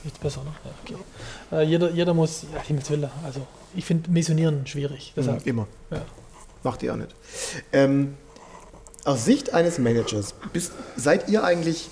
Nichts 0.04 0.20
besser, 0.20 0.42
ne? 0.44 0.52
Ja, 0.64 0.72
okay. 0.84 1.04
Äh, 1.52 1.64
Jeder, 1.66 1.90
jeder 1.92 2.14
muss, 2.14 2.44
ja, 2.54 2.62
Himmels 2.62 2.90
Willen. 2.90 3.10
Also, 3.26 3.42
ich 3.76 3.86
finde 3.86 4.10
Missionieren 4.12 4.66
schwierig. 4.68 5.14
Deshalb, 5.16 5.46
Immer. 5.46 5.68
ja. 5.92 6.02
Macht 6.64 6.84
ihr 6.84 6.94
auch 6.94 6.98
nicht. 6.98 7.14
Ähm, 7.74 8.16
aus 9.06 9.26
Sicht 9.26 9.54
eines 9.54 9.80
Managers, 9.80 10.34
bist, 10.54 10.74
seid 10.96 11.30
ihr 11.30 11.44
eigentlich 11.44 11.90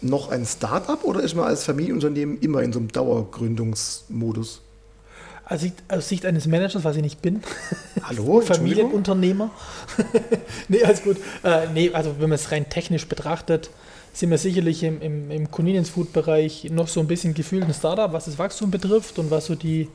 noch 0.00 0.30
ein 0.30 0.44
Start-up 0.44 1.04
oder 1.04 1.20
ist 1.22 1.34
man 1.34 1.46
als 1.46 1.64
Familienunternehmen 1.64 2.38
immer 2.40 2.62
in 2.62 2.72
so 2.72 2.78
einem 2.78 2.88
Dauergründungsmodus? 2.92 4.60
Aus 5.48 5.60
Sicht, 5.60 5.76
aus 5.88 6.08
Sicht 6.08 6.26
eines 6.26 6.46
Managers, 6.46 6.84
was 6.84 6.96
ich 6.96 7.02
nicht 7.02 7.22
bin, 7.22 7.42
Hallo? 8.02 8.42
Familienunternehmer. 8.42 9.50
nee, 10.68 10.82
alles 10.82 11.02
gut. 11.02 11.16
Äh, 11.42 11.68
nee, 11.72 11.90
also 11.92 12.16
wenn 12.18 12.28
man 12.28 12.36
es 12.36 12.52
rein 12.52 12.68
technisch 12.68 13.06
betrachtet, 13.06 13.70
sind 14.12 14.30
wir 14.30 14.38
sicherlich 14.38 14.82
im, 14.82 15.00
im, 15.00 15.30
im 15.30 15.50
Convenience-Food-Bereich 15.50 16.68
noch 16.70 16.88
so 16.88 17.00
ein 17.00 17.06
bisschen 17.06 17.32
gefühlt 17.32 17.64
ein 17.64 17.72
Startup, 17.72 18.12
was 18.12 18.26
das 18.26 18.38
Wachstum 18.38 18.70
betrifft 18.70 19.18
und 19.18 19.30
was 19.30 19.46
so 19.46 19.54
die, 19.54 19.88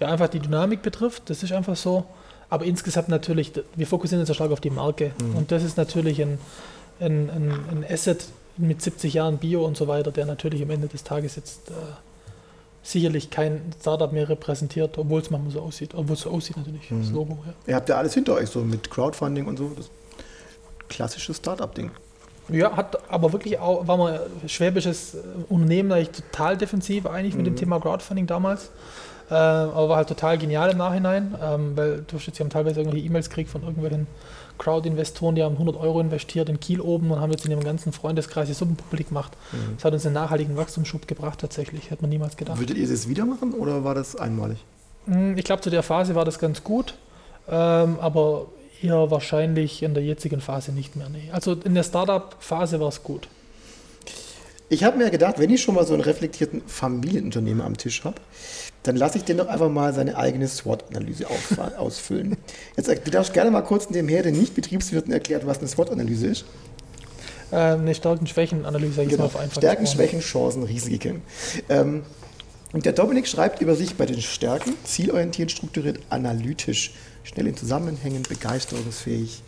ja, 0.00 0.08
einfach 0.08 0.28
die 0.28 0.40
Dynamik 0.40 0.82
betrifft. 0.82 1.30
Das 1.30 1.42
ist 1.42 1.52
einfach 1.52 1.76
so. 1.76 2.04
Aber 2.50 2.64
insgesamt 2.64 3.08
natürlich, 3.08 3.52
wir 3.76 3.86
fokussieren 3.86 4.20
uns 4.20 4.28
ja 4.28 4.34
stark 4.34 4.50
auf 4.50 4.60
die 4.60 4.70
Marke. 4.70 5.12
Und 5.34 5.52
das 5.52 5.62
ist 5.62 5.76
natürlich 5.76 6.20
ein, 6.20 6.38
ein, 6.98 7.30
ein, 7.30 7.52
ein 7.70 7.84
Asset 7.88 8.26
mit 8.56 8.82
70 8.82 9.14
Jahren 9.14 9.38
Bio 9.38 9.64
und 9.64 9.76
so 9.76 9.88
weiter, 9.88 10.10
der 10.10 10.26
natürlich 10.26 10.62
am 10.62 10.70
Ende 10.70 10.88
des 10.88 11.04
Tages 11.04 11.36
jetzt 11.36 11.70
äh, 11.70 11.72
sicherlich 12.82 13.30
kein 13.30 13.60
Startup 13.80 14.12
mehr 14.12 14.28
repräsentiert, 14.28 14.96
obwohl 14.98 15.20
es 15.20 15.30
manchmal 15.30 15.52
so 15.52 15.60
aussieht. 15.60 15.94
Obwohl 15.94 16.14
es 16.14 16.22
so 16.22 16.30
aussieht 16.30 16.56
natürlich, 16.56 16.88
das 16.88 17.10
Logo. 17.10 17.38
Ja. 17.46 17.52
Ihr 17.66 17.74
habt 17.76 17.88
ja 17.88 17.96
alles 17.96 18.14
hinter 18.14 18.34
euch, 18.34 18.48
so 18.48 18.60
mit 18.60 18.90
Crowdfunding 18.90 19.46
und 19.46 19.58
so. 19.58 19.72
Das 19.76 19.90
klassische 20.88 21.34
Start-up-Ding. 21.34 21.90
Ja, 22.48 22.76
hat 22.76 22.98
aber 23.10 23.32
wirklich 23.32 23.58
auch, 23.58 23.86
war 23.86 23.96
mal 23.96 24.26
schwäbisches 24.46 25.16
Unternehmen 25.48 25.92
eigentlich 25.92 26.10
total 26.10 26.56
defensiv 26.56 27.06
eigentlich 27.06 27.34
mit 27.34 27.46
dem 27.46 27.54
Thema 27.54 27.78
Crowdfunding 27.78 28.26
damals. 28.26 28.70
Äh, 29.30 29.34
aber 29.34 29.88
war 29.90 29.96
halt 29.98 30.08
total 30.08 30.38
genial 30.38 30.70
im 30.70 30.78
Nachhinein, 30.78 31.34
ähm, 31.40 31.76
weil 31.76 32.02
du 32.06 32.16
hast 32.16 32.26
jetzt, 32.26 32.36
sie 32.36 32.42
haben 32.42 32.50
teilweise 32.50 32.80
irgendwelche 32.80 33.06
E-Mails 33.06 33.28
gekriegt 33.28 33.48
von 33.50 33.62
irgendwelchen 33.62 34.08
Crowd-Investoren, 34.58 35.36
die 35.36 35.42
haben 35.42 35.52
100 35.54 35.76
Euro 35.76 36.00
investiert 36.00 36.48
in 36.48 36.60
Kiel 36.60 36.80
oben 36.80 37.10
und 37.10 37.20
haben 37.20 37.30
jetzt 37.30 37.44
in 37.46 37.50
ihrem 37.52 37.64
ganzen 37.64 37.92
Freundeskreis 37.92 38.48
die 38.48 38.54
Suppen 38.54 38.76
publik 38.76 39.08
gemacht. 39.08 39.32
Mhm. 39.52 39.76
Das 39.76 39.84
hat 39.84 39.92
uns 39.94 40.04
einen 40.04 40.14
nachhaltigen 40.14 40.56
Wachstumsschub 40.56 41.06
gebracht 41.08 41.40
tatsächlich, 41.40 41.90
hätte 41.90 42.02
man 42.02 42.10
niemals 42.10 42.36
gedacht. 42.36 42.58
Würdet 42.58 42.76
ihr 42.76 42.88
das 42.88 43.08
wieder 43.08 43.24
machen 43.24 43.54
oder 43.54 43.84
war 43.84 43.94
das 43.94 44.16
einmalig? 44.16 44.58
Mm, 45.06 45.36
Ich 45.36 45.44
glaube, 45.44 45.62
zu 45.62 45.70
der 45.70 45.82
Phase 45.82 46.14
war 46.14 46.24
das 46.24 46.38
ganz 46.38 46.62
gut, 46.62 46.94
ähm, 47.48 47.98
aber 48.00 48.46
eher 48.82 49.10
wahrscheinlich 49.10 49.82
in 49.82 49.94
der 49.94 50.02
jetzigen 50.02 50.40
Phase 50.40 50.72
nicht 50.72 50.96
mehr. 50.96 51.08
Nee. 51.08 51.30
Also 51.32 51.52
in 51.54 51.74
der 51.74 51.82
Startup-Phase 51.84 52.80
war 52.80 52.88
es 52.88 53.02
gut. 53.02 53.28
Ich 54.72 54.84
habe 54.84 54.96
mir 54.96 55.10
gedacht, 55.10 55.40
wenn 55.40 55.50
ich 55.50 55.60
schon 55.60 55.74
mal 55.74 55.84
so 55.84 55.94
einen 55.94 56.02
reflektierten 56.02 56.62
Familienunternehmer 56.64 57.64
am 57.64 57.76
Tisch 57.76 58.04
habe, 58.04 58.20
dann 58.84 58.94
lasse 58.94 59.18
ich 59.18 59.24
den 59.24 59.36
doch 59.38 59.48
einfach 59.48 59.68
mal 59.68 59.92
seine 59.92 60.16
eigene 60.16 60.46
SWOT-Analyse 60.46 61.26
ausfüllen. 61.78 62.36
Jetzt, 62.76 62.88
äh, 62.88 62.96
du 63.04 63.10
darfst 63.10 63.32
gerne 63.34 63.50
mal 63.50 63.62
kurz 63.62 63.88
dem 63.88 64.06
der 64.06 64.30
nicht 64.30 64.54
Betriebswirten 64.54 65.12
erklärt, 65.12 65.44
was 65.44 65.58
eine 65.58 65.66
SWOT-Analyse 65.66 66.28
ist. 66.28 66.44
Ähm, 67.50 67.80
eine 67.80 67.96
Stärken-Schwächen-Analyse, 67.96 69.06
Genau. 69.06 69.24
auf 69.24 69.36
einfach 69.36 69.56
Stärken. 69.56 69.88
Schwächen, 69.88 70.20
Chancen, 70.20 70.62
Risiken. 70.62 71.22
Ähm, 71.68 72.04
und 72.72 72.86
der 72.86 72.92
Dominik 72.92 73.26
schreibt 73.26 73.60
über 73.60 73.74
sich 73.74 73.96
bei 73.96 74.06
den 74.06 74.22
Stärken, 74.22 74.74
zielorientiert, 74.84 75.50
strukturiert, 75.50 75.98
analytisch, 76.10 76.92
schnell 77.24 77.48
in 77.48 77.56
Zusammenhängen, 77.56 78.22
begeisterungsfähig. 78.22 79.42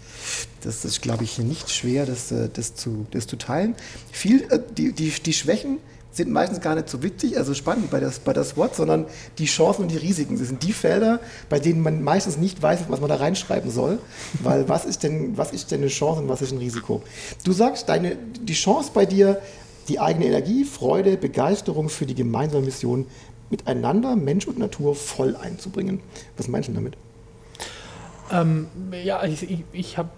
Das 0.62 0.85
ist, 0.85 1.02
glaube 1.02 1.24
ich, 1.24 1.38
nicht 1.38 1.70
schwer, 1.70 2.06
das, 2.06 2.30
äh, 2.32 2.48
das, 2.52 2.74
zu, 2.74 3.06
das 3.11 3.26
zu 3.26 3.37
teilen. 3.37 3.74
Viel, 4.11 4.42
äh, 4.50 4.61
die, 4.76 4.92
die, 4.92 5.11
die 5.11 5.32
Schwächen 5.32 5.78
sind 6.12 6.30
meistens 6.30 6.61
gar 6.61 6.74
nicht 6.74 6.88
so 6.88 7.02
witzig, 7.02 7.38
also 7.38 7.54
spannend 7.54 7.90
bei 7.90 7.98
der, 7.98 8.12
bei 8.24 8.32
der 8.32 8.44
SWOT, 8.44 8.74
sondern 8.74 9.06
die 9.38 9.46
Chancen 9.46 9.82
und 9.82 9.90
die 9.90 9.96
Risiken. 9.96 10.38
Das 10.38 10.48
sind 10.48 10.62
die 10.62 10.72
Felder, 10.72 11.20
bei 11.48 11.58
denen 11.58 11.80
man 11.80 12.02
meistens 12.02 12.37
nicht 12.37 12.62
weiß, 12.62 12.80
was 12.88 13.00
man 13.00 13.08
da 13.08 13.16
reinschreiben 13.16 13.70
soll, 13.70 13.98
weil 14.42 14.68
was 14.68 14.85
ist 14.85 15.02
denn, 15.02 15.37
was 15.37 15.52
ist 15.52 15.70
denn 15.70 15.80
eine 15.80 15.88
Chance 15.88 16.20
und 16.20 16.28
was 16.28 16.42
ist 16.42 16.52
ein 16.52 16.58
Risiko? 16.58 17.02
Du 17.44 17.52
sagst, 17.52 17.88
deine, 17.88 18.16
die 18.16 18.52
Chance 18.52 18.90
bei 18.92 19.06
dir, 19.06 19.40
die 19.88 19.98
eigene 19.98 20.26
Energie, 20.26 20.64
Freude, 20.64 21.16
Begeisterung 21.16 21.88
für 21.88 22.06
die 22.06 22.14
gemeinsame 22.14 22.64
Mission 22.64 23.06
miteinander, 23.50 24.14
Mensch 24.14 24.46
und 24.46 24.58
Natur 24.58 24.94
voll 24.94 25.35
einzubringen. 25.35 26.00
Was 26.37 26.46
meinst 26.46 26.68
du 26.68 26.72
damit? 26.72 26.96
Ähm, 28.33 28.66
ja, 29.05 29.23
ich, 29.25 29.42
ich, 29.42 29.64
ich 29.73 29.99
habe 29.99 30.09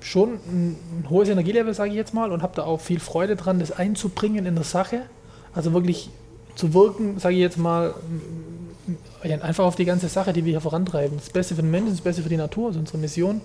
schon 0.00 0.34
ein, 0.34 0.76
hohes 1.08 1.28
Energielevel, 1.28 1.72
sage 1.74 1.90
ich 1.90 1.96
jetzt 1.96 2.14
mal, 2.14 2.30
und 2.30 2.42
habe 2.42 2.54
da 2.54 2.64
auch 2.64 2.80
viel 2.80 3.00
Freude 3.00 3.36
dran, 3.36 3.58
das 3.58 3.72
einzubringen 3.72 4.46
in 4.46 4.54
der 4.54 4.64
Sache. 4.64 5.02
Also 5.54 5.72
wirklich 5.72 6.10
zu 6.54 6.74
wirken, 6.74 7.18
sage 7.18 7.34
ich 7.34 7.40
jetzt 7.40 7.58
mal, 7.58 7.94
einfach 9.22 9.64
auf 9.64 9.76
die 9.76 9.84
ganze 9.84 10.08
Sache, 10.08 10.32
die 10.32 10.44
wir 10.44 10.52
hier 10.52 10.60
vorantreiben. 10.60 11.16
Das 11.16 11.30
Beste 11.30 11.54
für 11.54 11.62
den 11.62 11.70
Menschen, 11.70 11.92
das 11.92 12.00
Beste 12.00 12.22
für 12.22 12.28
die 12.28 12.36
Natur, 12.36 12.70
ist 12.70 12.76
unsere 12.76 12.98
Mission. 12.98 13.40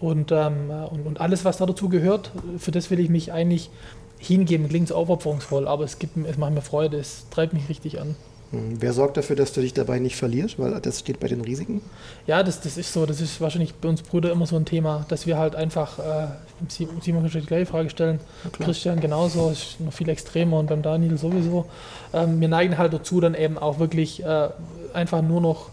Und, 0.00 0.30
ähm, 0.32 0.70
und, 0.90 1.06
und 1.06 1.20
alles, 1.20 1.44
was 1.44 1.56
da 1.56 1.66
dazu 1.66 1.88
gehört, 1.88 2.30
für 2.58 2.70
das 2.70 2.90
will 2.90 3.00
ich 3.00 3.08
mich 3.08 3.32
eigentlich 3.32 3.70
hingeben. 4.18 4.68
Klingt 4.68 4.88
so 4.88 4.94
aufopferungsvoll, 4.94 5.66
aber 5.66 5.84
es, 5.84 5.98
gibt, 5.98 6.16
es 6.16 6.36
macht 6.36 6.52
mir 6.52 6.62
Freude, 6.62 6.98
es 6.98 7.26
treibt 7.30 7.52
mich 7.52 7.68
richtig 7.68 8.00
an. 8.00 8.14
Hm, 8.52 8.76
Wer 8.80 8.92
sorgt 8.92 9.16
dafür, 9.16 9.34
dass 9.36 9.52
du 9.52 9.60
dich 9.60 9.74
dabei 9.74 9.98
nicht 9.98 10.16
verlierst? 10.16 10.58
Weil 10.58 10.80
das 10.80 11.00
steht 11.00 11.18
bei 11.20 11.28
den 11.28 11.40
Risiken. 11.40 11.80
Ja, 12.26 12.42
das, 12.42 12.60
das 12.60 12.76
ist 12.76 12.92
so, 12.92 13.04
das 13.06 13.20
ist 13.20 13.40
wahrscheinlich 13.40 13.74
bei 13.74 13.88
uns 13.88 14.02
Brüder 14.02 14.30
immer 14.30 14.46
so 14.46 14.56
ein 14.56 14.64
Thema, 14.64 15.04
dass 15.08 15.26
wir 15.26 15.36
halt 15.38 15.56
einfach, 15.56 15.98
äh, 15.98 16.26
Sie- 16.68 16.88
Simon 17.02 17.22
kann 17.28 17.40
die 17.40 17.46
gleiche 17.46 17.66
Frage 17.66 17.90
stellen, 17.90 18.20
Christian 18.52 19.00
genauso, 19.00 19.50
ist 19.50 19.80
noch 19.80 19.92
viel 19.92 20.08
extremer 20.08 20.58
und 20.58 20.66
beim 20.68 20.82
Daniel 20.82 21.18
sowieso. 21.18 21.66
Ähm, 22.14 22.40
wir 22.40 22.48
neigen 22.48 22.78
halt 22.78 22.92
dazu, 22.92 23.20
dann 23.20 23.34
eben 23.34 23.58
auch 23.58 23.78
wirklich 23.78 24.22
äh, 24.24 24.48
einfach 24.94 25.22
nur 25.22 25.40
noch 25.40 25.70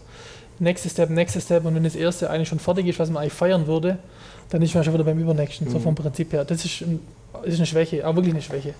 nächste 0.58 0.88
Step, 0.88 1.10
nächste 1.10 1.40
Step 1.40 1.64
und 1.64 1.74
wenn 1.74 1.84
das 1.84 1.94
erste 1.96 2.28
eigentlich 2.30 2.48
schon 2.48 2.58
fertig 2.60 2.86
ist, 2.86 2.98
was 2.98 3.08
man 3.10 3.22
eigentlich 3.22 3.32
feiern 3.32 3.66
würde, 3.66 3.98
dann 4.50 4.62
ist 4.62 4.74
man 4.74 4.84
schon 4.84 4.94
wieder 4.94 5.04
beim 5.04 5.18
übernächsten, 5.18 5.68
so 5.70 5.78
vom 5.78 5.94
Prinzip 5.94 6.32
her. 6.32 6.44
Das 6.44 6.64
ist, 6.64 6.82
ein, 6.82 7.00
ist 7.44 7.56
eine 7.56 7.66
Schwäche, 7.66 8.04
aber 8.04 8.16
wirklich 8.16 8.34
eine 8.34 8.42
Schwäche. 8.42 8.74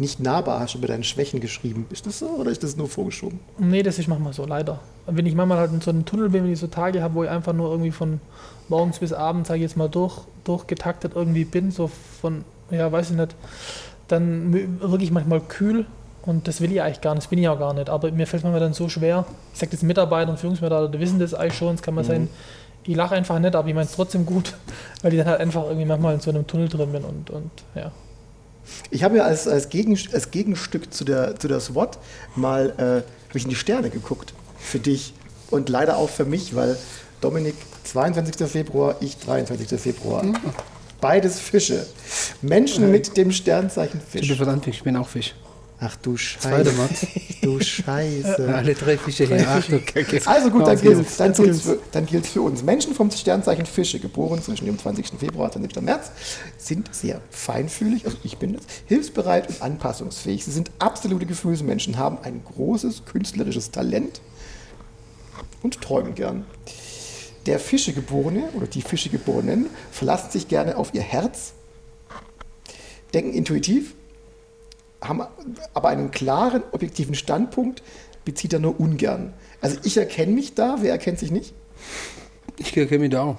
Nicht 0.00 0.18
nahbar 0.18 0.60
hast 0.60 0.72
du 0.72 0.78
über 0.78 0.88
deinen 0.88 1.04
Schwächen 1.04 1.40
geschrieben. 1.40 1.86
Ist 1.90 2.06
das 2.06 2.20
so 2.20 2.28
oder 2.28 2.50
ist 2.50 2.62
das 2.62 2.74
nur 2.74 2.88
vorgeschoben? 2.88 3.38
Nee, 3.58 3.82
das 3.82 3.98
ist 3.98 4.08
manchmal 4.08 4.32
so, 4.32 4.46
leider. 4.46 4.80
Wenn 5.06 5.26
ich 5.26 5.34
manchmal 5.34 5.58
halt 5.58 5.72
in 5.72 5.82
so 5.82 5.90
einem 5.90 6.06
Tunnel 6.06 6.30
bin, 6.30 6.44
wenn 6.44 6.52
ich 6.52 6.58
so 6.58 6.68
Tage 6.68 7.02
habe, 7.02 7.14
wo 7.14 7.24
ich 7.24 7.28
einfach 7.28 7.52
nur 7.52 7.70
irgendwie 7.70 7.90
von 7.90 8.18
morgens 8.70 8.98
bis 8.98 9.12
abends, 9.12 9.48
sage 9.48 9.58
ich 9.58 9.62
jetzt 9.64 9.76
mal, 9.76 9.90
durch, 9.90 10.22
durchgetaktet 10.44 11.12
irgendwie 11.14 11.44
bin, 11.44 11.70
so 11.70 11.90
von, 12.22 12.46
ja, 12.70 12.90
weiß 12.90 13.10
ich 13.10 13.16
nicht, 13.18 13.36
dann 14.08 14.54
wirklich 14.80 15.10
manchmal 15.10 15.42
kühl 15.42 15.84
und 16.22 16.48
das 16.48 16.62
will 16.62 16.72
ich 16.72 16.80
eigentlich 16.80 17.02
gar 17.02 17.14
nicht, 17.14 17.24
das 17.24 17.28
bin 17.28 17.38
ich 17.38 17.48
auch 17.48 17.58
gar 17.58 17.74
nicht. 17.74 17.90
Aber 17.90 18.10
mir 18.10 18.26
fällt 18.26 18.42
manchmal 18.42 18.60
dann 18.60 18.72
so 18.72 18.88
schwer, 18.88 19.26
ich 19.52 19.58
sage 19.58 19.72
das 19.72 19.82
Mitarbeiter 19.82 20.30
und 20.30 20.38
Führungsmitarbeiter, 20.38 20.90
die 20.90 21.00
wissen 21.00 21.18
das 21.18 21.34
eigentlich 21.34 21.58
schon, 21.58 21.74
es 21.74 21.82
kann 21.82 21.94
mal 21.94 22.04
sein, 22.04 22.30
ich 22.84 22.96
lache 22.96 23.14
einfach 23.14 23.38
nicht, 23.38 23.54
aber 23.54 23.68
ich 23.68 23.74
meine 23.74 23.84
es 23.84 23.92
trotzdem 23.92 24.24
gut, 24.24 24.56
weil 25.02 25.12
ich 25.12 25.18
dann 25.18 25.28
halt 25.28 25.40
einfach 25.40 25.64
irgendwie 25.64 25.84
manchmal 25.84 26.14
in 26.14 26.20
so 26.20 26.30
einem 26.30 26.46
Tunnel 26.46 26.70
drin 26.70 26.90
bin 26.90 27.04
und, 27.04 27.28
und 27.28 27.50
ja. 27.74 27.92
Ich 28.90 29.04
habe 29.04 29.18
ja 29.18 29.24
als, 29.24 29.46
als, 29.46 29.68
Gegen, 29.68 29.98
als 30.12 30.30
Gegenstück 30.30 30.92
zu 30.92 31.04
der, 31.04 31.38
zu 31.38 31.48
der 31.48 31.60
SWOT 31.60 31.98
mal 32.36 32.74
äh, 32.78 33.28
hab 33.28 33.36
ich 33.36 33.44
in 33.44 33.50
die 33.50 33.56
Sterne 33.56 33.90
geguckt. 33.90 34.34
Für 34.58 34.78
dich 34.78 35.14
und 35.50 35.68
leider 35.68 35.96
auch 35.96 36.10
für 36.10 36.24
mich, 36.24 36.54
weil 36.54 36.76
Dominik 37.20 37.54
22. 37.84 38.46
Februar, 38.48 38.96
ich 39.00 39.16
23. 39.18 39.80
Februar. 39.80 40.24
Beides 41.00 41.40
Fische. 41.40 41.86
Menschen 42.42 42.90
mit 42.90 43.16
dem 43.16 43.32
Sternzeichen 43.32 44.00
Ich 44.06 44.12
bin 44.12 44.22
Fisch. 44.24 44.36
verdammt, 44.36 44.66
ich 44.66 44.82
bin 44.82 44.96
auch 44.96 45.08
Fisch. 45.08 45.34
Ach 45.82 45.96
du 45.96 46.16
Zweiter 46.16 46.72
Scheiße. 46.72 47.06
Du 47.42 47.58
Scheiße. 47.58 48.54
Alle 48.54 48.74
drei 48.74 48.98
Fische 48.98 49.24
hier. 49.24 49.46
Ach, 49.48 49.64
du 49.66 49.80
Kacke. 49.80 50.20
Also 50.26 50.50
gut, 50.50 50.66
dann 50.66 50.76
Auf 50.76 50.82
gilt 50.82 50.98
geht's. 50.98 51.16
dann 51.16 51.32
gilt's 51.32 51.62
für, 51.62 51.78
dann 51.90 52.06
gilt's 52.06 52.28
für 52.28 52.42
uns. 52.42 52.62
Menschen 52.62 52.94
vom 52.94 53.10
Sternzeichen 53.10 53.64
Fische, 53.64 53.98
geboren 53.98 54.42
zwischen 54.42 54.66
dem 54.66 54.78
20. 54.78 55.18
Februar 55.18 55.46
und 55.46 55.52
20. 55.52 55.80
März, 55.82 56.10
sind 56.58 56.94
sehr 56.94 57.22
feinfühlig, 57.30 58.04
also 58.04 58.18
ich 58.24 58.36
bin 58.36 58.52
das, 58.52 58.64
hilfsbereit 58.86 59.48
und 59.48 59.62
anpassungsfähig. 59.62 60.44
Sie 60.44 60.50
sind 60.50 60.70
absolute 60.78 61.24
Gefühlsmenschen, 61.24 61.96
haben 61.96 62.18
ein 62.24 62.42
großes 62.44 63.06
künstlerisches 63.06 63.70
Talent 63.70 64.20
und 65.62 65.80
träumen 65.80 66.14
gern. 66.14 66.44
Der 67.46 67.58
Fischegeborene 67.58 68.50
oder 68.52 68.66
die 68.66 68.82
Fischegeborenen 68.82 69.66
verlassen 69.90 70.30
sich 70.30 70.46
gerne 70.46 70.76
auf 70.76 70.92
ihr 70.92 71.00
Herz, 71.00 71.54
denken 73.14 73.32
intuitiv, 73.32 73.94
haben 75.02 75.22
aber 75.74 75.88
einen 75.88 76.10
klaren, 76.10 76.62
objektiven 76.72 77.14
Standpunkt, 77.14 77.82
bezieht 78.24 78.52
er 78.52 78.58
nur 78.58 78.78
ungern. 78.78 79.32
Also 79.60 79.78
ich 79.82 79.96
erkenne 79.96 80.32
mich 80.32 80.54
da, 80.54 80.76
wer 80.80 80.92
erkennt 80.92 81.18
sich 81.18 81.30
nicht? 81.30 81.54
Ich 82.58 82.72
kenne 82.72 82.98
mich 82.98 83.10
da 83.10 83.22
auch. 83.22 83.36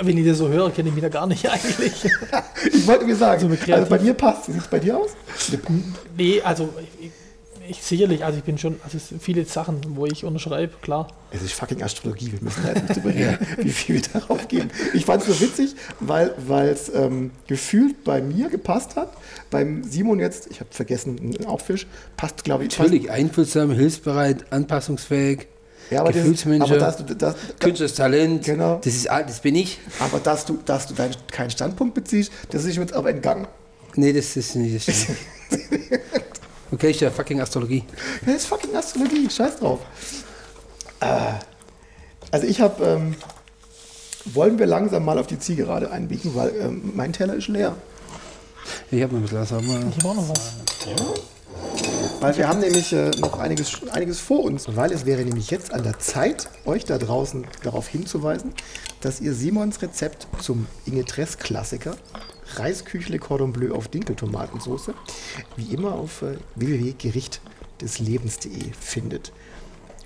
Wenn 0.00 0.18
ich 0.18 0.26
das 0.26 0.38
so 0.38 0.48
höre, 0.48 0.70
kenne 0.70 0.88
ich 0.88 0.94
mich 0.94 1.02
da 1.02 1.08
gar 1.08 1.26
nicht 1.26 1.48
eigentlich. 1.50 2.04
Ich 2.72 2.86
wollte 2.86 3.04
mir 3.04 3.16
sagen, 3.16 3.40
So 3.40 3.48
mit 3.48 3.68
also 3.70 3.88
bei 3.88 3.98
mir 3.98 4.14
passt. 4.14 4.48
Wie 4.48 4.52
sieht 4.52 4.62
es 4.62 4.68
bei 4.68 4.78
dir 4.80 4.98
aus? 4.98 5.10
Nee, 6.16 6.40
also 6.42 6.72
ich, 7.00 7.10
ich 7.68 7.82
sicherlich, 7.82 8.24
also 8.24 8.38
ich 8.38 8.44
bin 8.44 8.58
schon, 8.58 8.80
also 8.84 8.96
es 8.96 9.08
sind 9.08 9.22
viele 9.22 9.44
Sachen, 9.44 9.80
wo 9.96 10.06
ich 10.06 10.24
unterschreibe, 10.24 10.74
klar. 10.82 11.08
Es 11.30 11.42
ist 11.42 11.52
fucking 11.52 11.82
Astrologie, 11.82 12.32
wir 12.32 12.40
müssen 12.42 12.64
jetzt 12.66 12.82
nicht 12.82 12.96
drüber 12.96 13.14
reden, 13.14 13.38
wie 13.58 13.70
viel 13.70 13.96
wir 13.96 14.02
darauf 14.20 14.48
geben. 14.48 14.70
Ich 14.92 15.04
fand 15.04 15.22
es 15.22 15.28
nur 15.28 15.40
witzig, 15.40 15.74
weil 16.00 16.68
es 16.68 16.92
ähm, 16.94 17.30
gefühlt 17.46 18.04
bei 18.04 18.20
mir 18.20 18.48
gepasst 18.48 18.96
hat. 18.96 19.12
Beim 19.50 19.84
Simon 19.84 20.20
jetzt, 20.20 20.48
ich 20.50 20.60
habe 20.60 20.70
vergessen, 20.72 21.36
auch 21.46 21.60
Fisch, 21.60 21.86
passt 22.16 22.44
glaube 22.44 22.64
ich. 22.64 22.78
Natürlich, 22.78 23.10
einfühlsam, 23.10 23.70
hilfsbereit, 23.72 24.52
anpassungsfähig, 24.52 25.46
ja, 25.90 26.00
aber 26.00 26.12
das, 26.12 26.22
Gefühlsmensch, 26.22 26.64
aber 26.64 26.78
dass 26.78 26.96
du, 26.96 27.14
das, 27.14 27.34
künstlerisches 27.60 27.96
Talent. 27.96 28.44
Genau. 28.44 28.80
Das, 28.82 28.94
ist, 28.94 29.10
all- 29.10 29.26
das 29.26 29.40
bin 29.40 29.54
ich. 29.54 29.78
aber 30.00 30.18
dass 30.18 30.46
du, 30.46 30.58
dass 30.64 30.86
du 30.86 30.94
deinen, 30.94 31.14
keinen 31.30 31.50
Standpunkt 31.50 31.94
beziehst, 31.94 32.32
das 32.50 32.64
ist 32.64 32.76
mir 32.76 32.82
jetzt 32.82 32.94
aber 32.94 33.10
entgangen. 33.10 33.46
Nee, 33.96 34.12
das 34.12 34.36
ist 34.36 34.56
nicht 34.56 34.88
das. 34.88 35.06
Okay, 36.74 36.90
ist 36.90 37.00
ja 37.00 37.10
fucking 37.10 37.40
Astrologie. 37.40 37.84
Das 38.26 38.34
ist 38.36 38.46
fucking 38.46 38.74
Astrologie, 38.76 39.28
scheiß 39.30 39.58
drauf. 39.58 39.80
Äh, 41.00 41.06
also 42.30 42.46
ich 42.46 42.60
habe, 42.60 42.84
ähm, 42.84 43.14
wollen 44.26 44.58
wir 44.58 44.66
langsam 44.66 45.04
mal 45.04 45.18
auf 45.18 45.26
die 45.26 45.38
Zielgerade 45.38 45.90
einbiegen, 45.90 46.34
weil 46.34 46.52
ähm, 46.58 46.92
mein 46.94 47.12
Teller 47.12 47.34
ist 47.34 47.48
leer. 47.48 47.76
Ich 48.90 49.02
habe 49.02 49.12
noch 49.14 49.20
ein 49.20 49.22
bisschen 49.22 49.40
was. 49.40 49.52
aber- 49.52 49.62
Ich 49.62 49.98
habe 49.98 50.08
auch 50.08 50.14
noch 50.14 50.28
was. 50.28 50.52
Weil 52.20 52.36
wir 52.36 52.48
haben 52.48 52.60
nämlich 52.60 52.92
äh, 52.92 53.10
noch 53.18 53.38
einiges, 53.38 53.72
einiges 53.92 54.18
vor 54.20 54.42
uns. 54.44 54.64
Weil 54.74 54.92
es 54.92 55.04
wäre 55.04 55.22
nämlich 55.22 55.50
jetzt 55.50 55.72
an 55.72 55.82
der 55.82 55.98
Zeit, 55.98 56.48
euch 56.64 56.84
da 56.84 56.96
draußen 56.98 57.44
darauf 57.62 57.86
hinzuweisen, 57.88 58.52
dass 59.00 59.20
ihr 59.20 59.34
Simons 59.34 59.82
Rezept 59.82 60.26
zum 60.40 60.66
Ingetress-Klassiker 60.86 61.96
Reisküchle 62.58 63.18
Cordon 63.18 63.52
Bleu 63.52 63.72
auf 63.72 63.88
Dinkeltomatensauce 63.88 64.92
wie 65.56 65.74
immer 65.74 65.94
auf 65.94 66.22
äh, 66.22 66.36
www.gerichtdeslebens.de 66.54 68.72
findet. 68.78 69.32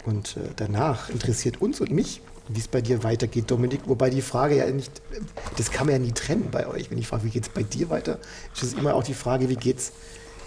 Und 0.05 0.37
äh, 0.37 0.51
danach 0.57 1.11
interessiert 1.11 1.61
uns 1.61 1.81
und 1.81 1.91
mich, 1.91 2.21
wie 2.49 2.61
es 2.61 2.69
bei 2.69 2.81
dir 2.81 3.05
weitergeht, 3.05 3.51
Dominik. 3.51 3.83
Wobei 3.87 4.11
die 4.11 4.23
Frage 4.23 4.57
ja 4.57 4.71
nicht, 4.71 5.03
das 5.57 5.71
kann 5.71 5.87
man 5.87 5.95
ja 5.95 5.99
nie 5.99 6.13
trennen 6.13 6.49
bei 6.51 6.67
euch. 6.67 6.91
Wenn 6.91 6.99
ich 6.99 7.07
frage, 7.07 7.25
wie 7.25 7.31
geht 7.31 7.45
es 7.45 7.49
bei 7.51 7.63
dir 7.63 7.91
weiter, 7.91 8.19
ist 8.55 8.63
es 8.63 8.75
immer 8.75 8.95
auch 8.95 9.05
die 9.05 9.15
Frage, 9.15 9.49
wie 9.49 9.57
geht 9.57 9.79
es 9.79 9.93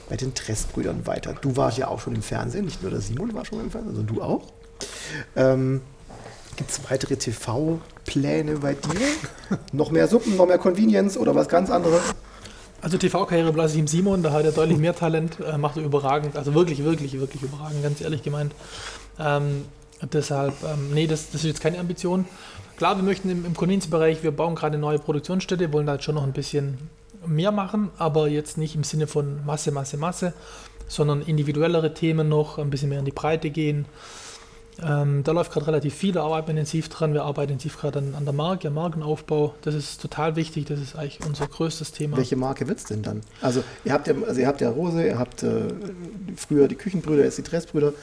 bei 0.10 0.18
den 0.18 0.34
Tressbrüdern 0.34 1.08
weiter. 1.08 1.34
Du 1.34 1.56
warst 1.56 1.78
ja 1.78 1.88
auch 1.88 2.02
schon 2.02 2.16
im 2.16 2.22
Fernsehen, 2.22 2.66
nicht 2.66 2.82
nur 2.82 2.91
der 2.91 3.02
Simon 3.02 3.34
war 3.34 3.45
schon 3.45 3.62
im 3.62 3.72
Fernsehen, 3.72 3.95
sondern 3.95 4.16
du 4.16 4.22
auch. 4.22 4.47
Ähm, 5.36 5.82
Gibt 6.62 6.70
es 6.70 6.91
weitere 6.91 7.16
TV-Pläne 7.16 8.59
bei 8.59 8.76
dir? 8.76 9.57
noch 9.72 9.89
mehr 9.89 10.07
Suppen, 10.07 10.38
noch 10.38 10.45
mehr 10.45 10.59
Convenience 10.59 11.18
oder 11.18 11.34
was 11.34 11.49
ganz 11.49 11.72
anderes? 11.72 12.03
Also 12.84 12.99
TV-Karriere 12.99 13.51
belasse 13.51 13.74
ich 13.74 13.80
ihm 13.80 13.88
Simon, 13.88 14.22
da 14.22 14.32
hat 14.32 14.45
er 14.45 14.51
deutlich 14.51 14.78
mehr 14.78 14.95
Talent, 14.95 15.39
äh, 15.39 15.57
macht 15.57 15.78
er 15.78 15.84
überragend, 15.84 16.36
also 16.36 16.53
wirklich, 16.53 16.84
wirklich, 16.84 17.20
wirklich 17.20 17.41
überragend, 17.41 17.82
ganz 17.82 17.99
ehrlich 17.99 18.22
gemeint. 18.22 18.53
Ähm, 19.20 19.66
deshalb, 20.14 20.53
ähm, 20.64 20.91
nee, 20.93 21.07
das, 21.07 21.32
das 21.32 21.41
ist 21.41 21.47
jetzt 21.47 21.62
keine 21.62 21.80
Ambition. 21.80 22.26
Klar, 22.78 22.95
wir 22.95 23.03
möchten 23.03 23.32
im, 23.32 23.43
im 23.43 23.55
Convenience-Bereich, 23.55 24.22
wir 24.22 24.30
bauen 24.30 24.53
gerade 24.53 24.78
neue 24.78 24.99
Produktionsstätte, 24.99 25.74
wollen 25.74 25.88
da 25.88 25.93
jetzt 25.93 26.03
schon 26.03 26.14
noch 26.14 26.24
ein 26.24 26.34
bisschen 26.34 26.78
mehr 27.26 27.51
machen, 27.51 27.89
aber 27.97 28.28
jetzt 28.28 28.59
nicht 28.59 28.76
im 28.76 28.84
Sinne 28.84 29.07
von 29.07 29.43
Masse, 29.47 29.72
Masse, 29.72 29.97
Masse, 29.97 30.34
sondern 30.88 31.24
individuellere 31.24 31.95
Themen 31.95 32.30
noch, 32.30 32.59
ein 32.59 32.70
bisschen 32.70 32.89
mehr 32.89 32.99
in 32.99 33.05
die 33.05 33.12
Breite 33.12 33.49
gehen. 33.49 33.88
Ähm, 34.84 35.23
da 35.23 35.32
läuft 35.32 35.51
gerade 35.51 35.67
relativ 35.67 35.93
viel, 35.93 36.11
da 36.11 36.23
arbeiten 36.23 36.47
wir 36.47 36.51
intensiv 36.51 36.89
dran. 36.89 37.13
Wir 37.13 37.23
arbeiten 37.23 37.53
intensiv 37.53 37.79
gerade 37.79 37.99
an, 37.99 38.15
an 38.15 38.25
der 38.25 38.34
Marke, 38.34 38.67
am 38.69 38.75
Markenaufbau. 38.75 39.53
Das 39.61 39.75
ist 39.75 40.01
total 40.01 40.36
wichtig, 40.36 40.65
das 40.65 40.79
ist 40.79 40.95
eigentlich 40.95 41.19
unser 41.25 41.47
größtes 41.47 41.91
Thema. 41.91 42.17
Welche 42.17 42.36
Marke 42.36 42.67
wird 42.67 42.79
es 42.79 42.86
denn 42.86 43.03
dann? 43.03 43.21
Also 43.41 43.63
ihr 43.86 43.93
habt 43.93 44.07
ja, 44.07 44.15
also 44.27 44.39
ihr 44.41 44.47
habt 44.47 44.61
ja 44.61 44.69
Rose, 44.69 45.05
ihr 45.05 45.19
habt 45.19 45.43
äh, 45.43 45.67
früher 46.36 46.67
die 46.67 46.75
Küchenbrüder, 46.75 47.23
jetzt 47.23 47.38
die 47.38 47.43
Dressbrüder. 47.43 47.93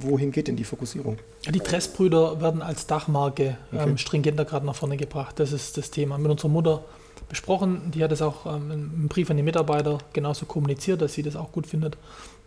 Wohin 0.00 0.32
geht 0.32 0.48
denn 0.48 0.56
die 0.56 0.64
Fokussierung? 0.64 1.18
Ja, 1.44 1.52
Die 1.52 1.60
Dressbrüder 1.60 2.40
werden 2.40 2.62
als 2.62 2.86
Dachmarke 2.86 3.58
ähm, 3.72 3.98
stringenter 3.98 4.46
gerade 4.46 4.64
nach 4.64 4.74
vorne 4.74 4.96
gebracht. 4.96 5.38
Das 5.38 5.52
ist 5.52 5.76
das 5.76 5.90
Thema. 5.90 6.16
Mit 6.16 6.30
unserer 6.30 6.48
Mutter 6.48 6.84
besprochen. 7.28 7.90
Die 7.94 8.02
hat 8.02 8.12
es 8.12 8.22
auch 8.22 8.46
ähm, 8.46 8.70
im 8.70 9.08
Brief 9.08 9.30
an 9.30 9.36
die 9.36 9.42
Mitarbeiter 9.42 9.98
genauso 10.12 10.46
kommuniziert, 10.46 11.02
dass 11.02 11.14
sie 11.14 11.22
das 11.22 11.36
auch 11.36 11.52
gut 11.52 11.66
findet, 11.66 11.96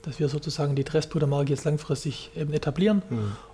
dass 0.04 0.20
wir 0.20 0.30
sozusagen 0.30 0.76
die 0.76 0.84
Dressbrüder-Marke 0.84 1.50
jetzt 1.50 1.64
langfristig 1.64 2.30
eben 2.36 2.54
etablieren. 2.54 3.02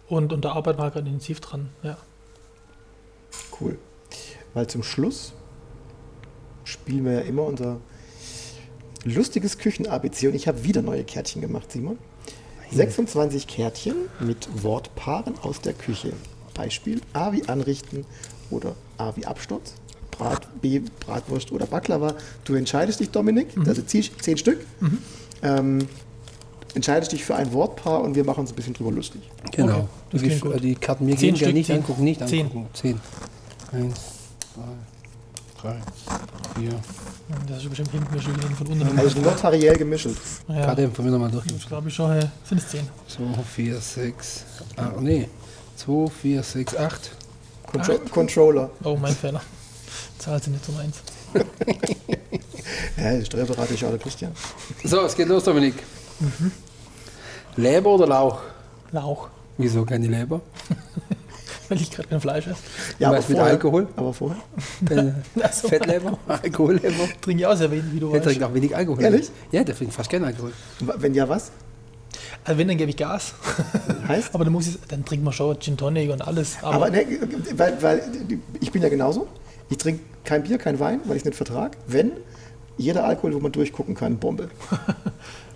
Und, 0.08 0.34
und 0.34 0.44
da 0.44 0.52
arbeiten 0.52 0.80
wir 0.80 0.92
gerade 0.92 1.08
intensiv 1.08 1.40
dran. 1.40 1.70
Ja. 1.84 1.98
Cool. 3.60 3.78
Weil 4.54 4.68
zum 4.68 4.84
Schluss 4.84 5.34
spielen 6.64 7.06
wir 7.06 7.14
ja 7.14 7.20
immer 7.22 7.44
unser 7.44 7.80
lustiges 9.04 9.58
Küchen-ABC 9.58 10.28
und 10.28 10.36
ich 10.36 10.48
habe 10.48 10.64
wieder 10.64 10.82
neue 10.82 11.04
Kärtchen 11.04 11.42
gemacht, 11.42 11.72
Simon. 11.72 11.98
26 12.72 13.48
Kärtchen 13.48 13.96
mit 14.20 14.48
Wortpaaren 14.64 15.38
aus 15.40 15.62
der 15.62 15.74
Küche. 15.74 16.14
Beispiel 16.54 17.02
A 17.14 17.32
wie 17.32 17.48
anrichten 17.48 18.06
oder 18.50 18.76
A 18.98 19.16
wie 19.16 19.26
Absturz. 19.26 19.74
Brat, 20.12 20.48
B, 20.62 20.82
Bratwurst 21.00 21.52
oder 21.52 21.66
Baklava. 21.66 22.16
Du 22.44 22.56
entscheidest 22.56 23.00
dich, 23.00 23.10
Dominik, 23.10 23.48
also 23.66 23.82
zehn, 23.82 24.04
zehn 24.20 24.38
Stück. 24.38 24.60
Ähm, 25.42 25.88
entscheidest 26.76 27.12
dich 27.12 27.24
für 27.24 27.36
ein 27.36 27.52
Wortpaar 27.54 28.02
und 28.02 28.16
wir 28.16 28.24
machen 28.24 28.42
uns 28.42 28.52
ein 28.52 28.56
bisschen 28.56 28.74
drüber 28.74 28.92
lustig. 28.92 29.22
Genau. 29.52 29.78
Okay, 29.80 29.88
das 30.12 30.22
klingt 30.22 30.42
gut. 30.42 30.64
Die 30.64 30.76
Karten 30.76 31.06
mir 31.06 31.18
Zehn 31.18 31.34
gehen, 31.36 31.48
ja 31.48 31.54
nicht 31.54 31.68
zehn. 31.68 31.76
angucken, 31.78 32.04
nicht 32.04 32.28
Zehn. 32.28 32.46
angucken. 32.46 32.68
Zehn. 32.74 33.00
Eins, 33.72 33.96
zwei, 34.54 34.62
drei, 35.62 35.76
vier. 36.60 36.72
Das 37.48 37.58
ist 37.64 37.70
bestimmt 37.70 37.92
hinten 37.92 38.22
schon 38.22 38.36
von 38.56 38.68
unten. 38.68 38.98
Also 39.00 39.20
notariell 39.22 39.78
gemischelt. 39.78 40.18
Ja, 40.48 40.66
Karte 40.66 40.90
von 40.90 41.06
mir 41.06 41.12
nochmal 41.12 41.30
durch. 41.32 41.46
das 41.46 41.68
glaube 41.68 41.90
ich 41.90 41.94
schon. 41.96 42.12
hey, 42.12 42.24
Sind 42.44 42.58
es 42.58 42.68
zehn? 42.70 42.88
2, 43.08 43.44
4, 43.44 43.80
6, 43.80 44.46
ah, 44.78 44.92
nee. 45.00 45.28
2, 45.76 46.08
4, 46.10 46.44
6, 46.44 46.76
8. 46.76 47.12
Contro 47.72 48.00
Controller. 48.12 48.70
Oh, 48.84 48.98
mein 49.00 49.16
Fehler. 49.16 49.42
Zahlt 50.18 50.44
sie 50.44 50.50
nicht 50.52 50.68
um 50.68 50.78
eins. 50.78 50.98
Ja, 52.98 53.24
Steuerberater 53.24 53.74
auch 53.74 53.92
der 53.92 53.98
Christian. 53.98 54.32
So, 54.84 55.02
es 55.02 55.16
geht 55.16 55.28
los, 55.28 55.44
Dominik. 55.44 55.76
Leber 57.56 57.90
oder 57.96 58.08
Lauch? 58.08 58.42
Lauch. 58.92 59.30
Wieso 59.58 59.84
keine 59.86 60.08
Leber? 60.08 60.42
Weil 61.70 61.82
ich 61.82 61.92
gerade 61.92 62.08
kein 62.08 62.20
Fleisch 62.22 62.48
esse. 62.48 62.58
Ja, 62.98 63.12
Was 63.12 63.30
mit 63.30 63.38
Alkohol? 63.38 63.88
Aber 63.96 64.12
vorher? 64.14 64.38
Äh, 64.90 65.12
Also, 65.42 65.68
Fettleber? 65.70 66.18
Alkoholleber? 66.28 67.08
Trinke 67.22 67.42
ich 67.42 67.46
auch 67.48 67.56
sehr 67.56 67.70
wenig, 67.70 67.92
wie 67.94 68.00
du 68.00 68.08
Der 68.08 68.16
weißt. 68.16 68.26
trinkt 68.30 68.44
auch 68.44 68.54
wenig 68.54 68.76
Alkohol. 68.76 69.04
Ehrlich? 69.04 69.30
Ja, 69.52 69.64
der 69.64 69.76
trinkt 69.76 69.94
fast 69.94 70.10
keinen 70.10 70.26
Alkohol. 70.26 70.52
Wenn 70.80 71.14
ja, 71.14 71.30
was? 71.30 71.52
Also 72.44 72.58
wenn, 72.58 72.68
dann 72.70 72.78
gebe 72.78 72.90
ich 72.90 72.98
Gas. 72.98 73.34
Heißt? 74.08 74.34
Aber 74.34 74.46
dann, 74.46 74.54
muss 74.54 74.68
ich, 74.68 74.80
dann 74.88 75.06
trinkt 75.06 75.24
man 75.24 75.34
schon 75.34 75.60
Gin 75.60 75.78
Tonic 75.78 76.10
und 76.10 76.26
alles. 76.28 76.58
Aber, 76.64 76.76
Aber 76.76 76.90
ne, 76.90 77.06
weil, 77.56 77.82
weil 77.84 78.02
ich 78.60 78.72
bin 78.72 78.82
ja 78.82 78.90
genauso. 78.90 79.28
Ich 79.70 79.78
trinke 79.78 80.02
kein 80.24 80.42
Bier, 80.44 80.58
kein 80.58 80.80
Wein, 80.80 81.02
weil 81.06 81.18
ich 81.18 81.22
es 81.22 81.26
nicht 81.26 81.36
vertrage. 81.38 81.78
Wenn 81.86 82.14
jeder 82.78 83.04
Alkohol, 83.04 83.36
wo 83.36 83.40
man 83.40 83.52
durchgucken 83.52 83.94
kann, 83.94 84.18
Bombe. 84.18 84.50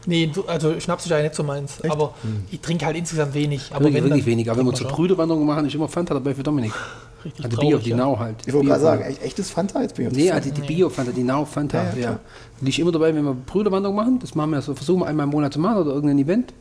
Nee, 0.05 0.27
du- 0.27 0.45
also 0.45 0.79
Schnaps 0.79 1.05
ist 1.05 1.09
ja 1.11 1.21
nicht 1.21 1.35
so 1.35 1.43
meins. 1.43 1.81
Aber 1.87 2.13
ich 2.51 2.59
trinke 2.61 2.85
halt 2.85 2.97
insgesamt 2.97 3.33
wenig. 3.33 3.69
Aber 3.71 3.85
wirklich, 3.85 3.95
wenn, 4.03 4.09
wirklich 4.09 4.25
wenig. 4.25 4.49
Aber 4.49 4.59
wenn 4.59 4.65
wir 4.67 4.73
zur. 4.73 4.87
Brüderwanderung 4.87 5.45
machen, 5.45 5.65
ist 5.65 5.75
immer 5.75 5.87
Fanta 5.87 6.13
dabei 6.13 6.33
für 6.35 6.43
Dominik. 6.43 6.73
Richtig 7.25 7.45
Also 7.45 7.55
traurig, 7.55 7.69
Bio, 7.69 7.79
die 7.79 7.89
ja. 7.91 7.95
Nau 7.97 8.19
halt. 8.19 8.35
Ich 8.45 8.51
wollte 8.53 8.65
Bio- 8.65 8.69
gerade 8.71 8.81
sagen, 8.83 9.03
echt, 9.03 9.23
echtes 9.23 9.49
Fanta? 9.49 9.81
Jetzt 9.81 9.97
ich 9.97 10.07
auf 10.07 10.13
Nee, 10.13 10.29
also 10.31 10.51
die 10.51 10.61
Bio-Fanta, 10.61 11.11
die 11.13 11.23
Nau-Fanta, 11.23 11.77
Ja, 11.83 11.93
ja. 11.95 11.99
ja. 12.01 12.19
Die 12.59 12.69
ist 12.69 12.79
immer 12.79 12.91
dabei, 12.91 13.15
wenn 13.15 13.23
wir 13.23 13.33
Brüderwanderung 13.33 13.95
machen. 13.95 14.19
Das 14.19 14.35
machen 14.35 14.51
wir 14.51 14.61
so, 14.61 14.75
versuchen 14.75 14.99
wir 15.01 15.07
einmal 15.07 15.23
im 15.25 15.29
Monat 15.31 15.53
zu 15.53 15.59
machen 15.59 15.77
oder 15.77 15.91
irgendein 15.93 16.19
Event. 16.19 16.53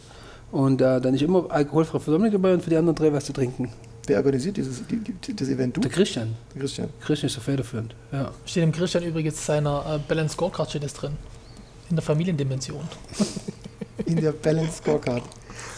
Und 0.52 0.80
äh, 0.80 1.00
dann 1.00 1.14
ist 1.14 1.22
immer 1.22 1.46
alkoholfrei 1.50 1.98
für 1.98 2.10
Dominik 2.12 2.32
dabei 2.34 2.54
und 2.54 2.62
für 2.62 2.70
die 2.70 2.76
anderen 2.76 2.94
drei 2.94 3.12
was 3.12 3.24
zu 3.24 3.32
trinken. 3.32 3.72
Wer 4.06 4.18
organisiert 4.18 4.56
dieses 4.56 4.86
die, 4.86 4.96
die, 4.98 5.34
das 5.34 5.48
Event? 5.48 5.76
Du? 5.76 5.80
Der 5.80 5.90
Christian. 5.90 6.34
Christian. 6.58 6.88
Christian 7.00 7.26
ist 7.28 7.34
so 7.34 7.40
federführend. 7.40 7.94
Ja. 8.12 8.30
Steht 8.44 8.62
im 8.64 8.72
Christian 8.72 9.02
übrigens 9.04 9.44
seiner 9.46 9.84
äh, 9.94 9.98
Balance 10.08 10.34
Scorecard 10.34 10.68
steht 10.70 10.82
das 10.84 10.92
drin. 10.94 11.12
In 11.92 11.96
der 11.96 12.02
Familiendimension. 12.02 12.80
In 14.06 14.16
der 14.16 14.32
Balance 14.32 14.78
Scorecard. 14.78 15.22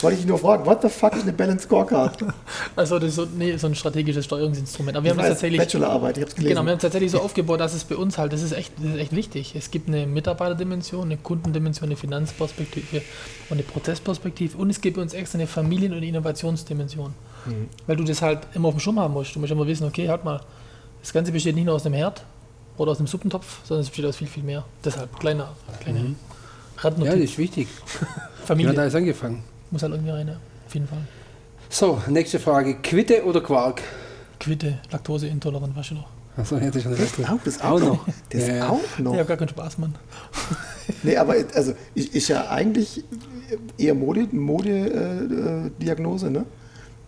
Wollte 0.00 0.20
ich 0.20 0.24
nur 0.24 0.38
fragen, 0.38 0.64
what 0.64 0.80
the 0.80 0.88
fuck 0.88 1.12
ist 1.16 1.22
eine 1.22 1.32
Balance 1.32 1.64
Scorecard? 1.64 2.24
Also 2.76 3.00
das 3.00 3.08
ist 3.08 3.16
so, 3.16 3.26
nee, 3.36 3.56
so 3.56 3.66
ein 3.66 3.74
strategisches 3.74 4.24
Steuerungsinstrument. 4.26 4.96
Aber 4.96 5.02
wir 5.02 5.10
Ich 5.10 5.18
haben 5.18 5.18
das 5.18 5.24
weiß, 5.24 5.32
tatsächlich. 5.32 5.58
Bachelorarbeit, 5.58 6.16
ich 6.16 6.22
habe 6.22 6.28
es 6.30 6.36
gelesen. 6.36 6.50
Genau, 6.50 6.64
wir 6.66 6.70
haben 6.70 6.76
es 6.76 6.82
tatsächlich 6.82 7.10
so 7.10 7.18
aufgebaut, 7.18 7.58
dass 7.58 7.74
es 7.74 7.82
bei 7.82 7.96
uns 7.96 8.16
halt, 8.16 8.32
das 8.32 8.42
ist 8.42 8.52
echt, 8.52 8.74
das 8.78 8.94
ist 8.94 9.00
echt 9.00 9.16
wichtig. 9.16 9.56
Es 9.56 9.72
gibt 9.72 9.88
eine 9.88 10.06
Mitarbeiterdimension, 10.06 11.02
eine 11.02 11.16
Kundendimension, 11.16 11.88
eine 11.88 11.96
Finanzperspektive 11.96 13.02
und 13.50 13.56
eine 13.56 13.64
Prozessperspektive 13.64 14.56
und 14.56 14.70
es 14.70 14.80
gibt 14.80 14.94
bei 14.94 15.02
uns 15.02 15.14
extra 15.14 15.38
eine 15.38 15.48
Familien- 15.48 15.94
und 15.94 16.04
Innovationsdimension. 16.04 17.12
Mhm. 17.46 17.68
Weil 17.88 17.96
du 17.96 18.04
das 18.04 18.22
halt 18.22 18.38
immer 18.54 18.68
auf 18.68 18.74
dem 18.74 18.80
Schirm 18.80 19.00
haben 19.00 19.14
musst. 19.14 19.34
Du 19.34 19.40
musst 19.40 19.50
immer 19.50 19.66
wissen, 19.66 19.84
okay, 19.84 20.08
halt 20.08 20.24
mal, 20.24 20.40
das 21.00 21.12
Ganze 21.12 21.32
besteht 21.32 21.56
nicht 21.56 21.64
nur 21.64 21.74
aus 21.74 21.84
einem 21.84 21.96
Herd 21.96 22.24
oder 22.76 22.92
aus 22.92 22.98
einem 22.98 23.06
Suppentopf, 23.06 23.58
sondern 23.64 23.82
es 23.82 23.88
besteht 23.88 24.06
aus 24.06 24.16
viel, 24.16 24.26
viel 24.28 24.42
mehr. 24.42 24.64
Deshalb 24.84 25.18
kleiner, 25.18 25.52
kleine 25.80 26.00
Mhm. 26.00 26.16
ja, 26.76 26.82
Randnotiz. 26.82 27.12
das 27.12 27.20
ist 27.22 27.38
wichtig. 27.38 27.68
Wie 27.90 28.04
hat 28.06 28.46
Familie 28.46 28.78
alles 28.78 28.94
angefangen? 28.94 29.42
muss 29.70 29.82
halt 29.82 29.92
irgendwie 29.92 30.10
rein, 30.12 30.28
ja. 30.28 30.36
auf 30.66 30.74
jeden 30.74 30.86
Fall. 30.86 30.98
So, 31.68 32.00
nächste 32.08 32.38
Frage. 32.38 32.76
Quitte 32.76 33.24
oder 33.24 33.40
Quark? 33.40 33.82
Quitte, 34.38 34.78
Laktoseintolerant, 34.92 35.74
weißt 35.76 35.90
du 35.90 35.94
noch. 35.96 36.08
Achso, 36.36 36.56
jetzt 36.58 36.74
ist 36.76 36.82
schon 36.82 36.96
das 36.96 37.12
das 37.16 37.28
auch, 37.30 37.38
das 37.44 37.60
auch, 37.60 37.70
Auch 37.72 37.80
noch. 37.80 38.06
Das 38.30 38.46
Ja, 38.48 38.54
ja. 38.56 38.68
auch 38.68 38.80
Ich 38.98 39.04
noch. 39.04 39.14
habe 39.16 39.24
gar 39.24 39.36
keinen 39.36 39.48
Spaß, 39.48 39.78
Mann. 39.78 39.94
Nee, 41.02 41.16
aber 41.16 41.34
also 41.54 41.74
ich, 41.94 42.14
ist 42.14 42.28
ja 42.28 42.48
eigentlich 42.50 43.04
eher 43.78 43.94
Mode, 43.94 44.26
Mode 44.32 45.70
äh, 45.78 45.82
Diagnose, 45.82 46.30
ne? 46.30 46.44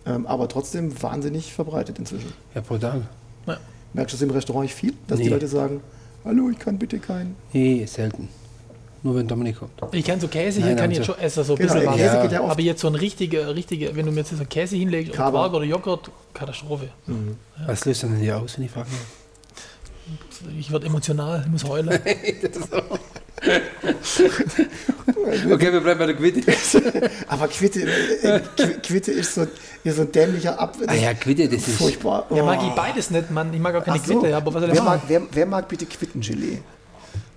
Ähm, 0.07 0.27
aber 0.27 0.49
trotzdem 0.49 1.03
wahnsinnig 1.03 1.53
verbreitet 1.53 1.99
inzwischen. 1.99 2.33
Ja, 2.55 2.61
brutal. 2.63 3.03
Ja. 3.47 3.59
Merkst 3.97 4.13
du 4.13 4.17
das 4.19 4.23
im 4.23 4.31
Restaurant 4.31 4.65
nicht 4.65 4.75
viel? 4.75 4.93
Dass 5.09 5.19
die 5.19 5.25
Nee. 5.25 5.31
Leute 5.31 5.49
sagen, 5.49 5.81
hallo, 6.25 6.51
ich 6.51 6.59
kann 6.59 6.79
bitte 6.79 6.99
keinen. 6.99 7.35
Nee, 7.53 7.85
selten. 7.87 8.29
Nur 9.03 9.17
wenn 9.17 9.27
Dominik 9.27 9.59
kommt. 9.59 9.73
Ich 9.93 10.05
kann 10.05 10.21
so 10.21 10.29
Käse 10.29 10.61
Nein, 10.61 10.69
hier, 10.71 10.77
kann 10.77 10.91
ich 10.91 10.99
jetzt 10.99 11.07
schon 11.07 11.19
essen, 11.19 11.45
so 11.45 11.55
ein 11.55 11.59
Genau, 11.59 11.73
bisschen 11.75 11.87
was. 11.89 11.97
Käse 11.97 12.23
geht 12.23 12.33
ja 12.33 12.41
oft. 12.43 12.51
Aber 12.51 12.61
jetzt 12.61 12.81
so 12.83 12.89
ein 12.89 12.95
richtiger, 12.95 13.55
richtiger, 13.55 13.97
wenn 13.97 14.05
du 14.05 14.13
mir 14.13 14.19
jetzt 14.21 14.37
so 14.37 14.45
Käse 14.45 14.77
hinlegst, 14.77 15.11
oder 15.13 15.17
Kaba. 15.19 15.39
Quark 15.41 15.55
oder 15.55 15.65
Joghurt, 15.65 16.11
Katastrophe. 16.35 16.89
Was 17.67 17.85
löst 17.87 18.03
denn 18.03 18.17
hier 18.17 18.37
aus, 18.39 18.59
wenn 18.59 18.65
ich 18.67 18.71
frage? 18.71 18.89
Ich 20.59 20.71
werde 20.71 20.87
emotional, 20.87 21.43
ich 21.47 21.51
muss 21.51 21.65
heulen. 21.65 21.89
Okay, 25.51 25.73
wir 25.73 25.81
bleiben 25.81 25.99
bei 25.99 26.07
der 26.07 26.15
Quitte. 26.17 26.41
Aber 27.29 27.49
Quitte, 27.49 27.83
äh, 27.83 28.41
Qu- 28.57 28.81
Quitte 28.81 29.13
ist 29.13 29.35
so, 29.35 29.47
ist 29.85 29.97
so 29.97 30.03
ein 30.03 30.13
dämlicher 30.13 30.59
Ab. 30.59 30.77
Ah 30.87 30.95
ja, 30.95 31.15
Quitte, 31.15 31.49
das 31.49 31.67
ist... 31.69 31.77
Furchtbar. 31.79 32.27
Ja, 32.31 32.43
mag 32.45 32.59
Oh. 32.63 32.67
ich 32.69 32.75
beides 32.75 33.11
nicht, 33.11 33.31
Mann. 33.31 33.53
Ich 33.53 33.61
mag 33.61 33.75
auch 33.75 33.85
keine 33.85 33.99
so. 33.99 34.21
Quitte, 34.21 34.37
aber 34.37 34.55
was 34.55 34.63
soll 34.63 34.73
wer, 34.73 34.83
mag, 34.83 35.01
wer, 35.07 35.23
wer 35.33 35.47
mag 35.47 35.69
bitte 35.69 35.87
Quittengelee? 35.87 36.59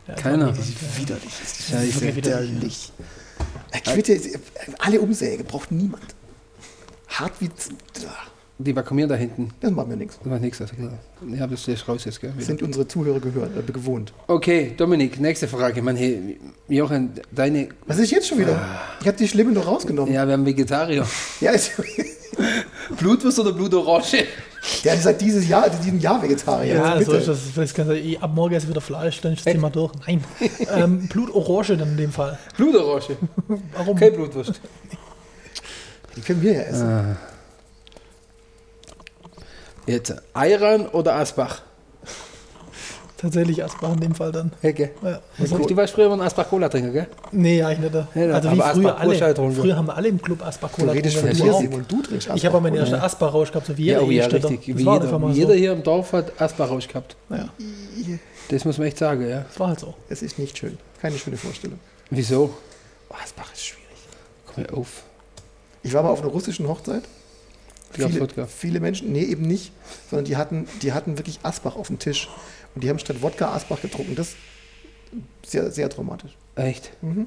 Ja, 0.08 0.14
Keiner. 0.16 0.52
ich 0.52 0.58
nicht. 0.58 0.98
Widerlich. 0.98 1.34
Das 1.42 1.60
ist 1.60 1.70
Scheiße. 1.70 1.94
wirklich 2.02 2.16
widerlich, 2.16 2.52
widerlich. 2.52 2.92
Äh, 3.72 3.80
Quitte, 3.82 4.14
ist- 4.14 4.36
äh, 4.36 4.40
alle 4.80 5.00
Umsäge, 5.02 5.44
braucht 5.44 5.72
niemand. 5.72 6.04
Hart 7.10 7.34
wie. 7.40 7.50
Die 8.62 8.76
vakuumieren 8.76 9.08
da 9.08 9.16
hinten. 9.16 9.52
Das 9.62 9.72
macht 9.72 9.88
mir 9.88 9.96
nichts. 9.96 10.18
Das 10.18 10.28
macht 10.28 10.42
nichts. 10.42 10.60
Also, 10.60 10.76
klar. 10.76 10.92
ja, 11.34 11.48
das 11.48 11.66
ist 11.66 11.88
raus 11.88 12.04
jetzt, 12.04 12.20
gell? 12.20 12.34
Sind 12.40 12.62
unsere 12.62 12.86
Zuhörer 12.86 13.22
gehört, 13.22 13.52
äh, 13.58 13.72
gewohnt. 13.72 14.12
Okay, 14.28 14.74
Dominik, 14.76 15.18
nächste 15.18 15.48
Frage. 15.48 15.82
Man, 15.82 15.96
hey, 15.96 16.38
Jochen, 16.68 17.12
deine... 17.32 17.70
Was 17.88 18.00
ist 18.00 18.12
jetzt 18.12 18.28
schon 18.28 18.38
wieder? 18.38 18.60
Ich 19.00 19.08
habe 19.08 19.16
die 19.16 19.30
Schlimme 19.30 19.54
noch 19.54 19.66
rausgenommen. 19.66 20.14
Ja, 20.14 20.28
wir 20.28 20.34
haben 20.34 20.46
Vegetarier. 20.46 21.08
Ja, 21.40 21.52
ist, 21.52 21.72
Blutwurst 23.00 23.40
oder 23.40 23.54
Blutorange? 23.54 24.26
Der 24.84 24.94
ist 24.96 25.04
seit 25.04 25.22
dieses 25.22 25.48
Jahr, 25.48 25.70
diesem 25.70 26.00
Jahr 26.00 26.22
Vegetarier. 26.22 26.76
Ja, 26.76 26.84
Also 26.96 27.12
so 27.12 27.62
ist 27.62 27.78
das. 27.78 27.88
Du, 27.88 27.98
eh, 27.98 28.18
ab 28.18 28.32
morgen 28.36 28.56
ist 28.56 28.68
wieder 28.68 28.82
Fleisch, 28.82 29.22
dann 29.22 29.34
ist 29.34 29.46
das 29.46 29.54
Thema 29.54 29.70
durch. 29.70 29.94
Nein. 30.06 30.22
ähm, 30.76 31.08
Blutorange 31.08 31.78
dann 31.78 31.92
in 31.92 31.98
dem 31.98 32.12
Fall. 32.12 32.38
Blutorange. 32.58 33.16
Warum? 33.74 33.96
Keine 33.96 34.12
Blutwurst. 34.18 34.60
Die 36.18 36.22
können 36.22 36.42
wir 36.42 36.52
ja 36.52 36.62
essen. 36.64 36.86
Ah. 36.86 37.16
Jetzt 39.90 40.14
Ayran 40.34 40.88
oder 40.88 41.16
Asbach? 41.16 41.62
Tatsächlich 43.18 43.62
Asbach 43.62 43.92
in 43.94 44.00
dem 44.00 44.16
Fall 44.16 44.32
dann. 44.32 44.54
Hecke. 44.62 44.92
Ja. 45.04 45.20
Du 45.38 45.76
warst 45.76 45.94
früher 45.94 46.08
mal 46.08 46.16
ein 46.22 46.22
Asbach-Cola-Trinker, 46.28 46.92
gell? 46.92 47.08
Nee, 47.34 47.62
eigentlich 47.62 47.92
nicht. 47.92 48.08
Ja, 48.16 48.34
also 48.36 48.52
wie 48.52 48.56
früher 48.56 48.66
Asbach 48.96 49.00
alle. 49.02 49.52
Früher 49.56 49.76
haben 49.76 49.88
wir 49.88 49.96
alle 49.98 50.08
im 50.08 50.22
Club 50.22 50.42
Asbach 50.46 50.70
Du 50.70 50.76
Cola 50.78 50.92
redest 50.94 51.18
von 51.18 51.30
getrunken. 51.30 51.44
dir, 51.46 51.52
Du 51.52 51.56
auch. 51.58 51.62
Simon. 51.62 51.86
Du 51.90 52.02
trinkst 52.02 52.30
Ich 52.34 52.46
habe 52.46 52.56
aber 52.58 52.62
meinen 52.70 52.78
Asbach, 52.82 52.94
ersten 52.94 53.06
Asbach-Rausch 53.06 53.52
gehabt, 53.52 53.68
so 53.68 53.78
wie 53.78 53.86
Ja, 53.88 54.00
jeder 54.00 54.08
oh 54.08 54.12
ja, 54.12 54.26
richtig. 54.28 54.68
Wie 54.68 54.72
jeder, 54.80 55.20
mal 55.20 55.34
so. 55.36 55.52
hier 55.54 55.74
im 55.74 55.84
Dorf 55.84 56.14
hat 56.14 56.42
Asbach-Rausch 56.42 56.88
gehabt. 56.88 57.18
Ja, 57.30 57.50
Das 58.50 58.64
muss 58.64 58.78
man 58.78 58.88
echt 58.88 58.98
sagen, 59.00 59.28
ja. 59.28 59.42
das 59.42 59.60
war 59.60 59.68
halt 59.68 59.82
so. 59.82 59.96
Es 60.08 60.22
ist 60.22 60.40
nicht 60.40 60.58
schön. 60.58 60.78
Keine 61.02 61.18
schöne 61.18 61.36
Vorstellung. 61.36 61.80
Wieso? 62.12 62.54
Oh, 63.10 63.16
Asbach 63.22 63.52
ist 63.52 63.66
schwierig. 63.66 63.84
Komm 64.46 64.64
mir 64.64 64.74
auf. 64.78 65.04
Ich 65.84 65.94
war 65.94 66.04
mal 66.04 66.10
auf 66.10 66.22
einer 66.22 66.30
russischen 66.32 66.70
Hochzeit. 66.70 67.04
Die 67.96 68.02
Viele, 68.02 68.20
Wodka. 68.20 68.46
viele 68.46 68.80
Menschen, 68.80 69.12
nee, 69.12 69.24
eben 69.24 69.44
nicht, 69.44 69.72
sondern 70.10 70.26
die 70.26 70.38
hatten, 70.38 70.68
die 70.82 70.94
hatten 70.94 71.18
wirklich 71.18 71.40
Asbach 71.44 71.76
auf 71.76 71.88
dem 71.88 72.00
Tisch. 72.00 72.30
Und 72.76 72.84
die 72.84 72.90
haben 72.90 73.00
statt 73.00 73.22
Wodka 73.22 73.54
Asbach 73.54 73.82
getrunken. 73.82 74.16
Das 74.16 74.30
ist 74.30 74.38
sehr, 75.46 75.72
sehr 75.72 75.90
traumatisch. 75.90 76.38
Echt? 76.56 76.92
Mhm. 77.02 77.26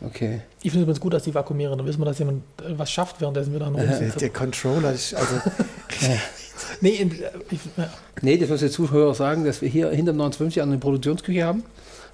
Okay. 0.00 0.42
Ich 0.62 0.70
finde 0.70 0.78
es 0.78 0.82
übrigens 0.82 1.00
gut, 1.00 1.14
dass 1.14 1.24
die 1.24 1.34
vakuumieren. 1.34 1.76
Dann 1.76 1.86
wissen 1.86 2.00
wir, 2.00 2.04
dass 2.04 2.18
jemand 2.18 2.42
äh, 2.60 2.78
was 2.78 2.90
schafft, 2.90 3.20
währenddessen 3.20 3.52
wir 3.52 3.60
da 3.60 3.70
noch 3.70 3.80
Der, 4.20 4.30
Controller, 4.30 4.92
ist, 4.92 5.14
also 5.14 5.34
Nee, 6.80 6.90
in, 6.90 7.10
äh, 7.10 7.30
ich, 7.50 7.60
ja. 7.76 7.90
Nee, 8.22 8.36
das 8.38 8.48
muss 8.48 8.60
der 8.60 8.70
Zuhörer 8.70 9.14
sagen, 9.14 9.44
dass 9.44 9.62
wir 9.62 9.68
hier 9.68 9.90
hinter 9.90 10.12
59 10.12 10.62
eine 10.62 10.78
Produktionsküche 10.78 11.44
haben. 11.44 11.64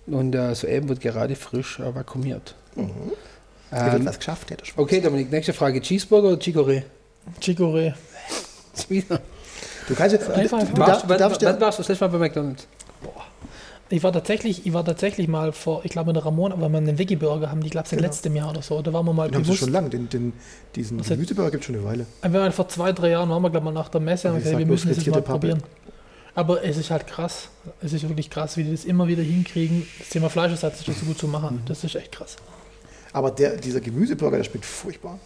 Und 0.06 0.34
äh, 0.34 0.54
soeben 0.54 0.88
wird 0.88 1.00
gerade 1.00 1.36
frisch 1.36 1.78
äh, 1.78 1.94
vakuumiert. 1.94 2.54
hat 3.70 3.94
Ähm, 3.94 4.06
was 4.06 4.18
geschafft, 4.18 4.50
der 4.50 4.56
hat 4.56 4.62
das 4.62 4.72
okay, 4.76 5.00
Dominik, 5.00 5.30
nächste 5.30 5.52
Frage. 5.52 5.80
Cheeseburger 5.80 6.28
oder 6.28 6.38
Chicorée? 6.38 6.82
Chicorée. 7.40 7.94
Du 9.88 9.94
kannst 9.94 10.12
jetzt, 10.12 10.28
du, 10.28 10.32
Einfach, 10.34 10.58
du, 10.58 10.64
einfach. 10.64 10.74
du, 10.74 10.80
Warst, 10.80 10.90
darfst, 10.90 11.04
du 11.04 11.08
wann, 11.08 11.18
darfst 11.18 11.42
wann 11.42 11.54
ja, 11.54 11.60
warst 11.60 11.78
du 11.78 11.82
das 11.82 11.88
letzte 11.88 12.04
Mal 12.08 12.10
bei 12.12 12.18
McDonalds? 12.18 12.66
Ich 13.90 14.02
war 14.02 14.12
tatsächlich, 14.12 14.64
ich 14.66 14.72
war 14.72 14.84
tatsächlich 14.86 15.28
mal 15.28 15.52
vor, 15.52 15.84
ich 15.84 15.90
glaube 15.90 16.10
in 16.10 16.14
der 16.14 16.24
Ramon, 16.24 16.50
aber 16.52 16.70
wir 16.70 16.78
einen 16.78 16.98
Veggie-Burger 16.98 17.50
haben, 17.50 17.60
die 17.60 17.68
glaube 17.68 17.84
ich 17.84 17.90
seit 17.90 17.98
Genau. 17.98 18.08
letztem 18.08 18.34
Jahr 18.36 18.48
oder 18.50 18.62
so. 18.62 18.80
Da 18.80 18.90
waren 18.92 19.04
wir 19.04 19.12
mal 19.12 19.28
den 19.28 19.34
haben 19.34 19.44
sie 19.44 19.48
bewusst. 19.50 19.60
schon 19.60 19.72
lange, 19.72 19.90
den, 19.90 20.08
den, 20.08 20.32
diesen 20.74 21.02
Gemüseburger 21.02 21.50
gibt 21.50 21.62
es 21.62 21.66
schon 21.66 21.74
eine 21.74 21.84
Weile. 21.84 22.06
Wir 22.22 22.32
waren 22.32 22.52
vor 22.52 22.68
zwei, 22.68 22.92
drei 22.92 23.10
Jahren, 23.10 23.28
waren 23.28 23.42
wir 23.42 23.50
glaube 23.50 23.66
ich 23.68 23.74
mal 23.74 23.78
nach 23.78 23.90
der 23.90 24.00
Messe 24.00 24.30
und 24.32 24.38
gesagt, 24.38 24.56
wir 24.56 24.64
müssen 24.64 24.88
das 24.88 24.96
jetzt 24.96 25.06
mal 25.08 25.16
Pappe. 25.20 25.32
probieren. 25.40 25.62
Aber 26.34 26.64
es 26.64 26.78
ist 26.78 26.90
halt 26.90 27.06
krass. 27.06 27.48
Es 27.82 27.92
ist 27.92 28.08
wirklich 28.08 28.30
krass, 28.30 28.56
wie 28.56 28.64
die 28.64 28.70
das 28.70 28.86
immer 28.86 29.06
wieder 29.08 29.22
hinkriegen, 29.22 29.86
das 29.98 30.08
Thema 30.08 30.30
Fleischersatz 30.30 30.82
so 30.82 30.92
gut 31.04 31.18
zu 31.18 31.28
machen. 31.28 31.56
Mhm. 31.56 31.66
Das 31.66 31.84
ist 31.84 31.94
echt 31.94 32.12
krass. 32.12 32.36
Aber 33.12 33.30
der, 33.30 33.58
dieser 33.58 33.82
Gemüseburger, 33.82 34.38
der 34.38 34.44
schmeckt 34.44 34.64
furchtbar. 34.64 35.18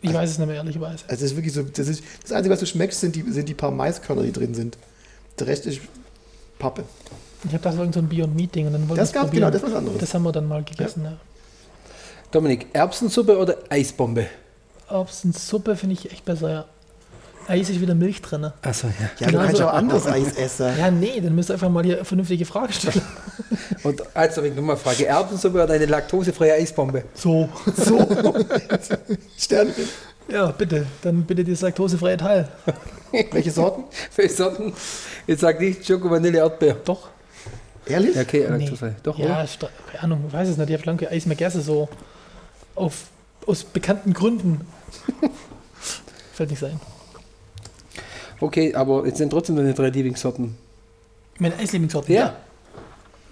Ich 0.00 0.14
weiß 0.14 0.30
es 0.30 0.38
nicht 0.38 0.46
mehr, 0.46 0.56
ehrlicherweise. 0.56 1.04
Also 1.08 1.08
das 1.08 1.22
ist 1.22 1.36
wirklich 1.36 1.52
so, 1.52 1.62
das, 1.62 1.88
ist, 1.88 2.02
das 2.22 2.32
Einzige, 2.32 2.52
was 2.52 2.60
du 2.60 2.66
schmeckst, 2.66 3.00
sind 3.00 3.16
die, 3.16 3.22
sind 3.30 3.48
die 3.48 3.54
paar 3.54 3.70
Maiskörner, 3.70 4.22
die 4.22 4.32
drin 4.32 4.54
sind. 4.54 4.78
Der 5.38 5.46
Rest 5.48 5.66
ist 5.66 5.80
Pappe. 6.58 6.84
Ich 7.44 7.52
habe 7.52 7.62
da 7.62 7.72
so 7.72 7.82
ein 7.82 8.08
Beyond 8.08 8.34
Meeting 8.34 8.66
und 8.66 8.72
dann 8.72 8.88
wollten 8.88 9.00
Das 9.00 9.12
gab, 9.12 9.24
probieren. 9.24 9.42
genau, 9.42 9.50
das 9.50 9.62
ist 9.62 9.68
was 9.68 9.78
anderes. 9.78 9.98
Das 9.98 10.14
haben 10.14 10.22
wir 10.24 10.32
dann 10.32 10.46
mal 10.46 10.62
gegessen, 10.62 11.04
ja. 11.04 11.16
Dominik, 12.30 12.66
Erbsensuppe 12.72 13.38
oder 13.38 13.56
Eisbombe? 13.68 14.26
Erbsensuppe 14.88 15.76
finde 15.76 15.94
ich 15.94 16.10
echt 16.10 16.24
besser, 16.24 16.50
ja. 16.50 16.64
Eis 17.46 17.70
ist 17.70 17.80
wieder 17.80 17.94
Milch 17.94 18.20
drin. 18.20 18.52
Achso, 18.60 18.88
ja. 18.88 18.92
ja, 19.18 19.26
genau 19.26 19.30
du 19.30 19.46
kannst 19.46 19.56
so. 19.56 19.68
auch 19.68 19.72
anderes 19.72 20.06
Eis 20.06 20.34
essen. 20.34 20.78
Ja, 20.78 20.90
nee, 20.90 21.18
dann 21.20 21.34
müsst 21.34 21.50
ihr 21.50 21.54
einfach 21.54 21.70
mal 21.70 21.82
hier 21.82 22.04
vernünftige 22.04 22.44
Frage 22.44 22.72
stellen. 22.72 23.00
Und 23.82 24.02
als 24.16 24.34
Dominik, 24.34 24.56
nochmal 24.56 24.76
Frage. 24.76 25.06
Erbsensuppe 25.06 25.62
oder 25.62 25.74
eine 25.74 25.86
laktosefreie 25.86 26.54
Eisbombe? 26.54 27.04
So. 27.14 27.48
So. 27.76 27.98
Sternchen. 29.38 29.88
Ja, 30.28 30.50
bitte. 30.50 30.86
Dann 31.02 31.22
bitte 31.24 31.44
das 31.44 31.60
laktosefreie 31.60 32.16
Teil. 32.16 32.48
Welche 33.32 33.50
Sorten? 33.50 33.84
Für 34.10 34.28
Sorten? 34.28 34.72
Jetzt 35.26 35.40
sag 35.40 35.60
nicht 35.60 35.86
Schoko, 35.86 36.10
Vanille, 36.10 36.38
Erdbeer. 36.38 36.76
Doch. 36.84 37.08
Ehrlich? 37.86 38.14
Ja, 38.16 38.22
okay, 38.22 38.40
Nee. 38.50 38.58
laktosefrei. 38.58 38.94
Doch, 39.02 39.18
Ja, 39.18 39.24
oder? 39.42 39.46
keine 39.90 40.02
Ahnung, 40.04 40.24
ich 40.28 40.32
weiß 40.34 40.48
es 40.48 40.56
nicht. 40.58 40.68
Ich 40.68 40.76
habe 40.76 40.84
lange 40.86 41.08
Eis 41.10 41.24
mehr 41.24 41.36
gegessen, 41.36 41.62
so 41.62 41.88
auf, 42.74 43.04
aus 43.46 43.64
bekannten 43.64 44.12
Gründen. 44.12 44.60
Fällt 46.34 46.50
nicht 46.50 46.60
sein. 46.60 46.78
Okay, 48.40 48.74
aber 48.74 49.06
jetzt 49.06 49.18
sind 49.18 49.30
trotzdem 49.30 49.56
deine 49.56 49.74
drei 49.74 49.88
Lieblingssorten. 49.88 50.56
Meine 51.38 51.56
Eislieblingssorten. 51.56 52.14
Ja. 52.14 52.36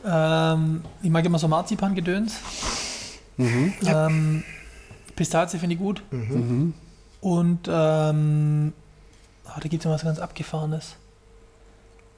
Ähm, 0.07 0.83
ich 1.03 1.11
mag 1.11 1.25
immer 1.25 1.39
so 1.39 1.49
Marzipan-Gedöns. 1.49 2.35
Ähm, 3.39 4.45
Pistazie 5.15 5.59
finde 5.59 5.75
ich 5.75 5.81
gut. 5.81 6.03
Und 7.21 7.61
ähm, 7.69 8.73
ah, 9.45 9.59
da 9.61 9.69
gibt 9.69 9.83
es 9.83 9.85
noch 9.85 9.93
was 9.93 10.05
ganz 10.05 10.19
Abgefahrenes. 10.19 10.95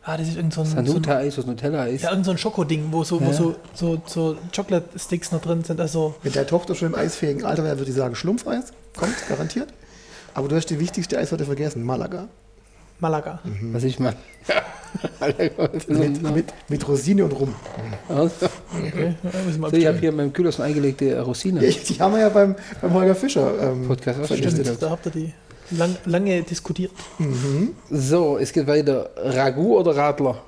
Ah, 0.03 0.17
das 0.17 0.29
ist 0.29 0.37
irgend 0.37 0.55
so 0.55 0.63
ein, 0.63 0.67
so 0.67 0.77
ein, 0.77 0.87
Sanuta-Eis, 0.87 1.37
was 1.37 1.47
Nutella-Eis. 1.47 2.03
ja, 2.03 2.11
irgend 2.11 2.25
so 2.25 2.31
ein 2.31 2.39
Schokoding, 2.39 2.93
wo 2.93 3.05
so, 3.05 3.21
wo 3.21 3.27
Ja. 3.27 3.33
so, 3.33 3.57
so, 3.75 4.01
so 4.07 4.37
Chocolate-Sticks 4.55 5.33
noch 5.33 5.41
drin 5.43 5.65
sind. 5.65 5.81
Also, 5.81 6.15
Wenn 6.23 6.33
deine 6.33 6.47
Tochter 6.47 6.75
schon 6.75 6.89
im 6.89 6.95
eisfähigen 6.95 7.45
Alter 7.45 7.65
wäre, 7.65 7.79
würde 7.79 7.91
ich 7.91 7.97
sagen 7.97 8.15
Schlumpfeis. 8.15 8.73
Kommt, 8.97 9.15
garantiert. 9.29 9.69
Aber 10.35 10.49
du 10.49 10.57
hast 10.57 10.67
die 10.67 10.79
wichtigste 10.79 11.19
Eissorte 11.19 11.45
vergessen, 11.45 11.83
Malaga. 11.83 12.29
Malaga. 13.01 13.41
Was 13.73 13.85
ich 13.85 13.99
mag. 13.99 14.17
Mit, 15.89 16.23
mit, 16.23 16.47
mit 16.69 16.89
Rosine 16.89 17.25
und 17.25 17.33
Rum. 17.33 17.55
Also, 18.09 18.47
Okay, 18.87 19.15
so, 19.57 19.73
ich 19.77 19.87
habe 19.87 19.99
hier 19.99 20.11
in 20.11 20.17
meinem 20.17 20.33
Kühlers 20.33 20.59
eine 20.59 20.69
eingelegte 20.69 21.21
Rosine. 21.21 21.65
Ja, 21.65 21.71
die 21.71 22.01
haben 22.01 22.15
wir 22.15 22.21
ja 22.21 22.29
beim, 22.29 22.55
beim 22.81 22.93
Holger 22.95 23.15
Fischer 23.15 23.53
ähm, 23.61 23.87
Podcast. 23.87 24.33
Stimmt, 24.33 24.83
da 24.83 24.91
habt 24.91 25.07
ihr 25.07 25.13
die 25.13 25.33
lang, 25.71 25.97
lange 26.05 26.43
diskutiert. 26.43 26.93
So, 27.91 28.39
es 28.39 28.53
geht 28.53 28.67
weiter. 28.67 29.11
Ragout 29.17 29.81
oder 29.81 29.97
Radler? 29.97 30.43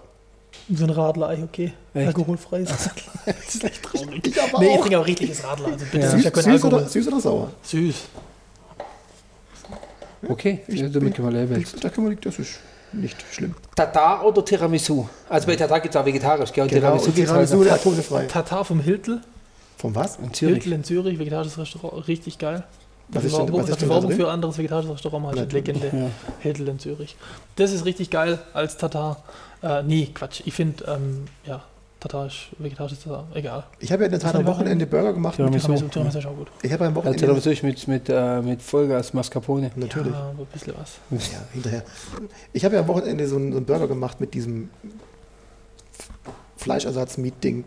So 0.73 0.85
ein 0.85 0.91
Radler-Ei, 0.91 1.43
okay. 1.43 1.73
Echt? 1.95 2.07
Alkoholfreies 2.09 2.71
Radler. 2.71 3.13
das 3.27 3.55
ist 3.55 3.65
echt 3.65 3.83
traurig. 3.83 4.27
Ich 4.27 4.41
aber 4.43 4.61
Nee, 4.61 4.75
ich 4.75 4.81
trinke 4.81 4.99
auch 4.99 5.07
richtiges 5.07 5.45
Radler. 5.45 5.69
Also 5.73 5.85
bitte, 5.85 5.99
Ja. 5.99 6.11
Süß, 6.11 6.45
süß, 6.45 6.65
oder, 6.65 6.89
süß 6.89 7.09
oder 7.09 7.21
sauer? 7.21 7.51
Süß. 7.63 7.97
Okay, 10.29 10.61
Ich 10.66 10.81
damit 10.93 11.14
können 11.14 11.29
wir 11.33 11.41
labeln. 11.41 11.64
Da 11.81 11.89
können 11.89 12.11
wir, 12.11 12.16
das 12.16 12.39
ist 12.39 12.61
nicht 12.93 13.16
schlimm. 13.33 13.55
Tatar 13.75 14.25
oder 14.27 14.45
Tiramisu? 14.45 15.07
Also 15.29 15.47
bei 15.47 15.57
Tatar 15.57 15.81
gibt 15.81 15.95
es 15.95 16.01
auch 16.01 16.05
vegetarisch, 16.05 16.53
gell? 16.53 16.64
Und 16.64 16.71
Genau, 16.71 16.81
Tiramisu 16.99 17.07
und 17.09 17.14
Tiramisu 17.14 17.59
halt 17.59 17.68
laktosefrei. 17.68 18.27
Tatar 18.27 18.64
vom 18.64 18.81
Hiltel. 18.81 19.21
Von 19.79 19.95
was? 19.95 20.16
in 20.16 20.33
Zürich. 20.35 20.55
Hiltel 20.57 20.73
in 20.75 20.85
Zürich, 20.85 21.18
vegetarisches 21.18 21.57
Restaurant, 21.59 22.07
richtig 22.07 22.39
geil. 22.39 22.64
Was 23.12 23.25
ist 23.25 23.37
denn- 23.37 23.53
was 23.53 23.68
ist 23.68 23.81
denn 23.81 23.89
Werbung 23.89 24.11
drin? 24.11 24.18
für 24.21 24.27
ein 24.29 24.35
anderes 24.35 24.59
vegetarisches 24.59 24.93
Restaurant, 24.93 25.27
halt 25.27 25.37
Natürlich. 25.37 25.66
Legende. 25.66 25.87
Ja. 25.97 26.11
Hiltel 26.41 26.68
in 26.68 26.79
Zürich. 26.79 27.16
Das 27.57 27.73
ist 27.73 27.85
richtig 27.85 28.11
geil 28.11 28.39
als 28.53 28.77
Tatar. 28.77 29.23
Äh, 29.62 29.83
nee, 29.83 30.11
Quatsch. 30.14 30.43
Ich 30.45 30.55
finde, 30.55 30.85
ähm, 30.87 31.25
ja, 31.47 31.62
Tatar 32.01 32.27
ist 32.27 32.47
vegetarisches 32.59 33.01
Tatar. 33.01 33.29
Egal. 33.35 33.65
Ich 33.79 33.93
habe 33.93 34.03
ja 34.03 34.07
in 34.07 34.13
der 34.13 34.21
Tat 34.21 34.35
am? 34.35 34.47
Wochenende 34.47 34.87
Burger 34.87 35.13
gemacht. 35.13 35.39
Mit, 35.39 35.49
Tiramisu. 35.49 35.67
Tiramisu, 35.67 35.89
Tiramisu 35.89 36.19
ist 36.19 36.27
auch 36.27 36.37
gut. 36.37 36.51
ich 36.63 36.73
habe 36.73 36.87
am 36.87 36.93
Ja, 36.93 36.97
Wochenende 36.97 37.19
Tiramisu 37.19 37.51
ist 37.51 37.63
mit, 37.63 37.89
mit, 37.89 38.09
äh, 38.09 38.41
mit 38.41 38.63
Vollgas 38.63 39.13
Mascarpone. 39.13 39.71
natürlich. 39.77 40.13
Ja, 40.13 40.31
ein 40.31 40.47
bisschen 40.47 40.75
was. 40.79 40.99
Ja, 41.33 41.39
hinterher. 41.53 41.83
Ich 42.55 42.65
habe 42.65 42.75
ja 42.75 42.81
am 42.81 42.89
Wochenende 42.89 43.29
so 43.29 43.37
einen, 43.37 43.53
so 43.53 43.59
einen 43.59 43.67
Burger 43.67 43.87
gemacht 43.87 44.19
mit 44.19 44.33
diesem 44.33 44.71
Fleischersatz-Meat-Ding. 46.57 47.65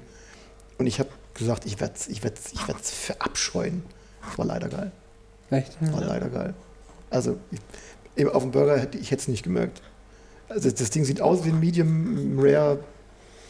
Und 0.79 0.87
ich 0.87 0.99
habe 0.99 1.09
gesagt, 1.35 1.65
ich 1.65 1.79
werde 1.79 1.93
es 1.95 2.07
ich 2.07 2.23
werd's, 2.23 2.53
ich 2.53 2.67
werd's 2.67 2.91
verabscheuen. 2.91 3.83
Das 4.27 4.37
war 4.39 4.45
leider 4.45 4.69
geil. 4.69 4.91
Echt? 5.51 5.77
Das 5.79 5.93
war 5.93 6.01
leider 6.01 6.29
geil. 6.29 6.53
Also, 7.11 7.37
ich, 7.51 7.59
eben 8.15 8.31
auf 8.31 8.41
dem 8.41 8.51
Burger 8.51 8.79
hätte 8.79 8.97
ich 8.97 9.11
es 9.11 9.27
nicht 9.27 9.43
gemerkt. 9.43 9.81
Also, 10.49 10.71
das 10.71 10.89
Ding 10.89 11.05
sieht 11.05 11.21
aus 11.21 11.45
wie 11.45 11.49
ein 11.49 11.59
Medium 11.59 12.39
Rare 12.39 12.79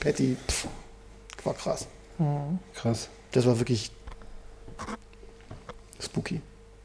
Patty. 0.04 0.36
Pff, 0.48 0.68
war 1.44 1.54
krass. 1.54 1.88
Krass. 2.76 3.10
Das 3.32 3.46
war 3.46 3.58
wirklich 3.60 3.92
spooky 6.00 6.42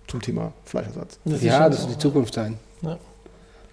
zum 0.06 0.22
Thema 0.22 0.52
Fleischersatz. 0.64 1.18
Das 1.24 1.34
ist 1.34 1.42
Ja, 1.42 1.68
das 1.68 1.82
so. 1.82 1.88
wird 1.88 1.96
die 1.96 2.02
Zukunft 2.02 2.34
sein. 2.34 2.58
Ja. 2.82 2.98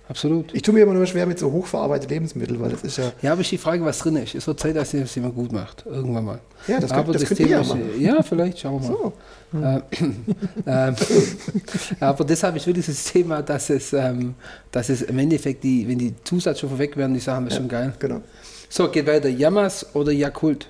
Absolut. 0.08 0.54
Ich 0.54 0.62
tue 0.62 0.74
mir 0.74 0.82
immer 0.82 0.94
nur 0.94 1.08
schwer 1.08 1.26
mit 1.26 1.40
so 1.40 1.52
hochverarbeiteten 1.52 2.14
Lebensmitteln, 2.14 2.60
weil 2.60 2.70
das 2.70 2.84
ist 2.84 2.98
ja. 2.98 3.12
Ja, 3.24 3.32
aber 3.32 3.42
ist 3.42 3.50
die 3.50 3.58
Frage, 3.58 3.84
was 3.84 3.98
drin 3.98 4.18
ist. 4.18 4.36
Es 4.36 4.46
wird 4.46 4.60
Zeit, 4.60 4.76
dass 4.76 4.94
es 4.94 5.16
jemand 5.16 5.34
gut 5.34 5.52
macht. 5.52 5.84
Irgendwann 5.88 6.26
mal. 6.26 6.40
Ja, 6.68 6.80
das, 6.80 6.92
aber 6.92 7.06
könnt, 7.12 7.16
das 7.16 7.28
könnt 7.28 7.40
ihr 7.40 7.48
ja 7.48 7.62
ist, 7.62 7.70
machen. 7.70 8.00
ja, 8.00 8.22
vielleicht, 8.22 8.60
schauen 8.60 8.84
wir 8.84 8.90
mal. 8.92 9.12
So. 9.52 9.60
Äh, 9.60 10.90
ähm, 10.90 10.96
aber 12.00 12.24
deshalb 12.24 12.56
ist 12.56 12.68
wirklich 12.68 12.86
das 12.86 13.04
Thema, 13.06 13.42
dass 13.42 13.72
es, 13.72 13.94
ähm, 13.94 14.36
dass 14.72 14.90
es 14.90 15.02
im 15.02 15.18
Endeffekt, 15.18 15.64
die, 15.64 15.88
wenn 15.88 15.98
die 15.98 16.14
Zusatzstoffe 16.24 16.78
weg 16.78 16.96
werden, 16.98 17.16
die 17.16 17.20
Sachen, 17.20 17.48
ist 17.48 17.56
schon 17.56 17.68
geil. 17.68 17.92
Genau. 17.98 18.22
So, 18.70 18.90
geht 18.90 19.08
weiter. 19.08 19.30
Yamas 19.30 19.86
oder 19.94 20.12
Yakult? 20.12 20.68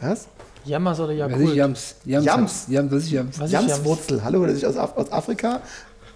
Was? 0.00 0.28
Jammers 0.64 0.98
oder 1.00 1.08
Was 1.08 1.14
ist 1.14 1.18
Jakult? 1.38 1.54
Yams? 1.56 1.94
Yams. 2.04 2.24
Yams. 2.26 2.66
Yams, 2.68 2.92
was 2.92 3.02
ist 3.04 3.10
Yams? 3.12 3.38
Was 3.40 3.46
ist 3.46 3.52
Jams? 3.52 3.68
Jamswurzel, 3.68 4.24
hallo, 4.24 4.44
das 4.46 4.54
ist 4.56 4.64
aus, 4.64 4.76
Af 4.76 4.96
aus 4.96 5.12
Afrika. 5.12 5.60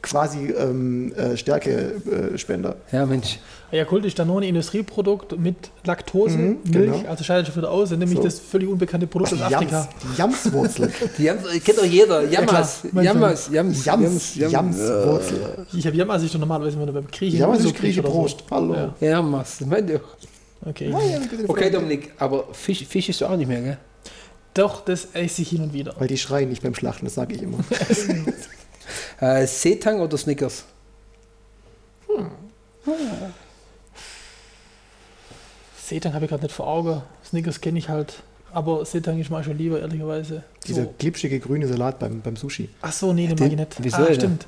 quasi 0.03 0.49
ähm, 0.51 1.13
äh, 1.15 1.37
Stärkespender. 1.37 2.75
Ja, 2.91 3.07
Mensch. 3.07 3.39
Jakult 3.71 4.05
ist 4.07 4.19
Danone 4.19 4.49
Industrieprodukt 4.49 5.39
mit 5.39 5.71
Laktose, 5.85 6.37
Mhm, 6.37 6.59
Milch, 6.65 6.93
genau. 6.97 7.09
also 7.11 7.23
scheidet 7.23 7.47
schon 7.47 7.57
wieder 7.57 7.71
aus, 7.71 7.91
nämlich 7.91 8.17
So. 8.17 8.25
das 8.25 8.41
völlig 8.41 8.69
unbekannte 8.69 9.07
Produkt 9.07 9.35
aus 9.35 9.39
Jams, 9.39 9.55
Afrika. 9.55 9.89
die 10.15 10.19
Jamswurzel. 10.19 10.91
Die 11.19 11.23
Jams, 11.23 11.43
kennt 11.65 11.79
doch 11.79 11.85
jeder. 11.85 12.25
Jammers. 12.29 12.81
mein 12.93 13.05
Jammers. 13.05 13.49
Jams. 13.53 13.85
Jams, 13.85 14.35
Jams. 14.37 14.53
Jamswurzel. 14.53 15.67
Ich 15.75 15.87
habe 15.87 15.97
Jammer 15.97 16.19
sich 16.19 16.33
doch 16.33 16.41
normalerweise 16.41 16.77
immer 16.77 16.91
beim 16.91 17.07
Griechen. 17.07 17.39
Jammer 17.39 17.55
ist 17.55 17.63
Grieche 17.65 17.75
Grieche 17.79 18.01
oder 18.01 18.09
so. 18.11 18.15
Prost. 18.21 18.45
Hallo. 18.51 18.75
Ja, 18.75 18.95
Jammers. 19.09 19.59
Das 19.61 19.69
meint 19.69 19.89
ihr. 19.91 20.01
Okay. 20.65 20.95
Okay, 21.47 21.71
Dominik, 21.71 22.13
aber 22.19 22.53
Fisch, 22.53 22.85
Fisch 22.87 23.09
ist 23.09 23.23
auch 23.23 23.37
nicht 23.37 23.49
mehr, 23.49 23.61
gell? 23.61 23.79
Doch, 24.55 24.85
das 24.85 25.09
esse 25.13 25.43
ich 25.43 25.51
hin 25.51 25.63
und 25.63 25.73
wieder. 25.73 25.95
Weil 25.99 26.09
die 26.09 26.19
schreien 26.19 26.49
nicht 26.49 26.63
beim 26.63 26.75
Schlachten, 26.75 27.05
das 27.05 27.15
sage 27.15 27.35
ich 27.35 27.43
immer. 27.43 27.59
Äh, 29.21 29.47
Seetang 29.47 30.01
oder 30.01 30.17
Snickers? 30.17 30.65
Seetang 35.77 36.15
habe 36.15 36.25
ich 36.25 36.31
gerade 36.31 36.43
nicht 36.43 36.55
vor 36.55 36.67
Augen. 36.67 37.03
Snickers 37.25 37.61
kenne 37.61 37.79
ich 37.79 37.89
halt. 37.89 38.23
Aber 38.53 38.85
Seetang 38.85 39.19
ist 39.21 39.31
mir 39.31 39.43
schon 39.45 39.57
lieber, 39.57 39.81
ehrlicherweise. 39.81 40.43
Dieser 40.67 40.83
So. 40.85 40.95
glitschige 40.99 41.39
grüne 41.39 41.67
Salat 41.67 41.99
beim, 41.99 42.21
beim 42.21 42.37
Sushi. 42.37 42.69
Ach 42.83 42.93
so, 42.93 43.13
nee, 43.13 43.27
den 43.27 43.37
Den- 43.37 43.45
mag 43.45 43.53
ich 43.53 43.59
nicht. 43.59 43.77
wieso 43.81 43.97
ah, 43.99 44.13
stimmt. 44.15 44.47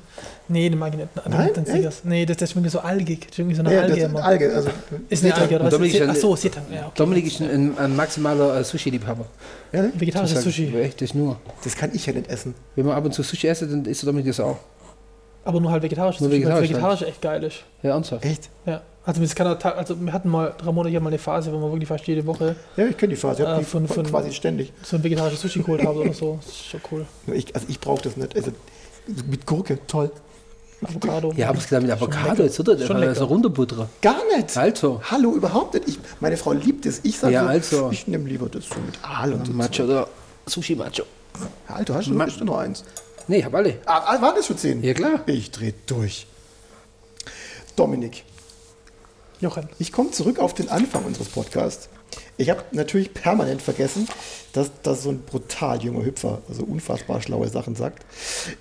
Nee, 0.49 0.69
den 0.69 0.77
mag 0.77 0.93
ich 0.93 0.99
nicht. 0.99 1.09
Dann, 1.15 1.31
Nein? 1.31 1.49
dann 1.53 1.65
Echt? 1.65 2.05
Nee, 2.05 2.25
das, 2.25 2.37
das 2.37 2.49
ist 2.49 2.55
irgendwie 2.55 2.69
so 2.69 2.79
algig. 2.79 3.21
Das 3.21 3.31
ist 3.31 3.39
irgendwie 3.39 3.55
so 3.55 3.63
eine 3.63 3.73
Ja, 3.73 3.81
Alge 3.81 3.95
das 3.95 4.03
immer. 4.03 4.23
Alge, 4.23 4.53
also 4.53 4.69
Ist 5.09 5.23
eine. 5.23 5.33
Alge, 5.35 5.55
oder 5.55 5.65
was? 5.65 5.73
Dominik 5.73 5.95
ist 5.95 6.09
Ach 6.09 6.15
so, 6.15 6.35
Seetang. 6.35 6.63
Ja, 6.71 6.81
okay. 6.81 6.91
Dominik 6.95 7.25
ist 7.27 7.41
ein, 7.41 7.49
ein, 7.49 7.77
ein 7.77 7.95
maximaler 7.95 8.59
äh, 8.59 8.63
Sushi-Liebhaber. 8.63 9.25
Ja, 9.71 9.81
ne? 9.83 9.93
Vegetarisches 9.95 10.39
ich 10.39 10.43
Sushi. 10.43 10.75
Echt, 10.77 11.01
das 11.01 11.13
nur. 11.13 11.37
Das 11.63 11.75
kann 11.75 11.91
ich 11.93 12.05
ja 12.05 12.13
nicht 12.13 12.29
essen. 12.29 12.53
Wenn 12.75 12.85
man 12.85 12.95
ab 12.95 13.05
und 13.05 13.13
zu 13.13 13.23
Sushi 13.23 13.47
essen, 13.47 13.69
dann 13.69 13.85
isst 13.85 14.05
Dominik 14.05 14.27
das 14.27 14.39
auch. 14.39 14.57
Aber 15.45 15.59
nur 15.59 15.71
halt 15.71 15.83
vegetarisches 15.83 16.21
Nur 16.21 16.29
Sushi, 16.29 16.45
weil 16.45 16.61
vegetarisch 16.61 16.69
vegetarisch 16.69 17.01
echt 17.03 17.21
geil 17.21 17.43
ist. 17.43 17.57
Ja, 17.81 17.91
ernsthaft. 17.91 18.23
Echt? 18.25 18.49
Ja. 18.65 18.81
Also, 19.05 19.19
das 19.21 19.35
kann 19.35 19.45
er 19.47 19.77
also 19.77 19.99
wir 19.99 20.13
hatten 20.13 20.29
mal 20.29 20.53
drei 20.57 20.71
Monate 20.71 20.89
hier 20.91 21.01
mal 21.01 21.09
eine 21.09 21.17
Phase, 21.19 21.51
wo 21.51 21.57
wir 21.59 21.71
wirklich 21.73 21.89
fast 21.89 22.07
jede 22.07 22.25
Woche 22.25 22.55
Ja, 22.77 22.85
ich 22.85 22.95
kenne 22.95 23.09
die 23.09 23.17
Phase. 23.19 23.43
Ich 23.43 23.49
Äh, 23.49 23.57
die 23.59 23.65
von- 23.65 23.85
von- 23.87 24.05
quasi 24.05 24.31
ständig. 24.31 24.71
so 24.81 24.95
ein 24.95 25.03
vegetarisches 25.03 25.41
Sushi 25.41 25.59
geholt 25.59 25.83
haben 25.85 25.97
oder 25.97 26.13
so. 26.13 26.39
Das 26.41 26.49
ist 26.53 26.65
schon 26.67 26.81
cool. 26.91 27.05
Ich, 27.33 27.53
also 27.53 27.67
ich 27.69 27.79
brauche 27.81 28.01
das 28.03 28.15
nicht. 28.15 28.33
Also 28.35 28.51
mit 29.29 29.45
Gurke, 29.45 29.79
toll. 29.87 30.09
Avocado. 30.81 31.33
Ja, 31.35 31.49
aber 31.49 31.57
es 31.57 31.63
gesagt 31.65 31.83
mit 31.83 31.91
Avocado, 31.91 32.43
jetzt 32.43 32.57
wird 32.57 32.67
er 32.67 32.77
Schon 32.85 32.97
das 32.97 32.99
lecker. 33.05 33.15
so 33.15 33.25
runterbuttern. 33.25 33.87
Gar 34.01 34.17
nicht. 34.35 34.57
Also. 34.57 35.01
Hallo, 35.11 35.33
überhaupt 35.33 35.73
nicht. 35.75 35.87
Ich, 35.87 35.99
meine 36.19 36.35
Frau 36.37 36.51
liebt 36.53 36.85
es. 36.85 37.01
Ich 37.03 37.19
sage 37.19 37.33
Ja, 37.33 37.43
so, 37.43 37.47
also. 37.49 37.89
ich 37.91 38.07
nehme 38.07 38.27
lieber 38.27 38.47
das 38.49 38.65
so 38.65 38.75
mit 38.85 38.95
Aal 39.01 39.33
und 39.33 39.47
so. 39.47 39.53
Macho 39.53 39.83
oder 39.83 40.07
Sushi-Macho. 40.45 41.03
Ja, 41.69 41.75
Alter, 41.75 41.95
hast 41.95 42.07
du 42.07 42.13
Ma- 42.13 42.25
hast 42.25 42.39
du 42.39 42.45
noch 42.45 42.57
eins? 42.57 42.83
Nee, 43.27 43.39
ich 43.39 43.45
hab 43.45 43.55
alle. 43.55 43.79
Ah, 43.85 44.15
ah, 44.15 44.21
waren 44.21 44.35
das 44.35 44.47
schon 44.47 44.57
zehn? 44.57 44.83
Ja, 44.83 44.93
klar. 44.93 45.23
Ich 45.27 45.51
drehe 45.51 45.73
durch. 45.85 46.27
Dominik, 47.75 48.23
Jochen. 49.39 49.67
ich 49.79 49.91
komme 49.91 50.11
zurück 50.11 50.39
auf 50.39 50.53
den 50.53 50.69
Anfang 50.69 51.05
unseres 51.05 51.29
Podcasts. 51.29 51.89
Ich 52.37 52.49
habe 52.49 52.63
natürlich 52.71 53.13
permanent 53.13 53.61
vergessen, 53.61 54.07
dass, 54.53 54.69
dass 54.83 55.03
so 55.03 55.09
ein 55.09 55.21
brutal 55.21 55.81
junger 55.81 56.05
Hüpfer 56.05 56.41
also 56.47 56.63
unfassbar 56.63 57.21
schlaue 57.21 57.49
Sachen 57.49 57.75
sagt. 57.75 58.05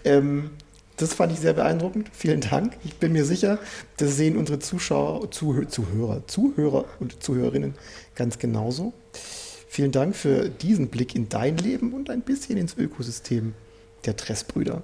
Ähm, 0.05 0.51
das 0.97 1.15
fand 1.15 1.33
ich 1.33 1.41
sehr 1.41 1.53
beeindruckend. 1.53 2.11
Vielen 2.13 2.41
Dank. 2.41 2.77
Ich 2.85 2.97
bin 2.97 3.13
mir 3.13 3.25
sicher, 3.25 3.59
das 3.97 4.17
sehen 4.17 4.37
unsere 4.37 4.59
Zuschauer, 4.59 5.31
Zuhö 5.31 5.67
Zuhörer, 5.67 6.27
Zuhörer 6.27 6.85
und 7.01 7.23
Zuhörerinnen 7.23 7.75
ganz 8.15 8.39
genauso. 8.39 8.93
Vielen 9.69 9.93
Dank 9.93 10.15
für 10.15 10.49
diesen 10.49 10.89
Blick 10.89 11.15
in 11.15 11.29
dein 11.29 11.57
Leben 11.57 11.93
und 11.93 12.11
ein 12.11 12.21
bisschen 12.21 12.59
ins 12.59 12.77
Ökosystem 12.77 13.55
der 14.05 14.17
Tressbrüder. 14.17 14.83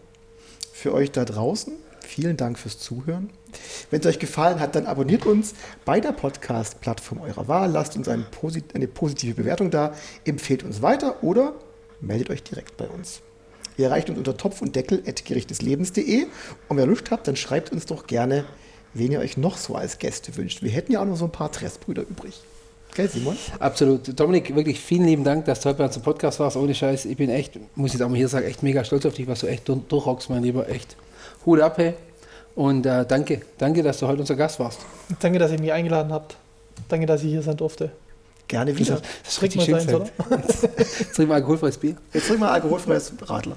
Für 0.72 0.94
euch 0.94 1.10
da 1.10 1.24
draußen, 1.24 1.74
vielen 2.00 2.36
Dank 2.36 2.58
fürs 2.58 2.78
Zuhören. 2.78 3.30
Wenn 3.90 4.00
es 4.00 4.06
euch 4.06 4.18
gefallen 4.18 4.60
hat, 4.60 4.74
dann 4.74 4.86
abonniert 4.86 5.26
uns 5.26 5.54
bei 5.84 6.00
der 6.00 6.12
Podcast-Plattform 6.12 7.20
eurer 7.20 7.48
Wahl, 7.48 7.70
lasst 7.70 7.96
uns 7.96 8.08
eine, 8.08 8.24
posit 8.24 8.74
eine 8.74 8.88
positive 8.88 9.34
Bewertung 9.34 9.70
da, 9.70 9.94
empfehlt 10.24 10.62
uns 10.62 10.82
weiter 10.82 11.22
oder 11.22 11.54
meldet 12.00 12.30
euch 12.30 12.42
direkt 12.42 12.76
bei 12.76 12.86
uns. 12.86 13.20
Ihr 13.76 13.86
erreicht 13.86 14.10
uns 14.10 14.18
unter 14.18 14.36
Topf 14.36 14.60
und 14.60 14.74
Deckel 14.74 15.02
at 15.06 15.24
gerichteslebens.de 15.24 16.26
und 16.68 16.76
wer 16.76 16.86
Lust 16.86 17.10
habt, 17.10 17.28
dann 17.28 17.36
schreibt 17.36 17.72
uns 17.72 17.86
doch 17.86 18.06
gerne, 18.06 18.44
wen 18.92 19.12
ihr 19.12 19.20
euch 19.20 19.36
noch 19.36 19.56
so 19.56 19.74
als 19.74 19.98
Gäste 19.98 20.36
wünscht. 20.36 20.62
Wir 20.62 20.70
hätten 20.70 20.92
ja 20.92 21.00
auch 21.00 21.06
noch 21.06 21.16
so 21.16 21.26
ein 21.26 21.32
paar 21.32 21.52
Tressbrüder 21.52 22.02
übrig. 22.02 22.40
Gell, 22.94 23.08
Simon? 23.08 23.36
Absolut. 23.60 24.18
Dominik, 24.18 24.54
wirklich 24.54 24.80
vielen 24.80 25.04
lieben 25.06 25.22
Dank, 25.24 25.44
dass 25.44 25.60
du 25.60 25.68
heute 25.68 25.78
bei 25.78 25.84
uns 25.84 25.96
im 25.96 26.02
Podcast 26.02 26.40
warst. 26.40 26.56
Ohne 26.56 26.74
Scheiß. 26.74 27.04
Ich 27.04 27.16
bin 27.16 27.30
echt, 27.30 27.54
muss 27.76 27.88
ich 27.88 27.94
jetzt 27.94 28.02
auch 28.02 28.08
mal 28.08 28.16
hier 28.16 28.28
sagen, 28.28 28.46
echt 28.46 28.62
mega 28.62 28.82
stolz 28.84 29.06
auf 29.06 29.14
dich, 29.14 29.26
was 29.28 29.40
du 29.40 29.46
echt 29.46 29.68
durch- 29.68 29.80
durchrockst, 29.88 30.30
mein 30.30 30.42
Lieber. 30.42 30.68
Echt. 30.68 30.96
Hut 31.46 31.60
ab, 31.60 31.78
hey. 31.78 31.94
Und 32.56 32.86
äh, 32.86 33.04
danke, 33.06 33.42
danke, 33.58 33.82
dass 33.84 33.98
du 34.00 34.08
heute 34.08 34.20
unser 34.20 34.34
Gast 34.34 34.58
warst. 34.58 34.80
Danke, 35.20 35.38
dass 35.38 35.52
ihr 35.52 35.60
mich 35.60 35.72
eingeladen 35.72 36.12
habt. 36.12 36.36
Danke, 36.88 37.06
dass 37.06 37.22
ich 37.22 37.30
hier 37.30 37.42
sein 37.42 37.56
durfte. 37.56 37.92
Gerne 38.48 38.76
wieder. 38.76 39.00
Das 39.22 39.32
ist 39.34 39.38
Trinkt 39.38 39.56
richtig 39.56 39.70
mal 39.70 39.80
schön 39.80 40.02
gesagt. 40.02 40.12
Jetzt 40.98 41.14
trinken 41.14 41.30
wir 41.30 41.34
alkoholfreies 41.36 41.76
Bier. 41.78 41.94
Jetzt 42.12 42.26
trinken 42.26 42.42
wir 42.42 42.50
alkoholfreies 42.50 43.12
Radler. 43.26 43.56